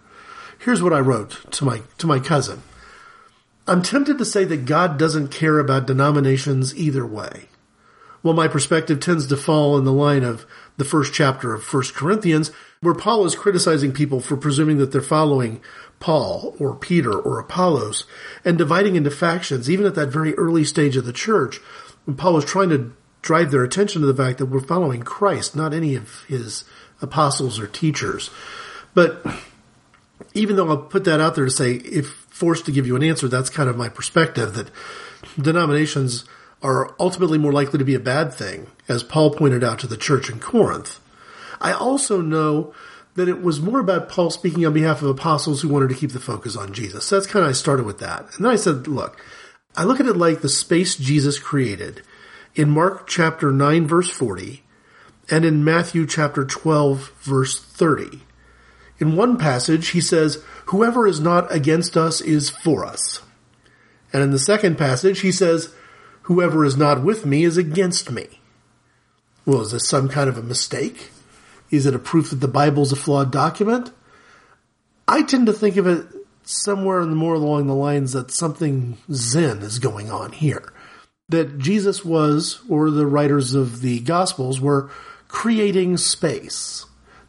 Here's 0.65 0.81
what 0.81 0.93
I 0.93 0.99
wrote 0.99 1.51
to 1.51 1.63
my, 1.63 1.83
to 1.99 2.07
my 2.07 2.19
cousin. 2.19 2.63
I'm 3.67 3.83
tempted 3.83 4.17
to 4.17 4.25
say 4.25 4.45
that 4.45 4.65
God 4.65 4.97
doesn't 4.97 5.27
care 5.27 5.59
about 5.59 5.85
denominations 5.85 6.75
either 6.75 7.05
way. 7.05 7.49
Well, 8.23 8.33
my 8.33 8.47
perspective 8.47 8.99
tends 8.99 9.27
to 9.27 9.37
fall 9.37 9.77
in 9.77 9.83
the 9.83 9.93
line 9.93 10.23
of 10.23 10.47
the 10.77 10.83
first 10.83 11.13
chapter 11.13 11.53
of 11.53 11.71
1 11.71 11.83
Corinthians, 11.93 12.49
where 12.81 12.95
Paul 12.95 13.27
is 13.27 13.35
criticizing 13.35 13.91
people 13.91 14.19
for 14.19 14.35
presuming 14.35 14.79
that 14.79 14.91
they're 14.91 15.01
following 15.01 15.61
Paul 15.99 16.55
or 16.57 16.75
Peter 16.75 17.13
or 17.13 17.39
Apollos 17.39 18.05
and 18.43 18.57
dividing 18.57 18.95
into 18.95 19.11
factions, 19.11 19.69
even 19.69 19.85
at 19.85 19.93
that 19.93 20.09
very 20.09 20.33
early 20.33 20.63
stage 20.63 20.97
of 20.97 21.05
the 21.05 21.13
church, 21.13 21.57
when 22.05 22.17
Paul 22.17 22.33
was 22.33 22.45
trying 22.45 22.69
to 22.69 22.91
drive 23.21 23.51
their 23.51 23.63
attention 23.63 24.01
to 24.01 24.11
the 24.11 24.15
fact 24.15 24.39
that 24.39 24.47
we're 24.47 24.61
following 24.61 25.03
Christ, 25.03 25.55
not 25.55 25.75
any 25.75 25.93
of 25.93 26.23
his 26.27 26.63
apostles 27.03 27.59
or 27.59 27.67
teachers. 27.67 28.31
But 28.95 29.23
even 30.35 30.55
though 30.57 30.69
I'll 30.69 30.77
put 30.77 31.05
that 31.05 31.19
out 31.19 31.35
there 31.35 31.45
to 31.45 31.51
say, 31.51 31.73
if 31.73 32.07
forced 32.29 32.65
to 32.65 32.71
give 32.71 32.85
you 32.85 32.95
an 32.95 33.03
answer, 33.03 33.27
that's 33.27 33.49
kind 33.49 33.69
of 33.69 33.77
my 33.77 33.89
perspective 33.89 34.53
that 34.53 34.69
denominations 35.41 36.25
are 36.61 36.93
ultimately 36.99 37.37
more 37.37 37.53
likely 37.53 37.79
to 37.79 37.85
be 37.85 37.95
a 37.95 37.99
bad 37.99 38.33
thing, 38.33 38.67
as 38.87 39.01
Paul 39.01 39.31
pointed 39.31 39.63
out 39.63 39.79
to 39.79 39.87
the 39.87 39.97
church 39.97 40.29
in 40.29 40.39
Corinth. 40.39 40.99
I 41.61 41.71
also 41.71 42.21
know 42.21 42.73
that 43.15 43.29
it 43.29 43.41
was 43.41 43.61
more 43.61 43.79
about 43.79 44.09
Paul 44.09 44.29
speaking 44.29 44.65
on 44.65 44.73
behalf 44.73 45.01
of 45.01 45.09
apostles 45.09 45.61
who 45.61 45.69
wanted 45.69 45.89
to 45.89 45.95
keep 45.95 46.11
the 46.11 46.19
focus 46.19 46.57
on 46.57 46.73
Jesus. 46.73 47.05
So 47.05 47.15
that's 47.15 47.31
kind 47.31 47.45
of, 47.45 47.49
I 47.49 47.53
started 47.53 47.85
with 47.85 47.99
that. 47.99 48.35
And 48.35 48.45
then 48.45 48.51
I 48.51 48.57
said, 48.57 48.87
look, 48.87 49.19
I 49.75 49.85
look 49.85 50.01
at 50.01 50.05
it 50.05 50.17
like 50.17 50.41
the 50.41 50.49
space 50.49 50.95
Jesus 50.95 51.39
created 51.39 52.01
in 52.55 52.69
Mark 52.69 53.07
chapter 53.07 53.51
9 53.51 53.87
verse 53.87 54.09
40 54.09 54.63
and 55.29 55.45
in 55.45 55.63
Matthew 55.63 56.05
chapter 56.05 56.45
12 56.45 57.11
verse 57.21 57.59
30. 57.61 58.24
In 58.99 59.15
one 59.15 59.37
passage, 59.37 59.89
he 59.89 60.01
says, 60.01 60.43
whoever 60.67 61.05
is 61.05 61.19
not 61.19 61.53
against 61.53 61.97
us 61.97 62.21
is 62.21 62.49
for 62.49 62.85
us. 62.85 63.21
And 64.13 64.23
in 64.23 64.31
the 64.31 64.39
second 64.39 64.77
passage, 64.77 65.19
he 65.19 65.31
says, 65.31 65.73
whoever 66.23 66.63
is 66.63 66.77
not 66.77 67.03
with 67.03 67.25
me 67.25 67.43
is 67.43 67.57
against 67.57 68.09
me. 68.09 68.39
Well, 69.45 69.61
is 69.61 69.71
this 69.71 69.87
some 69.87 70.07
kind 70.07 70.29
of 70.29 70.37
a 70.37 70.43
mistake? 70.43 71.11
Is 71.69 71.85
it 71.85 71.93
a 71.93 71.99
proof 71.99 72.29
that 72.29 72.37
the 72.37 72.47
Bible's 72.47 72.91
a 72.91 72.95
flawed 72.95 73.31
document? 73.31 73.91
I 75.07 75.23
tend 75.23 75.47
to 75.47 75.53
think 75.53 75.77
of 75.77 75.85
it 75.85 76.05
somewhere 76.43 77.03
more 77.05 77.35
along 77.35 77.67
the 77.67 77.75
lines 77.75 78.13
that 78.13 78.31
something 78.31 78.97
Zen 79.11 79.59
is 79.59 79.79
going 79.79 80.09
on 80.09 80.31
here. 80.31 80.71
That 81.29 81.57
Jesus 81.57 82.05
was, 82.05 82.61
or 82.69 82.89
the 82.89 83.07
writers 83.07 83.53
of 83.53 83.81
the 83.81 83.99
Gospels 83.99 84.61
were 84.61 84.89
creating 85.27 85.97
space. 85.97 86.85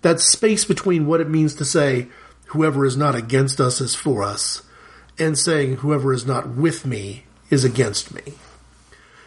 That 0.06 0.20
space 0.20 0.64
between 0.64 1.08
what 1.08 1.20
it 1.20 1.28
means 1.28 1.56
to 1.56 1.64
say, 1.64 2.06
whoever 2.50 2.86
is 2.86 2.96
not 2.96 3.16
against 3.16 3.60
us 3.60 3.80
is 3.80 3.96
for 3.96 4.22
us, 4.22 4.62
and 5.18 5.36
saying, 5.36 5.78
whoever 5.78 6.12
is 6.12 6.24
not 6.24 6.48
with 6.48 6.86
me 6.86 7.24
is 7.50 7.64
against 7.64 8.14
me. 8.14 8.34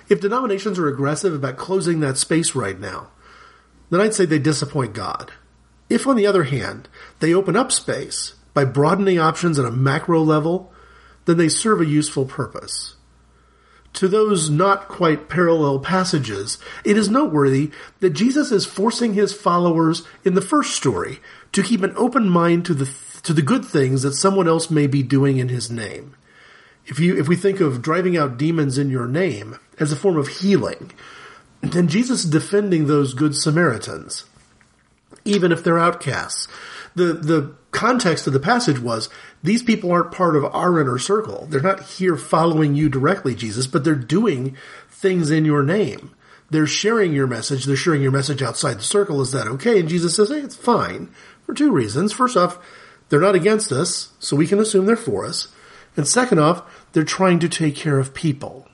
If 0.07 0.21
denominations 0.21 0.79
are 0.79 0.87
aggressive 0.87 1.33
about 1.33 1.57
closing 1.57 1.99
that 1.99 2.17
space 2.17 2.55
right 2.55 2.79
now, 2.79 3.09
then 3.89 3.99
I'd 3.99 4.13
say 4.13 4.23
they 4.23 4.39
disappoint 4.39 4.93
God. 4.93 5.33
If, 5.89 6.07
on 6.07 6.15
the 6.15 6.27
other 6.27 6.43
hand, 6.43 6.87
they 7.19 7.33
open 7.33 7.57
up 7.57 7.73
space 7.73 8.35
by 8.53 8.63
broadening 8.63 9.19
options 9.19 9.59
at 9.59 9.65
a 9.65 9.71
macro 9.71 10.21
level, 10.21 10.71
then 11.25 11.35
they 11.35 11.49
serve 11.49 11.81
a 11.81 11.85
useful 11.85 12.23
purpose. 12.23 12.95
To 13.93 14.07
those 14.07 14.49
not 14.49 14.87
quite 14.87 15.29
parallel 15.29 15.79
passages, 15.79 16.57
it 16.85 16.95
is 16.95 17.09
noteworthy 17.09 17.71
that 17.99 18.11
Jesus 18.11 18.51
is 18.51 18.65
forcing 18.65 19.13
his 19.13 19.33
followers 19.33 20.03
in 20.23 20.35
the 20.35 20.41
first 20.41 20.75
story 20.75 21.19
to 21.51 21.63
keep 21.63 21.81
an 21.81 21.93
open 21.97 22.29
mind 22.29 22.65
to 22.65 22.73
the 22.73 22.89
to 23.23 23.33
the 23.33 23.41
good 23.41 23.65
things 23.65 24.03
that 24.03 24.13
someone 24.13 24.47
else 24.47 24.69
may 24.69 24.87
be 24.87 25.03
doing 25.03 25.37
in 25.37 25.49
his 25.49 25.69
name. 25.69 26.15
If 26.85 26.99
you 26.99 27.17
if 27.17 27.27
we 27.27 27.35
think 27.35 27.59
of 27.59 27.81
driving 27.81 28.15
out 28.15 28.37
demons 28.37 28.77
in 28.77 28.89
your 28.89 29.07
name 29.07 29.57
as 29.79 29.91
a 29.91 29.97
form 29.97 30.17
of 30.17 30.27
healing, 30.27 30.91
then 31.61 31.87
Jesus 31.87 32.23
is 32.23 32.29
defending 32.29 32.85
those 32.87 33.13
good 33.13 33.35
Samaritans, 33.35 34.25
even 35.25 35.51
if 35.51 35.63
they're 35.63 35.79
outcasts. 35.79 36.47
The 36.95 37.13
the 37.13 37.55
context 37.71 38.25
of 38.25 38.33
the 38.33 38.39
passage 38.39 38.79
was 38.79 39.09
these 39.43 39.61
people 39.61 39.91
aren't 39.91 40.11
part 40.11 40.35
of 40.35 40.43
our 40.45 40.81
inner 40.81 40.97
circle. 40.97 41.45
They're 41.49 41.61
not 41.61 41.83
here 41.83 42.17
following 42.17 42.75
you 42.75 42.89
directly, 42.89 43.35
Jesus, 43.35 43.67
but 43.67 43.83
they're 43.83 43.95
doing 43.95 44.57
things 44.89 45.29
in 45.29 45.45
your 45.45 45.63
name. 45.63 46.15
They're 46.49 46.67
sharing 46.67 47.13
your 47.13 47.27
message. 47.27 47.65
They're 47.65 47.75
sharing 47.75 48.01
your 48.01 48.11
message 48.11 48.41
outside 48.41 48.79
the 48.79 48.83
circle. 48.83 49.21
Is 49.21 49.31
that 49.33 49.47
okay? 49.47 49.79
And 49.79 49.87
Jesus 49.87 50.15
says, 50.15 50.29
hey, 50.29 50.39
it's 50.39 50.55
fine 50.55 51.11
for 51.45 51.53
two 51.53 51.71
reasons. 51.71 52.11
First 52.11 52.35
off, 52.35 52.57
they're 53.09 53.19
not 53.19 53.35
against 53.35 53.71
us, 53.71 54.13
so 54.19 54.35
we 54.35 54.47
can 54.47 54.59
assume 54.59 54.85
they're 54.85 54.95
for 54.95 55.25
us. 55.25 55.49
And 55.95 56.07
second 56.07 56.39
off, 56.39 56.63
they're 56.93 57.03
trying 57.03 57.39
to 57.39 57.49
take 57.49 57.75
care 57.75 57.99
of 57.99 58.13
people. 58.15 58.67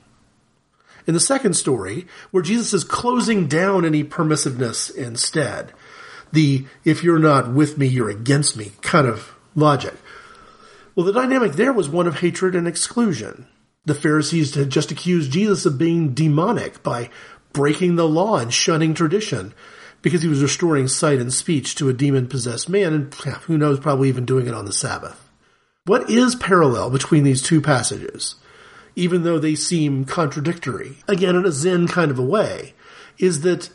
In 1.08 1.14
the 1.14 1.20
second 1.20 1.54
story, 1.54 2.08
where 2.32 2.44
Jesus 2.44 2.74
is 2.74 2.84
closing 2.84 3.48
down 3.48 3.86
any 3.86 4.04
permissiveness 4.04 4.94
instead, 4.96 5.74
the 6.32 6.66
if 6.84 7.04
you're 7.04 7.20
not 7.20 7.54
with 7.54 7.78
me, 7.78 7.88
you're 7.88 8.10
against 8.10 8.58
me 8.58 8.72
kind 8.82 9.08
of 9.08 9.34
logic. 9.56 9.94
Well, 10.96 11.06
the 11.06 11.14
dynamic 11.14 11.54
there 11.54 11.74
was 11.74 11.90
one 11.90 12.08
of 12.08 12.20
hatred 12.20 12.56
and 12.56 12.68
exclusion. 12.68 13.48
The 13.86 13.96
Pharisees 13.96 14.56
had 14.56 14.70
just 14.70 14.92
accused 14.92 15.32
Jesus 15.32 15.66
of 15.66 15.78
being 15.78 16.14
demonic 16.14 16.82
by 16.82 17.10
breaking 17.54 17.96
the 17.96 18.08
law 18.08 18.38
and 18.38 18.54
shunning 18.54 18.94
tradition 18.94 19.54
because 20.02 20.22
he 20.22 20.28
was 20.28 20.42
restoring 20.42 20.88
sight 20.88 21.20
and 21.20 21.34
speech 21.34 21.74
to 21.76 21.90
a 21.90 21.94
demon 21.94 22.28
possessed 22.28 22.70
man, 22.70 22.94
and 22.94 23.14
who 23.14 23.58
knows, 23.58 23.80
probably 23.80 24.08
even 24.08 24.24
doing 24.24 24.46
it 24.46 24.54
on 24.54 24.66
the 24.66 24.72
Sabbath. 24.72 25.30
What 25.86 26.10
is 26.10 26.36
parallel 26.36 26.92
between 26.92 27.24
these 27.24 27.42
two 27.42 27.60
passages, 27.62 28.36
even 28.96 29.24
though 29.24 29.40
they 29.40 29.56
seem 29.56 30.06
contradictory, 30.06 30.98
again 31.08 31.36
in 31.36 31.46
a 31.46 31.52
Zen 31.52 31.88
kind 31.88 32.12
of 32.12 32.20
a 32.20 32.24
way, 32.24 32.74
is 33.18 33.42
that 33.42 33.70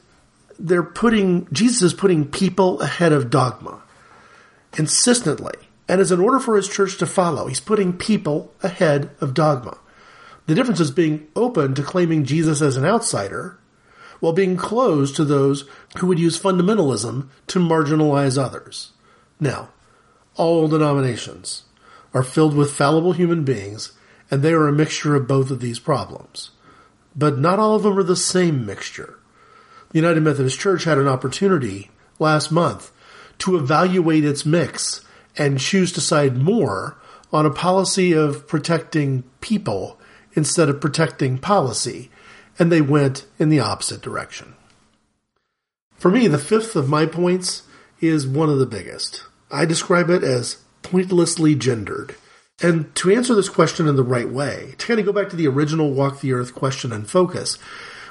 they're 0.61 0.83
putting, 0.83 1.49
Jesus 1.53 1.83
is 1.83 1.95
putting 1.95 2.29
people 2.29 2.81
ahead 2.81 3.13
of 3.13 3.31
dogma 3.31 3.83
consistently. 4.73 5.55
And 5.89 6.01
as 6.01 6.13
an 6.13 6.21
order 6.21 6.39
for 6.39 6.57
his 6.57 6.69
church 6.69 6.99
to 6.99 7.07
follow, 7.07 7.47
he's 7.47 7.61
putting 7.61 7.97
people 7.97 8.53
ahead 8.63 9.11
of 9.21 9.35
dogma. 9.35 9.79
The 10.47 10.55
difference 10.55 10.81
is 10.81 10.91
being 10.91 11.27
open 11.35 11.75
to 11.75 11.83
claiming 11.83 12.25
Jesus 12.25 12.61
as 12.61 12.77
an 12.77 12.85
outsider 12.85 13.59
while 14.21 14.33
being 14.33 14.57
closed 14.57 15.17
to 15.17 15.25
those 15.25 15.65
who 15.99 16.07
would 16.07 16.19
use 16.19 16.41
fundamentalism 16.41 17.29
to 17.49 17.59
marginalize 17.59 18.37
others. 18.37 18.93
Now, 19.41 19.71
all 20.37 20.69
denominations 20.69 21.65
are 22.13 22.23
filled 22.23 22.55
with 22.55 22.73
fallible 22.73 23.13
human 23.13 23.45
beings, 23.45 23.93
and 24.31 24.43
they 24.43 24.53
are 24.53 24.69
a 24.69 24.73
mixture 24.73 25.15
of 25.17 25.27
both 25.27 25.51
of 25.51 25.61
these 25.61 25.79
problems. 25.79 26.51
But 27.17 27.39
not 27.39 27.59
all 27.59 27.75
of 27.75 27.83
them 27.83 27.99
are 27.99 28.03
the 28.03 28.17
same 28.17 28.67
mixture. 28.67 29.20
The 29.91 29.99
United 29.99 30.23
Methodist 30.23 30.59
Church 30.59 30.85
had 30.85 30.99
an 30.99 31.09
opportunity 31.09 31.91
last 32.19 32.53
month 32.53 32.93
to 33.39 33.57
evaluate 33.57 34.25
its 34.25 34.47
mix 34.47 35.05
and 35.37 35.59
choose 35.59 35.93
to 35.93 36.01
side 36.01 36.37
more 36.37 36.97
on 37.33 37.47
a 37.47 37.51
policy 37.51 38.13
of 38.13 38.47
protecting 38.47 39.25
people 39.41 39.99
instead 40.35 40.69
of 40.69 40.81
protecting 40.81 41.39
policy, 41.39 42.11
and 42.59 42.71
they 42.71 42.81
went 42.81 43.27
in 43.39 43.49
the 43.49 43.61
opposite 43.61 44.01
direction. 44.01 44.55
For 45.97 46.11
me, 46.11 46.29
the 46.29 46.39
fifth 46.39 46.77
of 46.77 46.89
my 46.89 47.07
points 47.07 47.65
is 48.01 48.27
one 48.27 48.49
of 48.49 48.59
the 48.59 48.67
biggest. 48.67 49.25
I 49.51 49.65
describe 49.65 50.09
it 50.09 50.23
as 50.23 50.59
pointlessly 50.83 51.55
gendered. 51.55 52.15
And 52.63 52.95
to 52.97 53.11
answer 53.11 53.35
this 53.35 53.49
question 53.49 53.89
in 53.89 53.97
the 53.97 54.03
right 54.03 54.29
way, 54.29 54.75
to 54.79 54.87
kind 54.87 55.01
of 55.01 55.07
go 55.07 55.13
back 55.13 55.31
to 55.31 55.37
the 55.37 55.49
original 55.49 55.93
Walk 55.93 56.21
the 56.21 56.33
Earth 56.33 56.55
question 56.55 56.93
and 56.93 57.09
focus, 57.09 57.59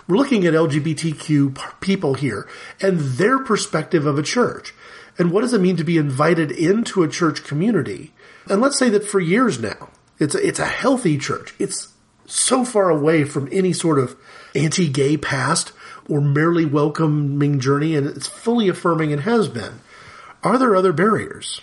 we're 0.10 0.18
looking 0.18 0.46
at 0.48 0.56
LGBTQ 0.56 1.80
people 1.82 2.16
here 2.16 2.48
and 2.82 3.00
their 3.00 3.38
perspective 3.40 4.08
of 4.08 4.18
a 4.18 4.24
church. 4.24 4.74
And 5.20 5.32
what 5.32 5.42
does 5.42 5.54
it 5.54 5.62
mean 5.62 5.78
to 5.78 5.84
be 5.84 5.98
invited 5.98 6.52
into 6.52 7.04
a 7.04 7.08
church 7.08 7.44
community? 7.44 8.12
And 8.48 8.60
let's 8.60 8.80
say 8.80 8.90
that 8.90 9.06
for 9.06 9.20
years 9.20 9.60
now, 9.60 9.90
it's 10.18 10.34
a, 10.34 10.46
it's 10.46 10.58
a 10.58 10.66
healthy 10.66 11.20
church. 11.20 11.54
It's 11.60 11.94
so 12.26 12.66
far 12.66 12.90
away 12.90 13.24
from 13.24 13.50
any 13.52 13.72
sort 13.72 14.00
of 14.00 14.16
anti-gay 14.56 15.18
past 15.18 15.74
or 16.10 16.22
merely 16.22 16.66
welcoming 16.66 17.60
journey, 17.60 17.96
and 17.96 18.08
it's 18.08 18.28
fully 18.28 18.68
affirming 18.68 19.14
and 19.14 19.22
has 19.22 19.48
been. 19.48 19.80
Are 20.42 20.58
there 20.58 20.76
other 20.76 20.92
barriers? 20.92 21.62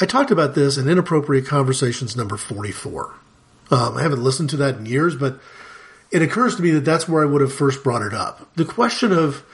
I 0.00 0.04
talked 0.04 0.30
about 0.30 0.54
this 0.54 0.76
in 0.76 0.86
Inappropriate 0.86 1.46
Conversations 1.46 2.14
number 2.14 2.36
44. 2.36 3.14
Um, 3.70 3.96
I 3.96 4.02
haven't 4.02 4.22
listened 4.22 4.50
to 4.50 4.58
that 4.58 4.76
in 4.76 4.84
years, 4.84 5.16
but 5.16 5.40
it 6.12 6.22
occurs 6.22 6.56
to 6.56 6.62
me 6.62 6.70
that 6.72 6.84
that's 6.84 7.08
where 7.08 7.22
I 7.22 7.26
would 7.26 7.40
have 7.40 7.52
first 7.52 7.82
brought 7.82 8.02
it 8.02 8.12
up. 8.12 8.54
The 8.54 8.66
question 8.66 9.12
of 9.12 9.44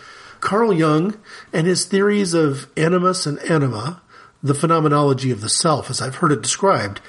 Carl 0.41 0.73
Jung 0.73 1.17
and 1.53 1.67
his 1.67 1.85
theories 1.85 2.35
of 2.35 2.67
animus 2.77 3.27
and 3.27 3.39
anima, 3.41 4.03
the 4.43 4.55
phenomenology 4.55 5.31
of 5.31 5.41
the 5.41 5.49
self, 5.49 5.89
as 5.89 6.03
I've 6.03 6.17
heard 6.17 6.33
it 6.33 6.43
described, 6.43 7.01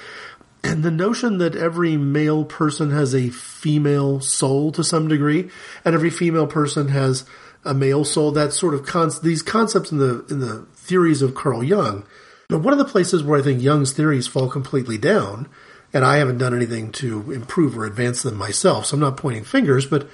and 0.63 0.83
the 0.83 0.91
notion 0.91 1.37
that 1.39 1.55
every 1.55 1.97
male 1.97 2.43
person 2.45 2.91
has 2.91 3.15
a 3.15 3.29
female 3.29 4.19
soul 4.19 4.71
to 4.73 4.83
some 4.83 5.07
degree, 5.07 5.49
and 5.83 5.95
every 5.95 6.09
female 6.09 6.47
person 6.47 6.89
has 6.89 7.25
a 7.63 7.73
male 7.73 8.03
soul. 8.03 8.31
That 8.31 8.53
sort 8.53 8.73
of 8.73 8.85
con- 8.85 9.11
these 9.23 9.41
concepts 9.41 9.91
in 9.91 9.97
the 9.99 10.25
in 10.29 10.39
the 10.39 10.65
theories 10.75 11.21
of 11.21 11.33
Carl 11.33 11.63
Jung. 11.63 12.05
But 12.49 12.59
one 12.59 12.73
of 12.73 12.79
the 12.79 12.85
places 12.85 13.23
where 13.23 13.39
I 13.39 13.43
think 13.43 13.61
Jung's 13.61 13.93
theories 13.93 14.27
fall 14.27 14.49
completely 14.49 14.97
down 14.97 15.47
and 15.93 16.05
I 16.05 16.17
haven't 16.17 16.37
done 16.37 16.55
anything 16.55 16.91
to 16.93 17.31
improve 17.31 17.77
or 17.77 17.85
advance 17.85 18.21
them 18.23 18.35
myself, 18.35 18.85
so 18.85 18.95
I'm 18.95 18.99
not 18.99 19.17
pointing 19.17 19.43
fingers, 19.43 19.85
but 19.85 20.09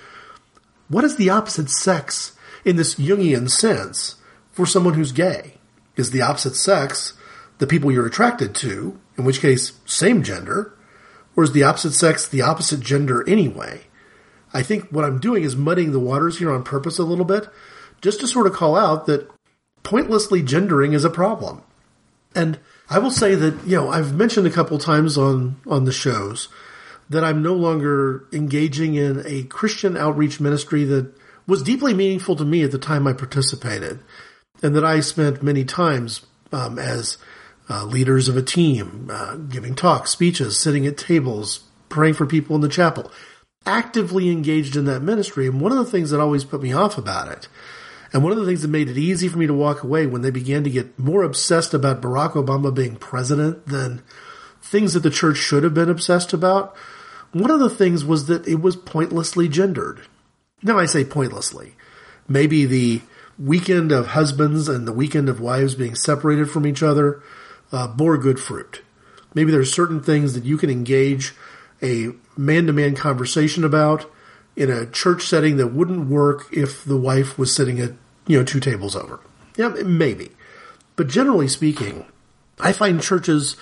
what 0.88 1.04
is 1.04 1.16
the 1.16 1.30
opposite 1.30 1.70
sex 1.70 2.34
in 2.64 2.76
this 2.76 2.96
Jungian 2.96 3.50
sense 3.50 4.16
for 4.52 4.66
someone 4.66 4.94
who's 4.94 5.12
gay? 5.12 5.56
Is 5.96 6.12
the 6.12 6.22
opposite 6.22 6.56
sex 6.56 7.14
the 7.58 7.68
people 7.68 7.92
you're 7.92 8.06
attracted 8.06 8.54
to, 8.56 9.00
in 9.18 9.24
which 9.24 9.40
case, 9.42 9.74
same 9.86 10.24
gender, 10.24 10.74
or 11.36 11.44
is 11.44 11.52
the 11.54 11.64
opposite 11.64 11.94
sex 11.94 12.28
the 12.28 12.42
opposite 12.42 12.80
gender 12.80 13.28
anyway? 13.28 13.82
I 14.54 14.64
think 14.64 14.90
what 14.90 15.04
I'm 15.04 15.20
doing 15.20 15.44
is 15.44 15.56
muddying 15.56 15.92
the 15.92 16.00
waters 16.00 16.40
here 16.40 16.52
on 16.52 16.64
purpose 16.64 16.98
a 16.98 17.04
little 17.04 17.26
bit, 17.26 17.50
just 18.02 18.20
to 18.22 18.28
sort 18.28 18.48
of 18.48 18.54
call 18.54 18.76
out 18.76 19.06
that 19.08 19.30
pointlessly 19.84 20.42
gendering 20.42 20.94
is 20.94 21.04
a 21.04 21.10
problem. 21.10 21.64
And 22.34 22.60
I 22.90 23.00
will 23.00 23.12
say 23.12 23.36
that, 23.36 23.66
you 23.66 23.76
know, 23.76 23.90
I've 23.90 24.16
mentioned 24.16 24.48
a 24.48 24.52
couple 24.52 24.78
times 24.78 25.18
on, 25.18 25.56
on 25.68 25.86
the 25.86 25.92
shows 25.92 26.50
that 27.10 27.24
I'm 27.24 27.42
no 27.42 27.54
longer 27.54 28.26
engaging 28.32 28.96
in 28.96 29.24
a 29.26 29.44
Christian 29.44 29.96
outreach 29.98 30.40
ministry 30.40 30.84
that 30.86 31.12
was 31.48 31.64
deeply 31.64 31.94
meaningful 31.94 32.36
to 32.36 32.46
me 32.46 32.64
at 32.64 32.72
the 32.72 32.80
time 32.80 33.08
I 33.08 33.14
participated 33.14 34.00
and 34.64 34.76
that 34.76 34.86
I 34.86 35.00
spent 35.00 35.44
many 35.44 35.64
times 35.64 36.26
um, 36.52 36.80
as 36.80 37.18
uh, 37.70 37.86
leaders 37.86 38.28
of 38.28 38.38
a 38.38 38.42
team, 38.42 39.10
uh, 39.12 39.36
giving 39.36 39.76
talks, 39.76 40.12
speeches, 40.12 40.58
sitting 40.58 40.86
at 40.88 40.98
tables, 40.98 41.60
praying 41.90 42.14
for 42.14 42.26
people 42.26 42.56
in 42.56 42.62
the 42.62 42.70
chapel, 42.70 43.12
actively 43.66 44.30
engaged 44.30 44.76
in 44.76 44.86
that 44.86 45.02
ministry. 45.02 45.48
And 45.48 45.60
one 45.60 45.72
of 45.72 45.78
the 45.80 45.92
things 45.92 46.12
that 46.12 46.20
always 46.20 46.44
put 46.44 46.62
me 46.62 46.74
off 46.74 46.98
about 46.98 47.32
it 47.32 47.48
and 48.16 48.24
one 48.24 48.32
of 48.32 48.38
the 48.38 48.46
things 48.46 48.62
that 48.62 48.70
made 48.70 48.88
it 48.88 48.98
easy 48.98 49.28
for 49.28 49.38
me 49.38 49.46
to 49.46 49.54
walk 49.54 49.84
away 49.84 50.08
when 50.08 50.22
they 50.22 50.32
began 50.32 50.64
to 50.64 50.70
get 50.70 50.98
more 50.98 51.22
obsessed 51.22 51.74
about 51.74 52.02
Barack 52.02 52.32
Obama 52.32 52.74
being 52.74 52.96
president 52.96 53.66
than 53.68 54.04
things 54.62 54.94
that 54.94 55.02
the 55.02 55.10
church 55.10 55.36
should 55.36 55.64
have 55.64 55.74
been 55.74 55.90
obsessed 55.90 56.32
about, 56.32 56.74
one 57.34 57.52
of 57.52 57.60
the 57.60 57.70
things 57.70 58.06
was 58.06 58.28
that 58.28 58.48
it 58.48 58.62
was 58.62 58.78
pointlessly 58.78 59.50
gendered. 59.50 60.00
Now 60.64 60.80
I 60.80 60.86
say 60.86 61.04
pointlessly. 61.04 61.76
maybe 62.26 62.66
the 62.66 63.02
weekend 63.38 63.92
of 63.92 64.08
husbands 64.08 64.70
and 64.70 64.88
the 64.88 64.94
weekend 64.94 65.28
of 65.28 65.42
wives 65.42 65.76
being 65.76 65.94
separated 65.94 66.50
from 66.50 66.66
each 66.66 66.82
other 66.82 67.22
uh, 67.74 67.86
bore 67.86 68.18
good 68.18 68.40
fruit. 68.40 68.82
Maybe 69.34 69.52
there's 69.52 69.74
certain 69.74 70.02
things 70.02 70.36
that 70.36 70.46
you 70.46 70.58
can 70.58 70.70
engage 70.70 71.34
a 71.84 72.12
man 72.38 72.66
to 72.68 72.72
man 72.72 72.96
conversation 72.96 73.66
about 73.66 74.10
in 74.56 74.72
a 74.72 74.90
church 74.90 75.28
setting 75.28 75.58
that 75.58 75.74
wouldn't 75.74 76.08
work 76.08 76.48
if 76.54 76.86
the 76.86 76.96
wife 76.96 77.38
was 77.38 77.54
sitting 77.54 77.82
at, 77.82 77.92
you 78.28 78.38
know, 78.38 78.44
two 78.44 78.60
tables 78.60 78.96
over. 78.96 79.20
Yeah, 79.58 79.70
maybe. 79.70 80.32
But 80.96 81.08
generally 81.08 81.48
speaking, 81.48 82.06
I 82.60 82.72
find 82.72 83.02
churches 83.02 83.56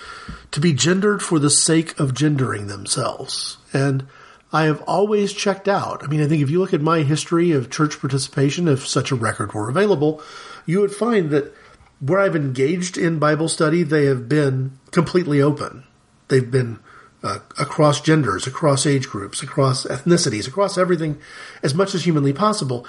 to 0.52 0.60
be 0.60 0.72
gendered 0.72 1.22
for 1.22 1.38
the 1.38 1.50
sake 1.50 1.98
of 1.98 2.14
gendering 2.14 2.66
themselves. 2.66 3.58
And 3.72 4.06
I 4.52 4.64
have 4.64 4.82
always 4.82 5.32
checked 5.32 5.68
out. 5.68 6.04
I 6.04 6.06
mean, 6.06 6.22
I 6.22 6.28
think 6.28 6.42
if 6.42 6.50
you 6.50 6.60
look 6.60 6.72
at 6.72 6.80
my 6.80 7.02
history 7.02 7.50
of 7.50 7.70
church 7.70 7.98
participation, 8.00 8.68
if 8.68 8.86
such 8.86 9.10
a 9.10 9.16
record 9.16 9.52
were 9.52 9.68
available, 9.68 10.22
you 10.64 10.80
would 10.80 10.94
find 10.94 11.30
that 11.30 11.52
where 12.00 12.20
I've 12.20 12.36
engaged 12.36 12.96
in 12.96 13.18
Bible 13.18 13.48
study, 13.48 13.82
they 13.82 14.04
have 14.04 14.28
been 14.28 14.78
completely 14.92 15.42
open. 15.42 15.84
They've 16.28 16.50
been 16.50 16.78
uh, 17.24 17.38
across 17.58 18.00
genders, 18.00 18.46
across 18.46 18.86
age 18.86 19.08
groups, 19.08 19.42
across 19.42 19.86
ethnicities, 19.86 20.46
across 20.46 20.78
everything 20.78 21.18
as 21.62 21.74
much 21.74 21.94
as 21.94 22.04
humanly 22.04 22.32
possible. 22.32 22.86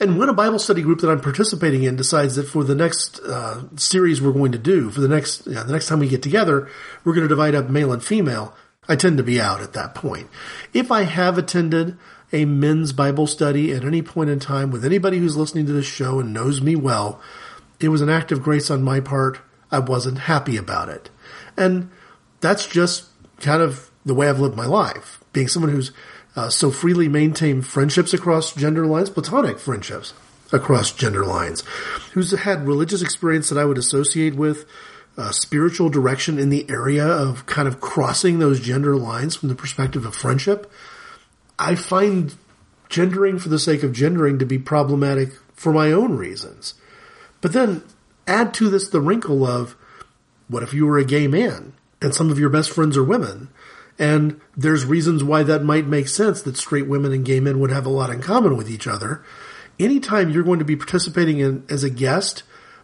And 0.00 0.18
when 0.18 0.30
a 0.30 0.34
Bible 0.34 0.58
study 0.58 0.80
group 0.80 1.00
that 1.00 1.10
I'm 1.10 1.20
participating 1.20 1.82
in 1.82 1.94
decides 1.94 2.36
that 2.36 2.48
for 2.48 2.64
the 2.64 2.74
next 2.74 3.20
uh, 3.20 3.64
series 3.76 4.22
we're 4.22 4.32
going 4.32 4.52
to 4.52 4.58
do, 4.58 4.90
for 4.90 5.02
the 5.02 5.08
next 5.08 5.44
the 5.44 5.64
next 5.66 5.88
time 5.88 6.00
we 6.00 6.08
get 6.08 6.22
together, 6.22 6.68
we're 7.04 7.12
going 7.12 7.28
to 7.28 7.28
divide 7.28 7.54
up 7.54 7.68
male 7.68 7.92
and 7.92 8.02
female, 8.02 8.56
I 8.88 8.96
tend 8.96 9.18
to 9.18 9.22
be 9.22 9.40
out 9.40 9.60
at 9.60 9.74
that 9.74 9.94
point. 9.94 10.28
If 10.72 10.90
I 10.90 11.02
have 11.02 11.36
attended 11.36 11.98
a 12.32 12.46
men's 12.46 12.92
Bible 12.92 13.26
study 13.26 13.72
at 13.72 13.84
any 13.84 14.00
point 14.00 14.30
in 14.30 14.40
time 14.40 14.70
with 14.70 14.84
anybody 14.84 15.18
who's 15.18 15.36
listening 15.36 15.66
to 15.66 15.72
this 15.72 15.86
show 15.86 16.18
and 16.18 16.32
knows 16.32 16.62
me 16.62 16.76
well, 16.76 17.20
it 17.78 17.88
was 17.88 18.00
an 18.00 18.08
act 18.08 18.32
of 18.32 18.42
grace 18.42 18.70
on 18.70 18.82
my 18.82 19.00
part. 19.00 19.38
I 19.70 19.80
wasn't 19.80 20.20
happy 20.20 20.56
about 20.56 20.88
it. 20.88 21.10
And 21.56 21.90
that's 22.40 22.66
just 22.66 23.06
kind 23.40 23.62
of 23.62 23.90
the 24.04 24.14
way 24.14 24.28
I've 24.28 24.40
lived 24.40 24.56
my 24.56 24.66
life, 24.66 25.20
being 25.32 25.48
someone 25.48 25.72
who's 25.72 25.92
uh, 26.36 26.48
so 26.48 26.70
freely 26.70 27.08
maintain 27.08 27.62
friendships 27.62 28.14
across 28.14 28.54
gender 28.54 28.86
lines, 28.86 29.10
platonic 29.10 29.58
friendships 29.58 30.14
across 30.52 30.92
gender 30.92 31.24
lines, 31.24 31.62
who's 32.12 32.32
had 32.32 32.66
religious 32.66 33.02
experience 33.02 33.48
that 33.48 33.58
I 33.58 33.64
would 33.64 33.78
associate 33.78 34.34
with 34.34 34.66
uh, 35.16 35.30
spiritual 35.32 35.90
direction 35.90 36.38
in 36.38 36.50
the 36.50 36.68
area 36.70 37.06
of 37.06 37.46
kind 37.46 37.68
of 37.68 37.80
crossing 37.80 38.38
those 38.38 38.60
gender 38.60 38.96
lines 38.96 39.36
from 39.36 39.48
the 39.48 39.54
perspective 39.54 40.04
of 40.04 40.14
friendship. 40.14 40.70
I 41.58 41.74
find 41.74 42.34
gendering 42.88 43.38
for 43.38 43.48
the 43.48 43.58
sake 43.58 43.82
of 43.82 43.92
gendering 43.92 44.38
to 44.38 44.46
be 44.46 44.58
problematic 44.58 45.30
for 45.54 45.72
my 45.72 45.92
own 45.92 46.16
reasons. 46.16 46.74
But 47.40 47.52
then 47.52 47.82
add 48.26 48.54
to 48.54 48.68
this 48.68 48.88
the 48.88 49.00
wrinkle 49.00 49.46
of 49.46 49.76
what 50.48 50.62
if 50.62 50.72
you 50.72 50.86
were 50.86 50.98
a 50.98 51.04
gay 51.04 51.26
man 51.26 51.74
and 52.00 52.14
some 52.14 52.30
of 52.30 52.38
your 52.38 52.50
best 52.50 52.70
friends 52.70 52.96
are 52.96 53.04
women? 53.04 53.48
And 54.00 54.40
there's 54.56 54.86
reasons 54.86 55.22
why 55.22 55.42
that 55.42 55.62
might 55.62 55.86
make 55.86 56.08
sense 56.08 56.40
that 56.42 56.56
straight 56.56 56.88
women 56.88 57.12
and 57.12 57.24
gay 57.24 57.38
men 57.38 57.60
would 57.60 57.70
have 57.70 57.84
a 57.84 57.90
lot 57.90 58.08
in 58.08 58.22
common 58.22 58.56
with 58.56 58.70
each 58.70 58.86
other. 58.86 59.22
Anytime 59.78 60.30
you're 60.30 60.42
going 60.42 60.58
to 60.58 60.64
be 60.64 60.74
participating 60.74 61.38
in 61.38 61.64
as 61.68 61.84
a 61.84 61.90
guest 61.90 62.42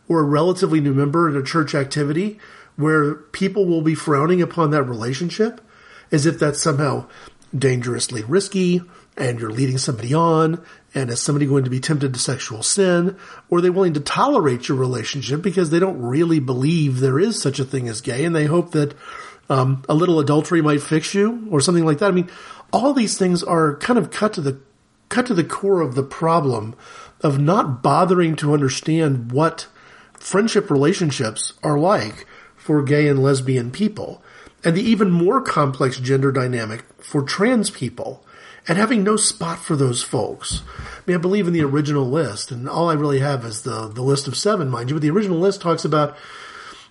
or 0.09 0.21
a 0.21 0.25
relatively 0.25 0.79
new 0.79 0.93
member 0.93 1.27
in 1.27 1.35
a 1.35 1.43
church 1.43 1.75
activity 1.75 2.39
where 2.77 3.15
people 3.15 3.65
will 3.65 3.81
be 3.81 3.95
frowning 3.95 4.43
upon 4.43 4.71
that 4.71 4.83
relationship 4.83 5.63
as 6.13 6.27
if 6.27 6.39
that's 6.39 6.63
somehow 6.63 7.09
dangerously 7.57 8.23
risky 8.25 8.83
and 9.17 9.41
you're 9.41 9.51
leading 9.51 9.79
somebody 9.79 10.13
on 10.13 10.63
and 10.95 11.09
is 11.09 11.21
somebody 11.21 11.47
going 11.47 11.65
to 11.65 11.71
be 11.71 11.81
tempted 11.81 12.13
to 12.13 12.21
sexual 12.21 12.63
sin 12.63 13.17
or 13.49 13.59
are 13.59 13.61
they 13.63 13.71
willing 13.71 13.95
to 13.95 14.01
tolerate 14.01 14.69
your 14.69 14.77
relationship 14.77 15.41
because 15.41 15.71
they 15.71 15.79
don't 15.79 16.03
really 16.03 16.41
believe 16.41 17.01
there 17.01 17.19
is 17.19 17.41
such 17.41 17.59
a 17.59 17.65
thing 17.65 17.89
as 17.89 18.03
gay 18.03 18.27
and 18.27 18.37
they 18.37 18.45
hope 18.45 18.73
that 18.73 18.95
um, 19.49 19.83
a 19.89 19.95
little 19.95 20.21
adultery 20.21 20.63
might 20.63 20.83
fix 20.83 21.15
you 21.15 21.47
or 21.51 21.61
something 21.61 21.85
like 21.85 21.99
that. 21.99 22.09
I 22.09 22.13
mean, 22.13 22.31
all 22.73 22.93
these 22.93 23.17
things 23.19 23.43
are 23.43 23.77
kind 23.77 23.99
of 23.99 24.11
cut 24.11 24.33
to 24.35 24.41
the 24.41 24.61
cut 25.09 25.27
to 25.27 25.35
the 25.35 25.45
core 25.45 25.81
of 25.81 25.95
the 25.95 26.03
problem 26.03 26.75
of 27.21 27.39
not 27.39 27.83
bothering 27.83 28.37
to 28.37 28.53
understand 28.53 29.31
what 29.31 29.69
friendship 30.15 30.71
relationships 30.71 31.53
are 31.63 31.79
like 31.79 32.27
for 32.57 32.83
gay 32.83 33.07
and 33.07 33.23
lesbian 33.23 33.71
people 33.71 34.23
and 34.65 34.77
the 34.77 34.83
even 34.83 35.11
more 35.11 35.41
complex 35.41 36.01
gender 36.01 36.33
dynamic 36.33 36.85
for 36.99 37.23
trans 37.23 37.71
people 37.71 38.27
and 38.67 38.77
having 38.77 39.05
no 39.05 39.17
spot 39.17 39.61
for 39.61 39.77
those 39.77 40.03
folks. 40.03 40.63
I 40.77 41.01
mean, 41.07 41.17
I 41.17 41.21
believe 41.21 41.47
in 41.47 41.53
the 41.53 41.63
original 41.63 42.09
list, 42.11 42.51
and 42.51 42.69
all 42.69 42.91
I 42.91 42.95
really 42.95 43.21
have 43.21 43.45
is 43.45 43.63
the, 43.63 43.87
the 43.87 44.03
list 44.03 44.27
of 44.27 44.37
seven, 44.37 44.69
mind 44.69 44.91
you, 44.91 44.97
but 44.97 45.03
the 45.03 45.11
original 45.11 45.39
list 45.39 45.61
talks 45.61 45.85
about 45.85 46.17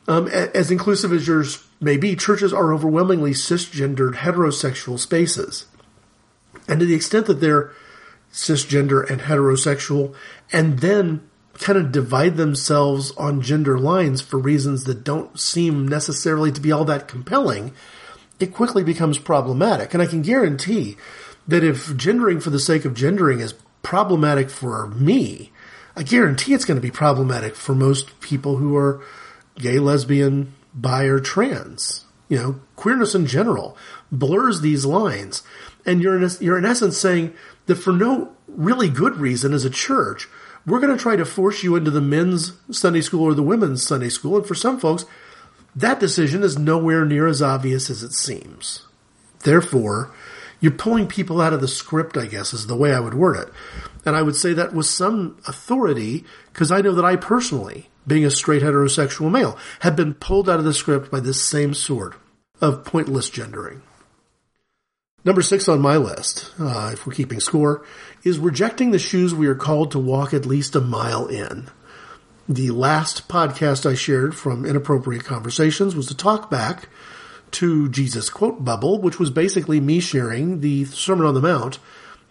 um, 0.07 0.27
as 0.27 0.71
inclusive 0.71 1.11
as 1.11 1.27
yours 1.27 1.65
may 1.81 1.97
be, 1.97 2.15
churches 2.15 2.53
are 2.53 2.73
overwhelmingly 2.73 3.31
cisgendered 3.31 4.15
heterosexual 4.15 4.99
spaces. 4.99 5.65
And 6.67 6.79
to 6.79 6.85
the 6.85 6.95
extent 6.95 7.25
that 7.27 7.41
they're 7.41 7.71
cisgender 8.31 9.09
and 9.09 9.21
heterosexual, 9.21 10.13
and 10.51 10.79
then 10.79 11.27
kind 11.59 11.79
of 11.79 11.91
divide 11.91 12.35
themselves 12.35 13.11
on 13.11 13.41
gender 13.41 13.79
lines 13.79 14.21
for 14.21 14.37
reasons 14.37 14.83
that 14.83 15.03
don't 15.03 15.39
seem 15.39 15.87
necessarily 15.87 16.51
to 16.51 16.61
be 16.61 16.71
all 16.71 16.85
that 16.85 17.07
compelling, 17.07 17.73
it 18.39 18.53
quickly 18.53 18.83
becomes 18.83 19.17
problematic. 19.17 19.93
And 19.93 20.03
I 20.03 20.05
can 20.05 20.21
guarantee 20.21 20.97
that 21.47 21.63
if 21.63 21.95
gendering 21.95 22.39
for 22.39 22.49
the 22.49 22.59
sake 22.59 22.85
of 22.85 22.93
gendering 22.93 23.39
is 23.39 23.53
problematic 23.83 24.49
for 24.49 24.87
me, 24.87 25.51
I 25.95 26.03
guarantee 26.03 26.53
it's 26.53 26.65
going 26.65 26.79
to 26.79 26.85
be 26.85 26.91
problematic 26.91 27.55
for 27.55 27.73
most 27.73 28.19
people 28.19 28.57
who 28.57 28.75
are 28.75 29.01
gay, 29.57 29.79
lesbian, 29.79 30.53
bi, 30.73 31.03
or 31.03 31.19
trans. 31.19 32.05
You 32.27 32.37
know, 32.37 32.59
queerness 32.75 33.13
in 33.13 33.27
general 33.27 33.77
blurs 34.11 34.61
these 34.61 34.85
lines. 34.85 35.43
And 35.85 36.01
you're 36.01 36.21
in, 36.21 36.29
you're 36.39 36.57
in 36.57 36.65
essence 36.65 36.97
saying 36.97 37.33
that 37.67 37.75
for 37.75 37.93
no 37.93 38.31
really 38.47 38.89
good 38.89 39.17
reason 39.17 39.53
as 39.53 39.65
a 39.65 39.69
church, 39.69 40.27
we're 40.65 40.79
going 40.79 40.95
to 40.95 41.01
try 41.01 41.15
to 41.15 41.25
force 41.25 41.63
you 41.63 41.75
into 41.75 41.91
the 41.91 42.01
men's 42.01 42.53
Sunday 42.71 43.01
school 43.01 43.23
or 43.23 43.35
the 43.35 43.43
women's 43.43 43.85
Sunday 43.85 44.09
school. 44.09 44.37
And 44.37 44.45
for 44.45 44.55
some 44.55 44.79
folks, 44.79 45.05
that 45.75 45.99
decision 45.99 46.41
is 46.41 46.57
nowhere 46.57 47.05
near 47.05 47.27
as 47.27 47.41
obvious 47.41 47.89
as 47.89 48.01
it 48.01 48.13
seems. 48.13 48.87
Therefore, 49.43 50.11
you're 50.59 50.71
pulling 50.71 51.07
people 51.07 51.41
out 51.41 51.53
of 51.53 51.61
the 51.61 51.67
script, 51.67 52.17
I 52.17 52.25
guess, 52.25 52.53
is 52.53 52.65
the 52.65 52.75
way 52.75 52.93
I 52.93 52.99
would 52.99 53.13
word 53.13 53.37
it. 53.37 53.53
And 54.05 54.15
I 54.15 54.23
would 54.23 54.35
say 54.35 54.53
that 54.53 54.73
with 54.73 54.87
some 54.87 55.37
authority, 55.47 56.23
because 56.51 56.71
I 56.71 56.81
know 56.81 56.93
that 56.93 57.05
I 57.05 57.15
personally 57.17 57.89
being 58.07 58.25
a 58.25 58.31
straight 58.31 58.61
heterosexual 58.61 59.31
male, 59.31 59.57
had 59.81 59.95
been 59.95 60.13
pulled 60.13 60.49
out 60.49 60.59
of 60.59 60.65
the 60.65 60.73
script 60.73 61.11
by 61.11 61.19
this 61.19 61.41
same 61.41 61.73
sort 61.73 62.15
of 62.61 62.85
pointless 62.85 63.29
gendering. 63.29 63.81
Number 65.23 65.41
six 65.41 65.67
on 65.67 65.81
my 65.81 65.97
list, 65.97 66.53
uh, 66.59 66.91
if 66.93 67.07
we're 67.07 67.13
keeping 67.13 67.39
score, 67.39 67.83
is 68.23 68.37
rejecting 68.37 68.91
the 68.91 68.99
shoes 68.99 69.33
we 69.33 69.47
are 69.47 69.55
called 69.55 69.91
to 69.91 69.99
walk 69.99 70.33
at 70.33 70.45
least 70.45 70.75
a 70.75 70.81
mile 70.81 71.25
in. 71.25 71.67
The 72.47 72.69
last 72.69 73.27
podcast 73.27 73.89
I 73.89 73.95
shared 73.95 74.35
from 74.35 74.67
Inappropriate 74.67 75.23
Conversations 75.23 75.95
was 75.95 76.05
to 76.07 76.15
talk 76.15 76.51
back 76.51 76.89
to 77.51 77.89
Jesus 77.89 78.29
quote 78.29 78.63
bubble, 78.63 79.01
which 79.01 79.17
was 79.17 79.31
basically 79.31 79.79
me 79.79 79.99
sharing 79.99 80.61
the 80.61 80.85
Sermon 80.85 81.25
on 81.25 81.33
the 81.33 81.41
Mount 81.41 81.79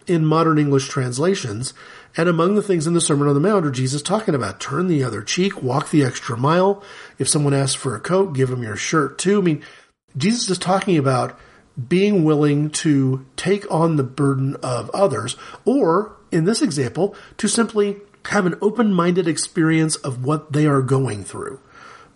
in 0.07 0.25
modern 0.25 0.57
English 0.57 0.87
translations 0.87 1.73
and 2.17 2.29
among 2.29 2.55
the 2.55 2.61
things 2.61 2.87
in 2.87 2.93
the 2.93 3.01
Sermon 3.01 3.27
on 3.27 3.33
the 3.33 3.39
Mount 3.39 3.65
are 3.65 3.71
Jesus 3.71 4.01
talking 4.01 4.35
about 4.35 4.59
turn 4.59 4.87
the 4.87 5.03
other 5.03 5.21
cheek, 5.21 5.61
walk 5.61 5.89
the 5.89 6.03
extra 6.03 6.37
mile. 6.37 6.83
If 7.19 7.27
someone 7.27 7.53
asks 7.53 7.75
for 7.75 7.95
a 7.95 7.99
coat, 7.99 8.33
give 8.33 8.49
them 8.49 8.63
your 8.63 8.75
shirt 8.75 9.17
too. 9.17 9.39
I 9.39 9.41
mean, 9.41 9.63
Jesus 10.17 10.49
is 10.49 10.57
talking 10.57 10.97
about 10.97 11.37
being 11.89 12.23
willing 12.23 12.69
to 12.69 13.25
take 13.35 13.69
on 13.69 13.97
the 13.97 14.03
burden 14.03 14.55
of 14.63 14.89
others, 14.91 15.35
or 15.65 16.15
in 16.31 16.45
this 16.45 16.61
example, 16.61 17.15
to 17.37 17.49
simply 17.49 17.97
have 18.29 18.45
an 18.45 18.55
open-minded 18.61 19.27
experience 19.27 19.97
of 19.97 20.23
what 20.23 20.53
they 20.53 20.65
are 20.65 20.81
going 20.81 21.23
through. 21.23 21.59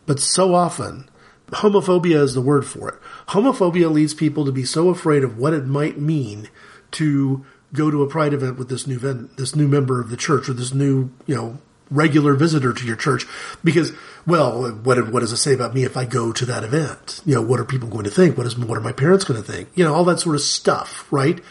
But 0.06 0.20
so 0.20 0.56
often, 0.56 1.10
homophobia 1.50 2.22
is 2.22 2.34
the 2.34 2.41
word 2.41 2.66
for 2.66 2.89
it. 2.89 2.95
Homophobia 3.30 3.91
leads 3.91 4.14
people 4.14 4.45
to 4.45 4.52
be 4.52 4.64
so 4.64 4.89
afraid 4.89 5.24
of 5.24 5.38
what 5.38 5.54
it 5.54 5.66
might 5.66 6.00
mean 6.00 6.50
to 6.91 7.45
go 7.74 7.91
to 7.91 8.03
a 8.03 8.07
pride 8.07 8.34
event 8.34 8.57
with 8.57 8.70
this 8.70 8.88
new 8.88 8.99
ven- 8.99 9.30
this 9.38 9.55
new 9.55 9.67
member 9.67 9.99
of 9.99 10.09
the 10.09 10.17
church 10.17 10.49
or 10.49 10.53
this 10.53 10.74
new 10.74 11.11
you 11.26 11.36
know 11.36 11.57
regular 11.91 12.36
visitor 12.36 12.72
to 12.72 12.86
your 12.86 12.95
church 12.95 13.26
because 13.63 13.91
well 14.26 14.70
what 14.72 15.11
what 15.11 15.22
does 15.22 15.32
it 15.32 15.38
say 15.38 15.53
about 15.53 15.74
me 15.74 15.84
if 15.84 15.97
I 15.97 16.05
go 16.05 16.32
to 16.32 16.45
that 16.45 16.63
event? 16.63 17.22
You 17.26 17.36
know 17.36 17.41
what 17.41 17.59
are 17.59 17.65
people 17.65 17.89
going 17.89 18.05
to 18.05 18.11
think? 18.11 18.38
What 18.38 18.47
is 18.47 18.57
what 18.57 18.78
are 18.78 18.82
my 18.82 18.91
parents 18.91 19.26
going 19.26 19.41
to 19.41 19.51
think? 19.51 19.70
You 19.76 19.84
know 19.84 19.93
all 19.93 20.05
that 20.05 20.20
sort 20.20 20.36
of 20.36 20.41
stuff 20.41 21.07
right? 21.11 21.41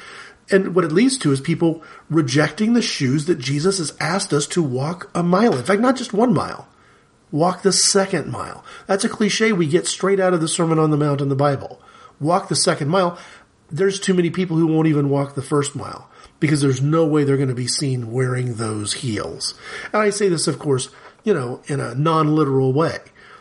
And 0.51 0.75
what 0.75 0.85
it 0.85 0.93
leads 0.93 1.19
to 1.19 1.33
is 1.33 1.43
people 1.43 1.83
rejecting 2.09 2.73
the 2.73 2.81
shoes 2.81 3.27
that 3.27 3.39
Jesus 3.39 3.79
has 3.79 3.95
asked 4.01 4.33
us 4.33 4.47
to 4.49 4.63
walk 4.63 5.11
a 5.15 5.23
mile. 5.23 5.57
In 5.57 5.65
fact 5.65 5.81
not 5.81 5.97
just 5.97 6.13
one 6.13 6.33
mile. 6.33 6.69
Walk 7.31 7.63
the 7.63 7.73
second 7.73 8.31
mile. 8.31 8.65
That's 8.87 9.05
a 9.05 9.09
cliche 9.09 9.53
we 9.53 9.67
get 9.67 9.87
straight 9.87 10.19
out 10.19 10.33
of 10.33 10.41
the 10.41 10.49
Sermon 10.49 10.79
on 10.79 10.91
the 10.91 10.97
Mount 10.97 11.21
in 11.21 11.29
the 11.29 11.37
Bible. 11.37 11.83
Walk 12.21 12.49
the 12.49 12.57
second 12.57 12.89
mile 12.89 13.19
there's 13.71 14.01
too 14.01 14.15
many 14.15 14.31
people 14.31 14.57
who 14.57 14.67
won't 14.67 14.89
even 14.89 15.11
walk 15.11 15.35
the 15.35 15.43
first 15.43 15.77
mile. 15.77 16.11
because 16.41 16.61
there's 16.61 16.81
no 16.81 17.05
way 17.05 17.25
they're 17.25 17.37
going 17.37 17.49
to 17.49 17.55
be 17.55 17.67
seen 17.67 18.13
wearing 18.13 18.55
those 18.55 18.95
heels. 18.95 19.55
And 19.93 20.03
I 20.03 20.11
say 20.11 20.29
this, 20.29 20.47
of 20.47 20.59
course, 20.59 20.91
you 21.25 21.35
know, 21.35 21.63
in 21.67 21.81
a 21.81 21.95
non-literal 21.95 22.73
way, 22.73 22.99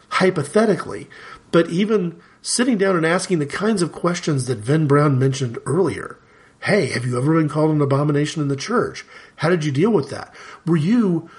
hypothetically, 0.09 1.07
but 1.51 1.69
even 1.69 2.19
sitting 2.41 2.78
down 2.78 2.95
and 2.95 3.05
asking 3.05 3.39
the 3.39 3.45
kinds 3.45 3.82
of 3.82 3.91
questions 3.91 4.47
that 4.47 4.59
Venn 4.59 4.88
Brown 4.88 5.19
mentioned 5.19 5.57
earlier. 5.65 6.17
Hey, 6.61 6.88
have 6.88 7.05
you 7.05 7.17
ever 7.17 7.36
been 7.36 7.49
called 7.49 7.71
an 7.71 7.82
abomination 7.82 8.41
in 8.41 8.47
the 8.47 8.55
church? 8.55 9.05
How 9.38 9.49
did 9.49 9.63
you 9.63 9.71
deal 9.71 9.91
with 9.91 10.09
that? 10.09 10.34
Were 10.65 10.78
you 10.78 11.30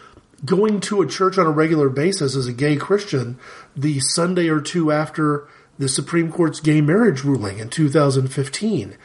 going 0.45 0.81
to 0.81 1.03
a 1.03 1.07
church 1.07 1.37
on 1.37 1.47
a 1.47 1.51
regular 1.51 1.89
basis 1.89 2.37
as 2.37 2.47
a 2.47 2.53
gay 2.53 2.77
Christian 2.77 3.37
the 3.77 3.99
Sunday 3.99 4.49
or 4.49 4.61
two 4.61 4.93
after 4.93 5.49
the 5.79 5.89
Supreme 5.89 6.31
Court's 6.31 6.61
gay 6.61 6.81
marriage 6.81 7.25
ruling 7.25 7.59
in 7.59 7.69
2015? 7.69 8.97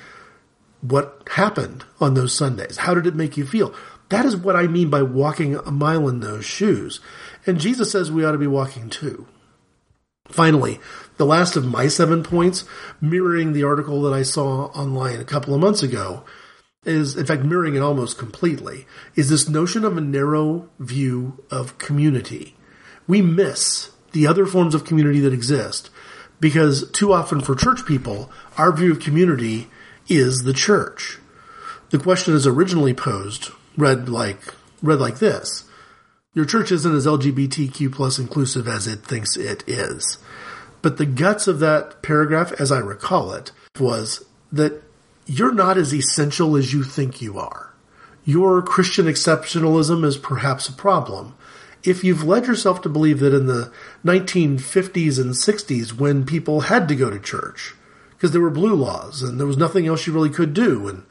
What 0.81 1.27
happened 1.31 1.85
on 2.01 2.13
those 2.13 2.35
Sundays? 2.35 2.77
How 2.77 2.93
did 2.93 3.07
it 3.07 3.15
make 3.15 3.37
you 3.37 3.45
feel? 3.45 3.73
That 4.09 4.25
is 4.25 4.35
what 4.35 4.55
I 4.55 4.67
mean 4.67 4.89
by 4.89 5.01
walking 5.01 5.55
a 5.55 5.71
mile 5.71 6.07
in 6.09 6.19
those 6.19 6.45
shoes. 6.45 6.99
And 7.45 7.59
Jesus 7.59 7.91
says 7.91 8.11
we 8.11 8.25
ought 8.25 8.33
to 8.33 8.37
be 8.37 8.47
walking 8.47 8.89
too. 8.89 9.27
Finally, 10.27 10.79
the 11.17 11.25
last 11.25 11.55
of 11.55 11.65
my 11.65 11.87
seven 11.87 12.23
points, 12.23 12.63
mirroring 13.01 13.53
the 13.53 13.63
article 13.63 14.01
that 14.03 14.13
I 14.13 14.23
saw 14.23 14.65
online 14.67 15.19
a 15.19 15.25
couple 15.25 15.53
of 15.53 15.61
months 15.61 15.83
ago, 15.83 16.23
is, 16.85 17.15
in 17.15 17.25
fact, 17.25 17.43
mirroring 17.43 17.75
it 17.75 17.81
almost 17.81 18.17
completely, 18.17 18.85
is 19.15 19.29
this 19.29 19.47
notion 19.47 19.85
of 19.85 19.97
a 19.97 20.01
narrow 20.01 20.69
view 20.79 21.43
of 21.49 21.77
community. 21.77 22.55
We 23.07 23.21
miss 23.21 23.91
the 24.11 24.27
other 24.27 24.45
forms 24.45 24.75
of 24.75 24.85
community 24.85 25.19
that 25.21 25.33
exist 25.33 25.89
because 26.43 26.91
too 26.91 27.13
often 27.13 27.39
for 27.39 27.55
church 27.55 27.85
people, 27.85 28.29
our 28.57 28.73
view 28.73 28.91
of 28.91 28.99
community 28.99 29.69
is 30.09 30.43
the 30.43 30.51
church. 30.51 31.17
The 31.89 31.97
question 31.97 32.33
is 32.33 32.45
originally 32.45 32.93
posed, 32.93 33.51
read 33.77 34.09
like, 34.09 34.53
read 34.81 34.99
like 34.99 35.19
this. 35.19 35.63
Your 36.33 36.43
church 36.43 36.69
isn't 36.69 36.93
as 36.93 37.05
LGBTQ 37.05 37.93
plus 37.93 38.19
inclusive 38.19 38.67
as 38.67 38.87
it 38.87 39.05
thinks 39.05 39.37
it 39.37 39.63
is. 39.67 40.17
But 40.81 40.97
the 40.97 41.05
guts 41.05 41.47
of 41.47 41.59
that 41.59 42.03
paragraph, 42.03 42.51
as 42.59 42.73
I 42.73 42.79
recall 42.79 43.31
it, 43.31 43.53
was 43.79 44.25
that 44.51 44.83
you're 45.25 45.53
not 45.53 45.77
as 45.77 45.93
essential 45.93 46.57
as 46.57 46.73
you 46.73 46.83
think 46.83 47.21
you 47.21 47.39
are. 47.39 47.73
Your 48.25 48.61
Christian 48.61 49.05
exceptionalism 49.05 50.03
is 50.03 50.17
perhaps 50.17 50.67
a 50.67 50.73
problem. 50.73 51.35
If 51.83 52.03
you've 52.03 52.23
led 52.23 52.47
yourself 52.47 52.81
to 52.81 52.89
believe 52.89 53.19
that 53.19 53.33
in 53.33 53.47
the 53.47 53.71
1950s 54.05 55.19
and 55.19 55.33
60s, 55.33 55.93
when 55.93 56.25
people 56.25 56.61
had 56.61 56.87
to 56.87 56.95
go 56.95 57.09
to 57.09 57.19
church, 57.19 57.75
because 58.11 58.31
there 58.31 58.41
were 58.41 58.49
blue 58.49 58.75
laws 58.75 59.21
and 59.21 59.37
there 59.37 59.47
was 59.47 59.57
nothing 59.57 59.85
else 59.85 60.07
you 60.07 60.13
really 60.13 60.29
could 60.29 60.53
do, 60.53 60.87
and 60.87 61.03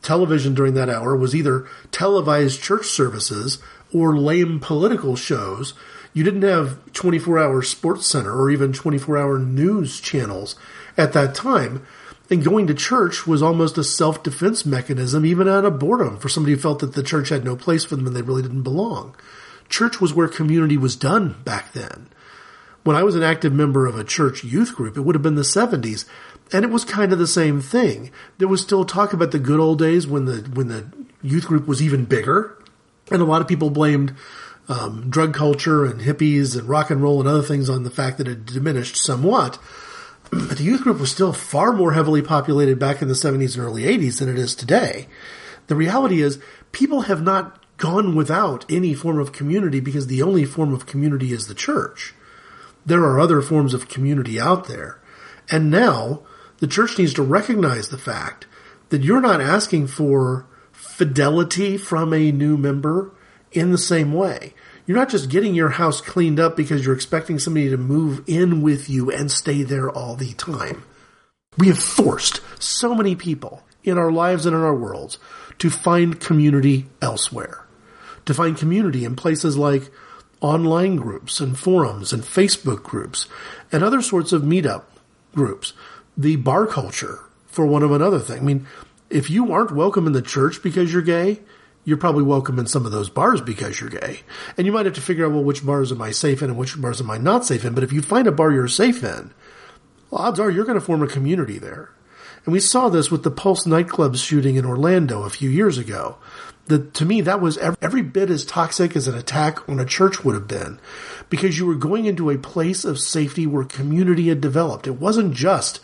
television 0.00 0.54
during 0.54 0.74
that 0.74 0.88
hour 0.88 1.16
was 1.16 1.34
either 1.34 1.66
televised 1.90 2.62
church 2.62 2.86
services 2.86 3.58
or 3.92 4.16
lame 4.16 4.60
political 4.60 5.16
shows. 5.16 5.74
You 6.12 6.22
didn't 6.22 6.42
have 6.42 6.92
24 6.92 7.38
hour 7.38 7.62
sports 7.62 8.06
center 8.06 8.32
or 8.32 8.50
even 8.50 8.72
24 8.72 9.18
hour 9.18 9.38
news 9.38 10.00
channels 10.00 10.56
at 10.96 11.12
that 11.14 11.34
time. 11.34 11.84
And 12.30 12.44
going 12.44 12.66
to 12.68 12.74
church 12.74 13.26
was 13.26 13.42
almost 13.42 13.76
a 13.76 13.84
self 13.84 14.22
defense 14.22 14.64
mechanism, 14.64 15.26
even 15.26 15.48
out 15.48 15.64
of 15.64 15.78
boredom, 15.78 16.18
for 16.18 16.28
somebody 16.28 16.54
who 16.54 16.60
felt 16.60 16.78
that 16.78 16.94
the 16.94 17.02
church 17.02 17.28
had 17.28 17.44
no 17.44 17.56
place 17.56 17.84
for 17.84 17.96
them 17.96 18.06
and 18.06 18.16
they 18.16 18.22
really 18.22 18.42
didn't 18.42 18.62
belong. 18.62 19.14
Church 19.72 20.02
was 20.02 20.12
where 20.12 20.28
community 20.28 20.76
was 20.76 20.96
done 20.96 21.40
back 21.44 21.72
then. 21.72 22.08
When 22.84 22.94
I 22.94 23.04
was 23.04 23.14
an 23.14 23.22
active 23.22 23.54
member 23.54 23.86
of 23.86 23.98
a 23.98 24.04
church 24.04 24.44
youth 24.44 24.74
group, 24.74 24.98
it 24.98 25.00
would 25.00 25.14
have 25.14 25.22
been 25.22 25.34
the 25.34 25.40
70s, 25.40 26.04
and 26.52 26.62
it 26.62 26.70
was 26.70 26.84
kind 26.84 27.10
of 27.10 27.18
the 27.18 27.26
same 27.26 27.62
thing. 27.62 28.10
There 28.36 28.48
was 28.48 28.60
still 28.60 28.84
talk 28.84 29.14
about 29.14 29.30
the 29.30 29.38
good 29.38 29.60
old 29.60 29.78
days 29.78 30.06
when 30.06 30.26
the 30.26 30.42
when 30.52 30.68
the 30.68 30.92
youth 31.22 31.46
group 31.46 31.66
was 31.66 31.80
even 31.80 32.04
bigger, 32.04 32.62
and 33.10 33.22
a 33.22 33.24
lot 33.24 33.40
of 33.40 33.48
people 33.48 33.70
blamed 33.70 34.14
um, 34.68 35.08
drug 35.08 35.32
culture 35.32 35.86
and 35.86 36.02
hippies 36.02 36.54
and 36.54 36.68
rock 36.68 36.90
and 36.90 37.02
roll 37.02 37.20
and 37.20 37.28
other 37.28 37.42
things 37.42 37.70
on 37.70 37.82
the 37.82 37.90
fact 37.90 38.18
that 38.18 38.28
it 38.28 38.44
diminished 38.44 38.96
somewhat. 38.96 39.58
But 40.30 40.58
the 40.58 40.64
youth 40.64 40.82
group 40.82 40.98
was 40.98 41.10
still 41.10 41.32
far 41.32 41.72
more 41.72 41.92
heavily 41.92 42.22
populated 42.22 42.78
back 42.78 43.02
in 43.02 43.08
the 43.08 43.14
70s 43.14 43.54
and 43.54 43.66
early 43.66 43.82
80s 43.82 44.18
than 44.18 44.30
it 44.30 44.38
is 44.38 44.54
today. 44.54 45.06
The 45.66 45.76
reality 45.76 46.22
is, 46.22 46.38
people 46.72 47.02
have 47.02 47.22
not 47.22 47.61
gone 47.82 48.14
without 48.14 48.64
any 48.70 48.94
form 48.94 49.18
of 49.18 49.32
community 49.32 49.80
because 49.80 50.06
the 50.06 50.22
only 50.22 50.44
form 50.44 50.72
of 50.72 50.86
community 50.86 51.32
is 51.32 51.48
the 51.48 51.54
church. 51.54 52.14
There 52.86 53.02
are 53.02 53.18
other 53.18 53.42
forms 53.42 53.74
of 53.74 53.88
community 53.88 54.40
out 54.40 54.68
there. 54.68 55.00
And 55.50 55.68
now, 55.68 56.22
the 56.60 56.68
church 56.68 56.96
needs 56.96 57.12
to 57.14 57.24
recognize 57.24 57.88
the 57.88 57.98
fact 57.98 58.46
that 58.90 59.02
you're 59.02 59.20
not 59.20 59.40
asking 59.40 59.88
for 59.88 60.46
fidelity 60.70 61.76
from 61.76 62.14
a 62.14 62.30
new 62.30 62.56
member 62.56 63.12
in 63.50 63.72
the 63.72 63.78
same 63.78 64.12
way. 64.12 64.54
You're 64.86 64.98
not 64.98 65.08
just 65.08 65.28
getting 65.28 65.56
your 65.56 65.70
house 65.70 66.00
cleaned 66.00 66.38
up 66.38 66.56
because 66.56 66.84
you're 66.86 66.94
expecting 66.94 67.40
somebody 67.40 67.68
to 67.68 67.76
move 67.76 68.22
in 68.28 68.62
with 68.62 68.88
you 68.88 69.10
and 69.10 69.28
stay 69.28 69.64
there 69.64 69.90
all 69.90 70.14
the 70.14 70.34
time. 70.34 70.84
We 71.58 71.66
have 71.66 71.80
forced 71.80 72.42
so 72.62 72.94
many 72.94 73.16
people 73.16 73.64
in 73.82 73.98
our 73.98 74.12
lives 74.12 74.46
and 74.46 74.54
in 74.54 74.62
our 74.62 74.74
worlds 74.74 75.18
to 75.58 75.68
find 75.68 76.20
community 76.20 76.86
elsewhere. 77.00 77.61
To 78.26 78.34
find 78.34 78.56
community 78.56 79.04
in 79.04 79.16
places 79.16 79.56
like 79.56 79.90
online 80.40 80.96
groups 80.96 81.40
and 81.40 81.58
forums 81.58 82.12
and 82.12 82.22
Facebook 82.22 82.82
groups 82.82 83.26
and 83.70 83.82
other 83.82 84.02
sorts 84.02 84.32
of 84.32 84.42
meetup 84.42 84.84
groups. 85.34 85.72
The 86.16 86.36
bar 86.36 86.66
culture, 86.66 87.20
for 87.46 87.64
one 87.64 87.82
of 87.82 87.92
another 87.92 88.18
thing. 88.18 88.38
I 88.38 88.42
mean, 88.42 88.66
if 89.08 89.30
you 89.30 89.52
aren't 89.52 89.74
welcome 89.74 90.06
in 90.06 90.12
the 90.12 90.22
church 90.22 90.62
because 90.62 90.92
you're 90.92 91.02
gay, 91.02 91.40
you're 91.84 91.96
probably 91.96 92.22
welcome 92.22 92.58
in 92.58 92.66
some 92.66 92.86
of 92.86 92.92
those 92.92 93.10
bars 93.10 93.40
because 93.40 93.80
you're 93.80 93.90
gay. 93.90 94.20
And 94.56 94.66
you 94.66 94.72
might 94.72 94.86
have 94.86 94.94
to 94.94 95.00
figure 95.00 95.26
out, 95.26 95.32
well, 95.32 95.44
which 95.44 95.64
bars 95.64 95.90
am 95.90 96.00
I 96.00 96.12
safe 96.12 96.42
in 96.42 96.50
and 96.50 96.58
which 96.58 96.80
bars 96.80 97.00
am 97.00 97.10
I 97.10 97.18
not 97.18 97.44
safe 97.44 97.64
in? 97.64 97.74
But 97.74 97.84
if 97.84 97.92
you 97.92 98.02
find 98.02 98.26
a 98.26 98.32
bar 98.32 98.52
you're 98.52 98.68
safe 98.68 99.02
in, 99.02 99.32
well, 100.10 100.22
odds 100.22 100.38
are 100.38 100.50
you're 100.50 100.64
going 100.64 100.78
to 100.78 100.84
form 100.84 101.02
a 101.02 101.08
community 101.08 101.58
there. 101.58 101.90
And 102.44 102.52
we 102.52 102.60
saw 102.60 102.88
this 102.88 103.10
with 103.10 103.22
the 103.22 103.30
Pulse 103.30 103.66
nightclub 103.66 104.16
shooting 104.16 104.56
in 104.56 104.64
Orlando 104.64 105.22
a 105.22 105.30
few 105.30 105.48
years 105.50 105.78
ago. 105.78 106.18
To 106.68 107.04
me, 107.04 107.20
that 107.22 107.40
was 107.40 107.58
every 107.58 108.02
bit 108.02 108.30
as 108.30 108.44
toxic 108.44 108.96
as 108.96 109.08
an 109.08 109.16
attack 109.16 109.68
on 109.68 109.78
a 109.78 109.84
church 109.84 110.24
would 110.24 110.34
have 110.34 110.48
been 110.48 110.80
because 111.28 111.58
you 111.58 111.66
were 111.66 111.74
going 111.74 112.06
into 112.06 112.30
a 112.30 112.38
place 112.38 112.84
of 112.84 112.98
safety 112.98 113.46
where 113.46 113.64
community 113.64 114.28
had 114.28 114.40
developed. 114.40 114.86
It 114.86 115.00
wasn't 115.00 115.34
just 115.34 115.80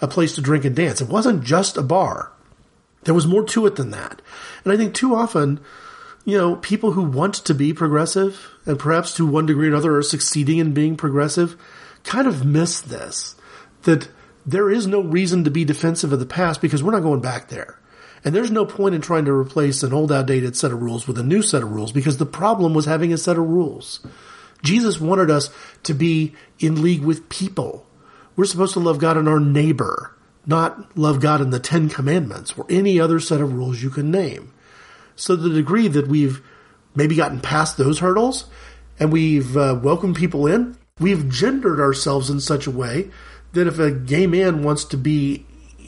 a 0.00 0.08
place 0.08 0.34
to 0.34 0.42
drink 0.42 0.64
and 0.64 0.76
dance. 0.76 1.00
It 1.00 1.08
wasn't 1.08 1.44
just 1.44 1.76
a 1.76 1.82
bar. 1.82 2.32
There 3.04 3.14
was 3.14 3.26
more 3.26 3.44
to 3.44 3.66
it 3.66 3.76
than 3.76 3.92
that. 3.92 4.20
And 4.64 4.72
I 4.72 4.76
think 4.76 4.94
too 4.94 5.14
often, 5.14 5.60
you 6.24 6.36
know, 6.36 6.56
people 6.56 6.92
who 6.92 7.02
want 7.02 7.34
to 7.34 7.54
be 7.54 7.72
progressive 7.72 8.50
and 8.66 8.78
perhaps 8.78 9.14
to 9.14 9.26
one 9.26 9.46
degree 9.46 9.68
or 9.68 9.70
another 9.70 9.96
are 9.96 10.02
succeeding 10.02 10.58
in 10.58 10.74
being 10.74 10.96
progressive 10.96 11.56
kind 12.02 12.26
of 12.26 12.44
miss 12.44 12.80
this. 12.80 13.36
That 13.84 14.08
there 14.44 14.70
is 14.70 14.86
no 14.86 15.00
reason 15.00 15.44
to 15.44 15.50
be 15.50 15.64
defensive 15.64 16.12
of 16.12 16.18
the 16.18 16.26
past 16.26 16.60
because 16.60 16.82
we're 16.82 16.92
not 16.92 17.02
going 17.02 17.20
back 17.20 17.48
there. 17.48 17.78
And 18.26 18.34
there's 18.34 18.50
no 18.50 18.66
point 18.66 18.96
in 18.96 19.00
trying 19.00 19.24
to 19.26 19.32
replace 19.32 19.84
an 19.84 19.92
old 19.92 20.10
outdated 20.10 20.56
set 20.56 20.72
of 20.72 20.82
rules 20.82 21.06
with 21.06 21.16
a 21.16 21.22
new 21.22 21.42
set 21.42 21.62
of 21.62 21.70
rules 21.70 21.92
because 21.92 22.18
the 22.18 22.26
problem 22.26 22.74
was 22.74 22.84
having 22.84 23.12
a 23.12 23.18
set 23.18 23.38
of 23.38 23.46
rules. 23.46 24.04
Jesus 24.64 25.00
wanted 25.00 25.30
us 25.30 25.48
to 25.84 25.94
be 25.94 26.34
in 26.58 26.82
league 26.82 27.04
with 27.04 27.28
people. 27.28 27.86
We're 28.34 28.46
supposed 28.46 28.72
to 28.72 28.80
love 28.80 28.98
God 28.98 29.16
and 29.16 29.28
our 29.28 29.38
neighbor 29.38 30.12
not 30.44 30.98
love 30.98 31.20
God 31.20 31.40
in 31.40 31.50
the 31.50 31.60
Ten 31.60 31.88
Commandments 31.88 32.52
or 32.58 32.66
any 32.68 32.98
other 32.98 33.20
set 33.20 33.40
of 33.40 33.52
rules 33.52 33.80
you 33.80 33.90
can 33.90 34.10
name. 34.10 34.52
So 35.14 35.36
the 35.36 35.48
degree 35.48 35.86
that 35.86 36.08
we've 36.08 36.42
maybe 36.96 37.14
gotten 37.14 37.40
past 37.40 37.76
those 37.76 38.00
hurdles 38.00 38.46
and 38.98 39.12
we've 39.12 39.56
uh, 39.56 39.78
welcomed 39.80 40.16
people 40.16 40.48
in, 40.48 40.76
we've 40.98 41.28
gendered 41.28 41.78
ourselves 41.78 42.28
in 42.28 42.40
such 42.40 42.66
a 42.66 42.72
way 42.72 43.08
that 43.52 43.68
if 43.68 43.78
a 43.78 43.92
gay 43.92 44.26
man 44.26 44.64
wants 44.64 44.84
to 44.86 44.96
be 44.96 45.46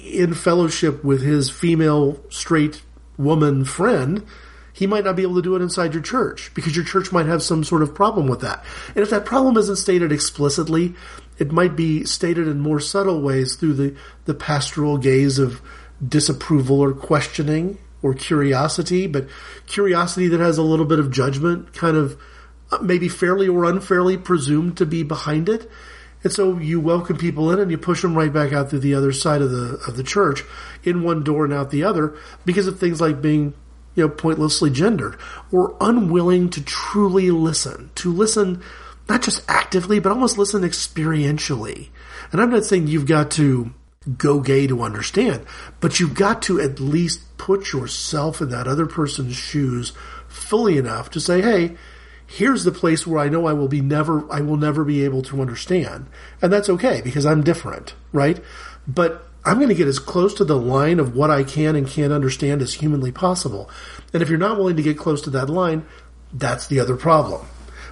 in 0.09 0.35
fellowship 0.35 1.05
with 1.05 1.23
his 1.23 1.51
female 1.51 2.23
straight 2.31 2.83
woman 3.17 3.65
friend, 3.65 4.25
he 4.73 4.87
might 4.87 5.05
not 5.05 5.17
be 5.17 5.23
able 5.23 5.35
to 5.35 5.43
do 5.43 5.57
it 5.57 5.63
inside 5.63 5.93
your 5.93 6.03
church 6.03 6.53
because 6.55 6.77
your 6.77 6.85
church 6.85 7.11
might 7.11 7.27
have 7.27 7.43
some 7.43 7.65
sort 7.65 7.83
of 7.83 7.95
problem 7.95 8.29
with 8.29 8.41
that. 8.43 8.65
And 8.95 8.99
if 8.99 9.11
that 9.11 9.25
problem 9.27 9.57
isn't 9.57 9.77
stated 9.77 10.13
explicitly, 10.13 10.95
it 11.39 11.51
might 11.51 11.75
be 11.75 12.05
stated 12.05 12.47
in 12.47 12.61
more 12.61 12.79
subtle 12.79 13.21
ways 13.21 13.57
through 13.57 13.75
the, 13.75 13.97
the 14.25 14.35
pastoral 14.35 14.97
gaze 14.97 15.39
of 15.39 15.61
disapproval 16.07 16.81
or 16.81 16.93
questioning 16.93 17.79
or 18.03 18.15
curiosity, 18.15 19.07
but 19.07 19.27
curiosity 19.67 20.29
that 20.29 20.41
has 20.41 20.59
a 20.59 20.63
little 20.63 20.87
bit 20.87 21.01
of 21.01 21.11
judgment, 21.11 21.73
kind 21.73 21.97
of 21.97 22.17
uh, 22.71 22.79
maybe 22.79 23.09
fairly 23.09 23.49
or 23.49 23.65
unfairly 23.65 24.17
presumed 24.17 24.77
to 24.77 24.87
be 24.87 25.03
behind 25.03 25.49
it. 25.49 25.69
And 26.25 26.33
so 26.33 26.59
you 26.59 26.81
welcome 26.81 27.17
people 27.17 27.51
in 27.53 27.61
and 27.61 27.71
you 27.71 27.79
push 27.79 28.03
them 28.03 28.17
right 28.17 28.33
back 28.33 28.53
out 28.53 28.71
through 28.71 28.81
the 28.81 28.95
other 28.95 29.13
side 29.13 29.43
of 29.43 29.51
the 29.51 29.81
of 29.87 29.97
the 29.97 30.03
church, 30.03 30.43
in 30.83 31.03
one 31.03 31.23
door 31.25 31.45
and 31.45 31.55
out 31.55 31.71
the 31.71 31.85
other, 31.85 32.17
because 32.45 32.67
of 32.67 32.79
things 32.79 33.01
like 33.01 33.23
being 33.23 33.55
you 33.95 34.07
know 34.07 34.09
pointlessly 34.09 34.71
gendered 34.71 35.17
or 35.53 35.77
unwilling 35.81 36.51
to 36.51 36.63
truly 36.63 37.31
listen, 37.31 37.91
to 37.97 38.13
listen 38.13 38.63
not 39.09 39.23
just 39.23 39.43
actively, 39.49 39.99
but 39.99 40.13
almost 40.13 40.37
listen 40.37 40.63
experientially. 40.63 41.89
And 42.31 42.41
I'm 42.41 42.51
not 42.51 42.67
saying 42.67 42.89
you've 42.89 43.07
got 43.07 43.31
to 43.33 43.73
go 44.17 44.41
gay 44.41 44.67
to 44.67 44.83
understand. 44.83 45.45
But 45.81 46.01
you've 46.01 46.15
got 46.15 46.43
to 46.43 46.61
at 46.61 46.81
least 46.81 47.21
put 47.39 47.73
yourself 47.73 48.41
in 48.41 48.51
that 48.51 48.67
other 48.67 48.87
person's 48.87 49.37
shoes 49.37 49.93
fully 50.29 50.79
enough 50.79 51.11
to 51.11 51.21
say, 51.21 51.41
hey, 51.41 51.77
here's 52.29 52.63
the 52.63 52.71
place 52.71 53.07
where 53.07 53.19
I 53.19 53.31
know 53.31 53.47
I 53.47 53.55
will 53.55 53.69
be 53.69 53.81
never, 53.81 54.31
I 54.31 54.43
will 54.43 54.59
never 54.59 54.85
be 54.85 55.05
able 55.05 55.23
to 55.23 55.41
understand. 55.41 56.07
And 56.41 56.53
that's 56.53 56.69
okay 56.69 57.01
because 57.03 57.27
I'm 57.27 57.43
different, 57.43 57.95
right? 58.13 58.39
But 58.87 59.27
I'm 59.45 59.57
going 59.57 59.71
to 59.71 59.75
get 59.75 59.89
as 59.89 59.99
close 59.99 60.35
to 60.35 60.45
the 60.45 60.57
line 60.57 61.01
of 61.01 61.17
what 61.17 61.31
I 61.31 61.43
can 61.43 61.75
and 61.75 61.89
can't 61.89 62.13
understand 62.13 62.61
as 62.61 62.75
humanly 62.75 63.11
possible. 63.11 63.71
And 64.13 64.23
if 64.23 64.29
you're 64.29 64.39
not 64.39 64.59
willing 64.59 64.77
to 64.77 64.83
get 64.83 64.99
close 64.99 65.23
to 65.23 65.31
that 65.31 65.49
line, 65.49 65.87
that's 66.33 66.67
the 66.67 66.81
other 66.81 66.97
problem. 66.97 67.47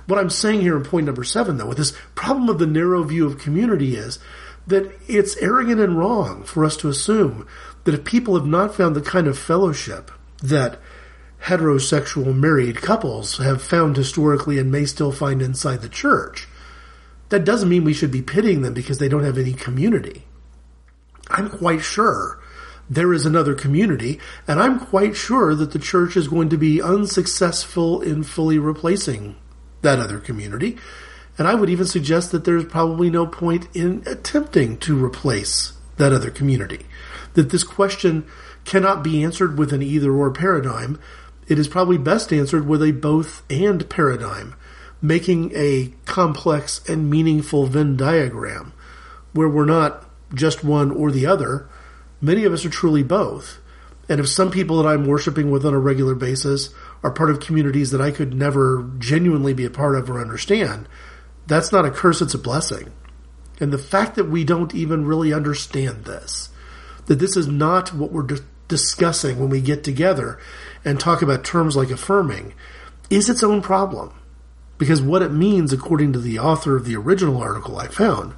What 0.07 0.19
I'm 0.19 0.31
saying 0.31 0.61
here 0.61 0.77
in 0.77 0.85
point 0.85 1.07
number 1.07 1.25
seven, 1.25 1.57
though, 1.57 1.67
with 1.67 1.79
this 1.79 1.97
problem 2.15 2.51
of 2.51 2.59
the 2.59 2.67
narrow 2.67 3.03
view 3.03 3.27
of 3.27 3.39
community 3.39 3.97
is 3.97 4.19
that 4.67 4.93
it's 5.09 5.37
arrogant 5.39 5.81
and 5.81 5.99
wrong 5.99 6.45
for 6.45 6.65
us 6.65 6.77
to 6.79 6.91
assume 6.91 7.49
that 7.85 7.95
if 7.95 8.05
people 8.05 8.35
have 8.35 8.47
not 8.47 8.75
found 8.75 8.95
the 8.95 9.01
kind 9.01 9.27
of 9.27 9.39
fellowship 9.39 10.11
that 10.43 10.79
heterosexual 11.47 12.35
married 12.35 12.77
couples 12.77 13.39
have 13.39 13.63
found 13.63 13.97
historically 13.97 14.59
and 14.59 14.71
may 14.71 14.85
still 14.85 15.13
find 15.13 15.41
inside 15.41 15.81
the 15.81 15.89
church, 15.89 16.49
that 17.29 17.45
doesn't 17.45 17.69
mean 17.69 17.85
we 17.85 17.95
should 17.95 18.11
be 18.11 18.23
pitying 18.23 18.63
them 18.63 18.75
because 18.75 18.99
they 18.99 19.09
don't 19.09 19.25
have 19.25 19.39
any 19.39 19.53
community. 19.53 20.25
I'm 21.29 21.49
quite 21.49 21.81
sure 21.81 22.41
there 22.89 23.13
is 23.13 23.27
another 23.27 23.55
community, 23.55 24.21
and 24.47 24.61
I'm 24.61 24.79
quite 24.79 25.17
sure 25.17 25.55
that 25.55 25.73
the 25.73 25.79
church 25.79 26.17
is 26.17 26.29
going 26.29 26.49
to 26.51 26.57
be 26.57 26.81
unsuccessful 26.81 28.01
in 28.01 28.23
fully 28.23 28.59
replacing 28.59 29.37
that 29.83 29.99
other 29.99 30.19
community. 30.19 30.79
And 31.39 31.47
I 31.47 31.55
would 31.55 31.69
even 31.69 31.87
suggest 31.87 32.33
that 32.33 32.45
there's 32.45 32.65
probably 32.65 33.11
no 33.11 33.27
point 33.27 33.69
in 33.75 34.03
attempting 34.07 34.79
to 34.79 35.05
replace 35.05 35.73
that 35.97 36.13
other 36.13 36.31
community. 36.31 36.87
That 37.35 37.51
this 37.51 37.65
question 37.65 38.27
cannot 38.65 39.03
be 39.03 39.23
answered 39.23 39.59
with 39.59 39.73
an 39.73 39.83
either 39.83 40.13
or 40.13 40.31
paradigm. 40.31 40.99
It 41.49 41.59
is 41.59 41.69
probably 41.69 41.99
best 41.99 42.33
answered 42.33 42.67
with 42.67 42.83
a 42.83 42.93
both 42.93 43.43
and 43.51 43.89
paradigm, 43.89 44.55
making 45.01 45.53
a 45.55 45.93
complex 46.05 46.87
and 46.89 47.09
meaningful 47.09 47.67
Venn 47.67 47.97
diagram 47.97 48.73
where 49.33 49.49
we're 49.49 49.65
not 49.65 50.05
just 50.35 50.65
one 50.65 50.91
or 50.91 51.11
the 51.11 51.27
other. 51.27 51.69
Many 52.21 52.45
of 52.45 52.53
us 52.53 52.65
are 52.65 52.71
truly 52.71 53.03
both. 53.03 53.59
And 54.09 54.21
if 54.21 54.29
some 54.29 54.51
people 54.51 54.83
that 54.83 54.89
I'm 54.89 55.07
worshiping 55.07 55.51
with 55.51 55.67
on 55.67 55.75
a 55.75 55.79
regular 55.79 56.15
basis 56.15 56.71
are 57.03 57.11
part 57.11 57.31
of 57.31 57.41
communities 57.41 57.91
that 57.91 58.01
I 58.01 58.11
could 58.11 58.35
never 58.35 58.89
genuinely 58.99 59.53
be 59.53 59.65
a 59.65 59.71
part 59.71 59.97
of 59.97 60.09
or 60.09 60.21
understand, 60.21 60.89
that's 61.47 61.73
not 61.73 61.85
a 61.85 61.91
curse, 61.91 62.23
it's 62.23 62.35
a 62.35 62.39
blessing. 62.39 62.93
And 63.61 63.73
the 63.73 63.79
fact 63.79 64.17
that 64.17 64.29
we 64.29 64.45
don't 64.45 64.75
even 64.75 65.07
really 65.07 65.33
understand 65.33 66.05
this, 66.05 66.51
that 67.07 67.19
this 67.19 67.37
is 67.37 67.47
not 67.47 67.95
what 67.95 68.13
we're 68.13 68.23
di- 68.23 68.37
discussing 68.69 69.39
when 69.39 69.49
we 69.49 69.61
get 69.61 69.85
together 69.85 70.39
and 70.87 70.99
talk 70.99 71.21
about 71.21 71.45
terms 71.45 71.77
like 71.77 71.91
affirming, 71.91 72.55
is 73.11 73.29
its 73.29 73.43
own 73.43 73.61
problem. 73.61 74.15
Because 74.79 75.03
what 75.03 75.23
it 75.23 75.33
means, 75.33 75.73
according 75.73 76.13
to 76.13 76.19
the 76.19 76.39
author 76.39 76.77
of 76.77 76.85
the 76.85 76.97
original 76.97 77.39
article 77.39 77.77
I 77.79 77.89
found, 77.89 78.35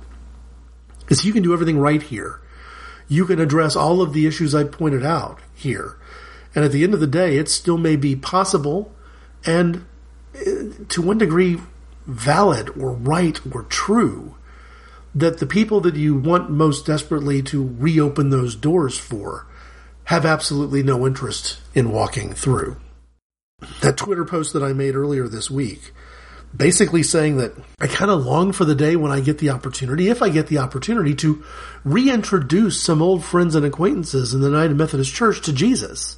is 1.08 1.24
you 1.24 1.32
can 1.32 1.42
do 1.42 1.52
everything 1.52 1.78
right 1.78 2.02
here. 2.02 2.40
You 3.06 3.26
can 3.26 3.40
address 3.40 3.76
all 3.76 4.00
of 4.00 4.12
the 4.12 4.26
issues 4.26 4.54
I 4.54 4.64
pointed 4.64 5.04
out 5.04 5.40
here. 5.54 5.96
And 6.54 6.64
at 6.64 6.72
the 6.72 6.84
end 6.84 6.94
of 6.94 7.00
the 7.00 7.06
day, 7.06 7.36
it 7.36 7.48
still 7.48 7.78
may 7.78 7.96
be 7.96 8.16
possible 8.16 8.92
and 9.44 9.84
uh, 10.34 10.72
to 10.88 11.02
one 11.02 11.18
degree 11.18 11.58
valid 12.06 12.70
or 12.70 12.92
right 12.92 13.38
or 13.54 13.64
true 13.64 14.36
that 15.14 15.38
the 15.38 15.46
people 15.46 15.80
that 15.80 15.96
you 15.96 16.14
want 16.14 16.50
most 16.50 16.86
desperately 16.86 17.42
to 17.42 17.74
reopen 17.78 18.30
those 18.30 18.54
doors 18.54 18.98
for 18.98 19.46
have 20.08 20.24
absolutely 20.24 20.82
no 20.82 21.06
interest 21.06 21.58
in 21.74 21.92
walking 21.92 22.32
through. 22.32 22.78
That 23.82 23.98
Twitter 23.98 24.24
post 24.24 24.54
that 24.54 24.62
I 24.62 24.72
made 24.72 24.94
earlier 24.94 25.28
this 25.28 25.50
week 25.50 25.92
basically 26.56 27.02
saying 27.02 27.36
that 27.36 27.52
I 27.78 27.88
kind 27.88 28.10
of 28.10 28.24
long 28.24 28.52
for 28.52 28.64
the 28.64 28.74
day 28.74 28.96
when 28.96 29.12
I 29.12 29.20
get 29.20 29.36
the 29.36 29.50
opportunity, 29.50 30.08
if 30.08 30.22
I 30.22 30.30
get 30.30 30.46
the 30.46 30.56
opportunity, 30.56 31.14
to 31.16 31.44
reintroduce 31.84 32.82
some 32.82 33.02
old 33.02 33.22
friends 33.22 33.54
and 33.54 33.66
acquaintances 33.66 34.32
in 34.32 34.40
the 34.40 34.48
United 34.48 34.78
Methodist 34.78 35.14
Church 35.14 35.42
to 35.42 35.52
Jesus. 35.52 36.16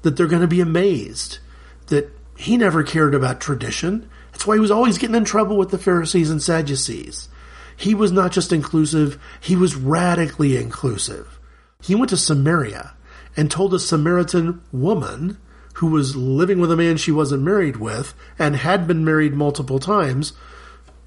That 0.00 0.16
they're 0.16 0.26
going 0.26 0.40
to 0.40 0.48
be 0.48 0.62
amazed 0.62 1.40
that 1.88 2.10
he 2.38 2.56
never 2.56 2.82
cared 2.82 3.14
about 3.14 3.38
tradition. 3.38 4.08
That's 4.32 4.46
why 4.46 4.54
he 4.54 4.60
was 4.60 4.70
always 4.70 4.96
getting 4.96 5.14
in 5.14 5.26
trouble 5.26 5.58
with 5.58 5.68
the 5.68 5.76
Pharisees 5.76 6.30
and 6.30 6.42
Sadducees. 6.42 7.28
He 7.76 7.94
was 7.94 8.12
not 8.12 8.32
just 8.32 8.50
inclusive, 8.50 9.20
he 9.42 9.56
was 9.56 9.76
radically 9.76 10.56
inclusive. 10.56 11.38
He 11.82 11.94
went 11.94 12.08
to 12.08 12.16
Samaria 12.16 12.94
and 13.36 13.50
told 13.50 13.74
a 13.74 13.78
Samaritan 13.78 14.60
woman 14.72 15.38
who 15.74 15.86
was 15.86 16.16
living 16.16 16.60
with 16.60 16.70
a 16.70 16.76
man 16.76 16.96
she 16.96 17.12
wasn't 17.12 17.42
married 17.42 17.76
with 17.76 18.14
and 18.38 18.56
had 18.56 18.86
been 18.86 19.04
married 19.04 19.34
multiple 19.34 19.78
times 19.78 20.32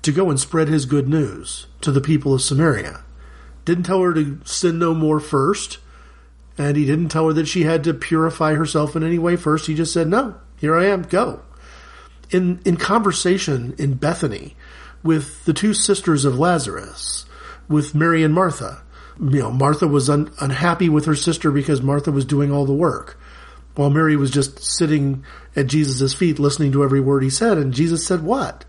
to 0.01 0.11
go 0.11 0.29
and 0.29 0.39
spread 0.39 0.67
his 0.67 0.85
good 0.85 1.07
news 1.07 1.67
to 1.81 1.91
the 1.91 2.01
people 2.01 2.33
of 2.33 2.41
Samaria. 2.41 3.01
Didn't 3.65 3.85
tell 3.85 4.01
her 4.01 4.13
to 4.13 4.39
sin 4.43 4.79
no 4.79 4.93
more 4.93 5.19
first, 5.19 5.79
and 6.57 6.75
he 6.75 6.85
didn't 6.85 7.09
tell 7.09 7.27
her 7.27 7.33
that 7.33 7.47
she 7.47 7.63
had 7.63 7.83
to 7.85 7.93
purify 7.93 8.55
herself 8.55 8.95
in 8.95 9.03
any 9.03 9.17
way 9.17 9.35
first. 9.35 9.67
He 9.67 9.75
just 9.75 9.93
said, 9.93 10.07
No, 10.07 10.35
here 10.57 10.75
I 10.75 10.85
am, 10.85 11.03
go. 11.03 11.41
In, 12.31 12.59
in 12.65 12.77
conversation 12.77 13.75
in 13.77 13.93
Bethany 13.95 14.55
with 15.03 15.45
the 15.45 15.53
two 15.53 15.73
sisters 15.73 16.25
of 16.25 16.39
Lazarus, 16.39 17.25
with 17.67 17.95
Mary 17.95 18.23
and 18.23 18.33
Martha, 18.33 18.81
you 19.19 19.39
know, 19.39 19.51
Martha 19.51 19.87
was 19.87 20.09
un- 20.09 20.31
unhappy 20.39 20.89
with 20.89 21.05
her 21.05 21.15
sister 21.15 21.51
because 21.51 21.81
Martha 21.81 22.11
was 22.11 22.25
doing 22.25 22.51
all 22.51 22.65
the 22.65 22.73
work 22.73 23.19
while 23.75 23.89
Mary 23.89 24.15
was 24.15 24.31
just 24.31 24.63
sitting 24.63 25.23
at 25.55 25.67
Jesus' 25.67 26.13
feet 26.13 26.39
listening 26.39 26.71
to 26.71 26.83
every 26.83 26.99
word 26.99 27.23
he 27.23 27.29
said. 27.29 27.57
And 27.57 27.73
Jesus 27.73 28.05
said, 28.05 28.23
What? 28.23 28.65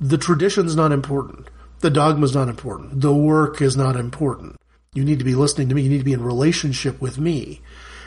The 0.00 0.18
tradition's 0.18 0.76
not 0.76 0.92
important. 0.92 1.48
The 1.80 1.90
dogma's 1.90 2.34
not 2.34 2.48
important. 2.48 3.00
The 3.00 3.14
work 3.14 3.60
is 3.60 3.76
not 3.76 3.96
important. 3.96 4.56
You 4.94 5.04
need 5.04 5.18
to 5.18 5.24
be 5.24 5.34
listening 5.34 5.68
to 5.68 5.74
me. 5.74 5.82
You 5.82 5.90
need 5.90 5.98
to 5.98 6.04
be 6.04 6.12
in 6.12 6.22
relationship 6.22 7.00
with 7.00 7.18
me. 7.18 7.60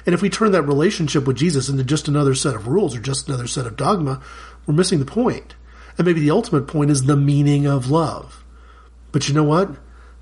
And 0.05 0.13
if 0.13 0.21
we 0.21 0.29
turn 0.29 0.51
that 0.51 0.63
relationship 0.63 1.25
with 1.25 1.37
Jesus 1.37 1.69
into 1.69 1.83
just 1.83 2.07
another 2.07 2.35
set 2.35 2.55
of 2.55 2.67
rules 2.67 2.95
or 2.95 2.99
just 2.99 3.27
another 3.27 3.47
set 3.47 3.65
of 3.65 3.77
dogma, 3.77 4.21
we're 4.65 4.73
missing 4.73 4.99
the 4.99 5.05
point. 5.05 5.55
And 5.97 6.05
maybe 6.05 6.19
the 6.19 6.31
ultimate 6.31 6.67
point 6.67 6.91
is 6.91 7.03
the 7.03 7.15
meaning 7.15 7.65
of 7.65 7.89
love. 7.89 8.43
But 9.11 9.27
you 9.27 9.33
know 9.33 9.43
what? 9.43 9.69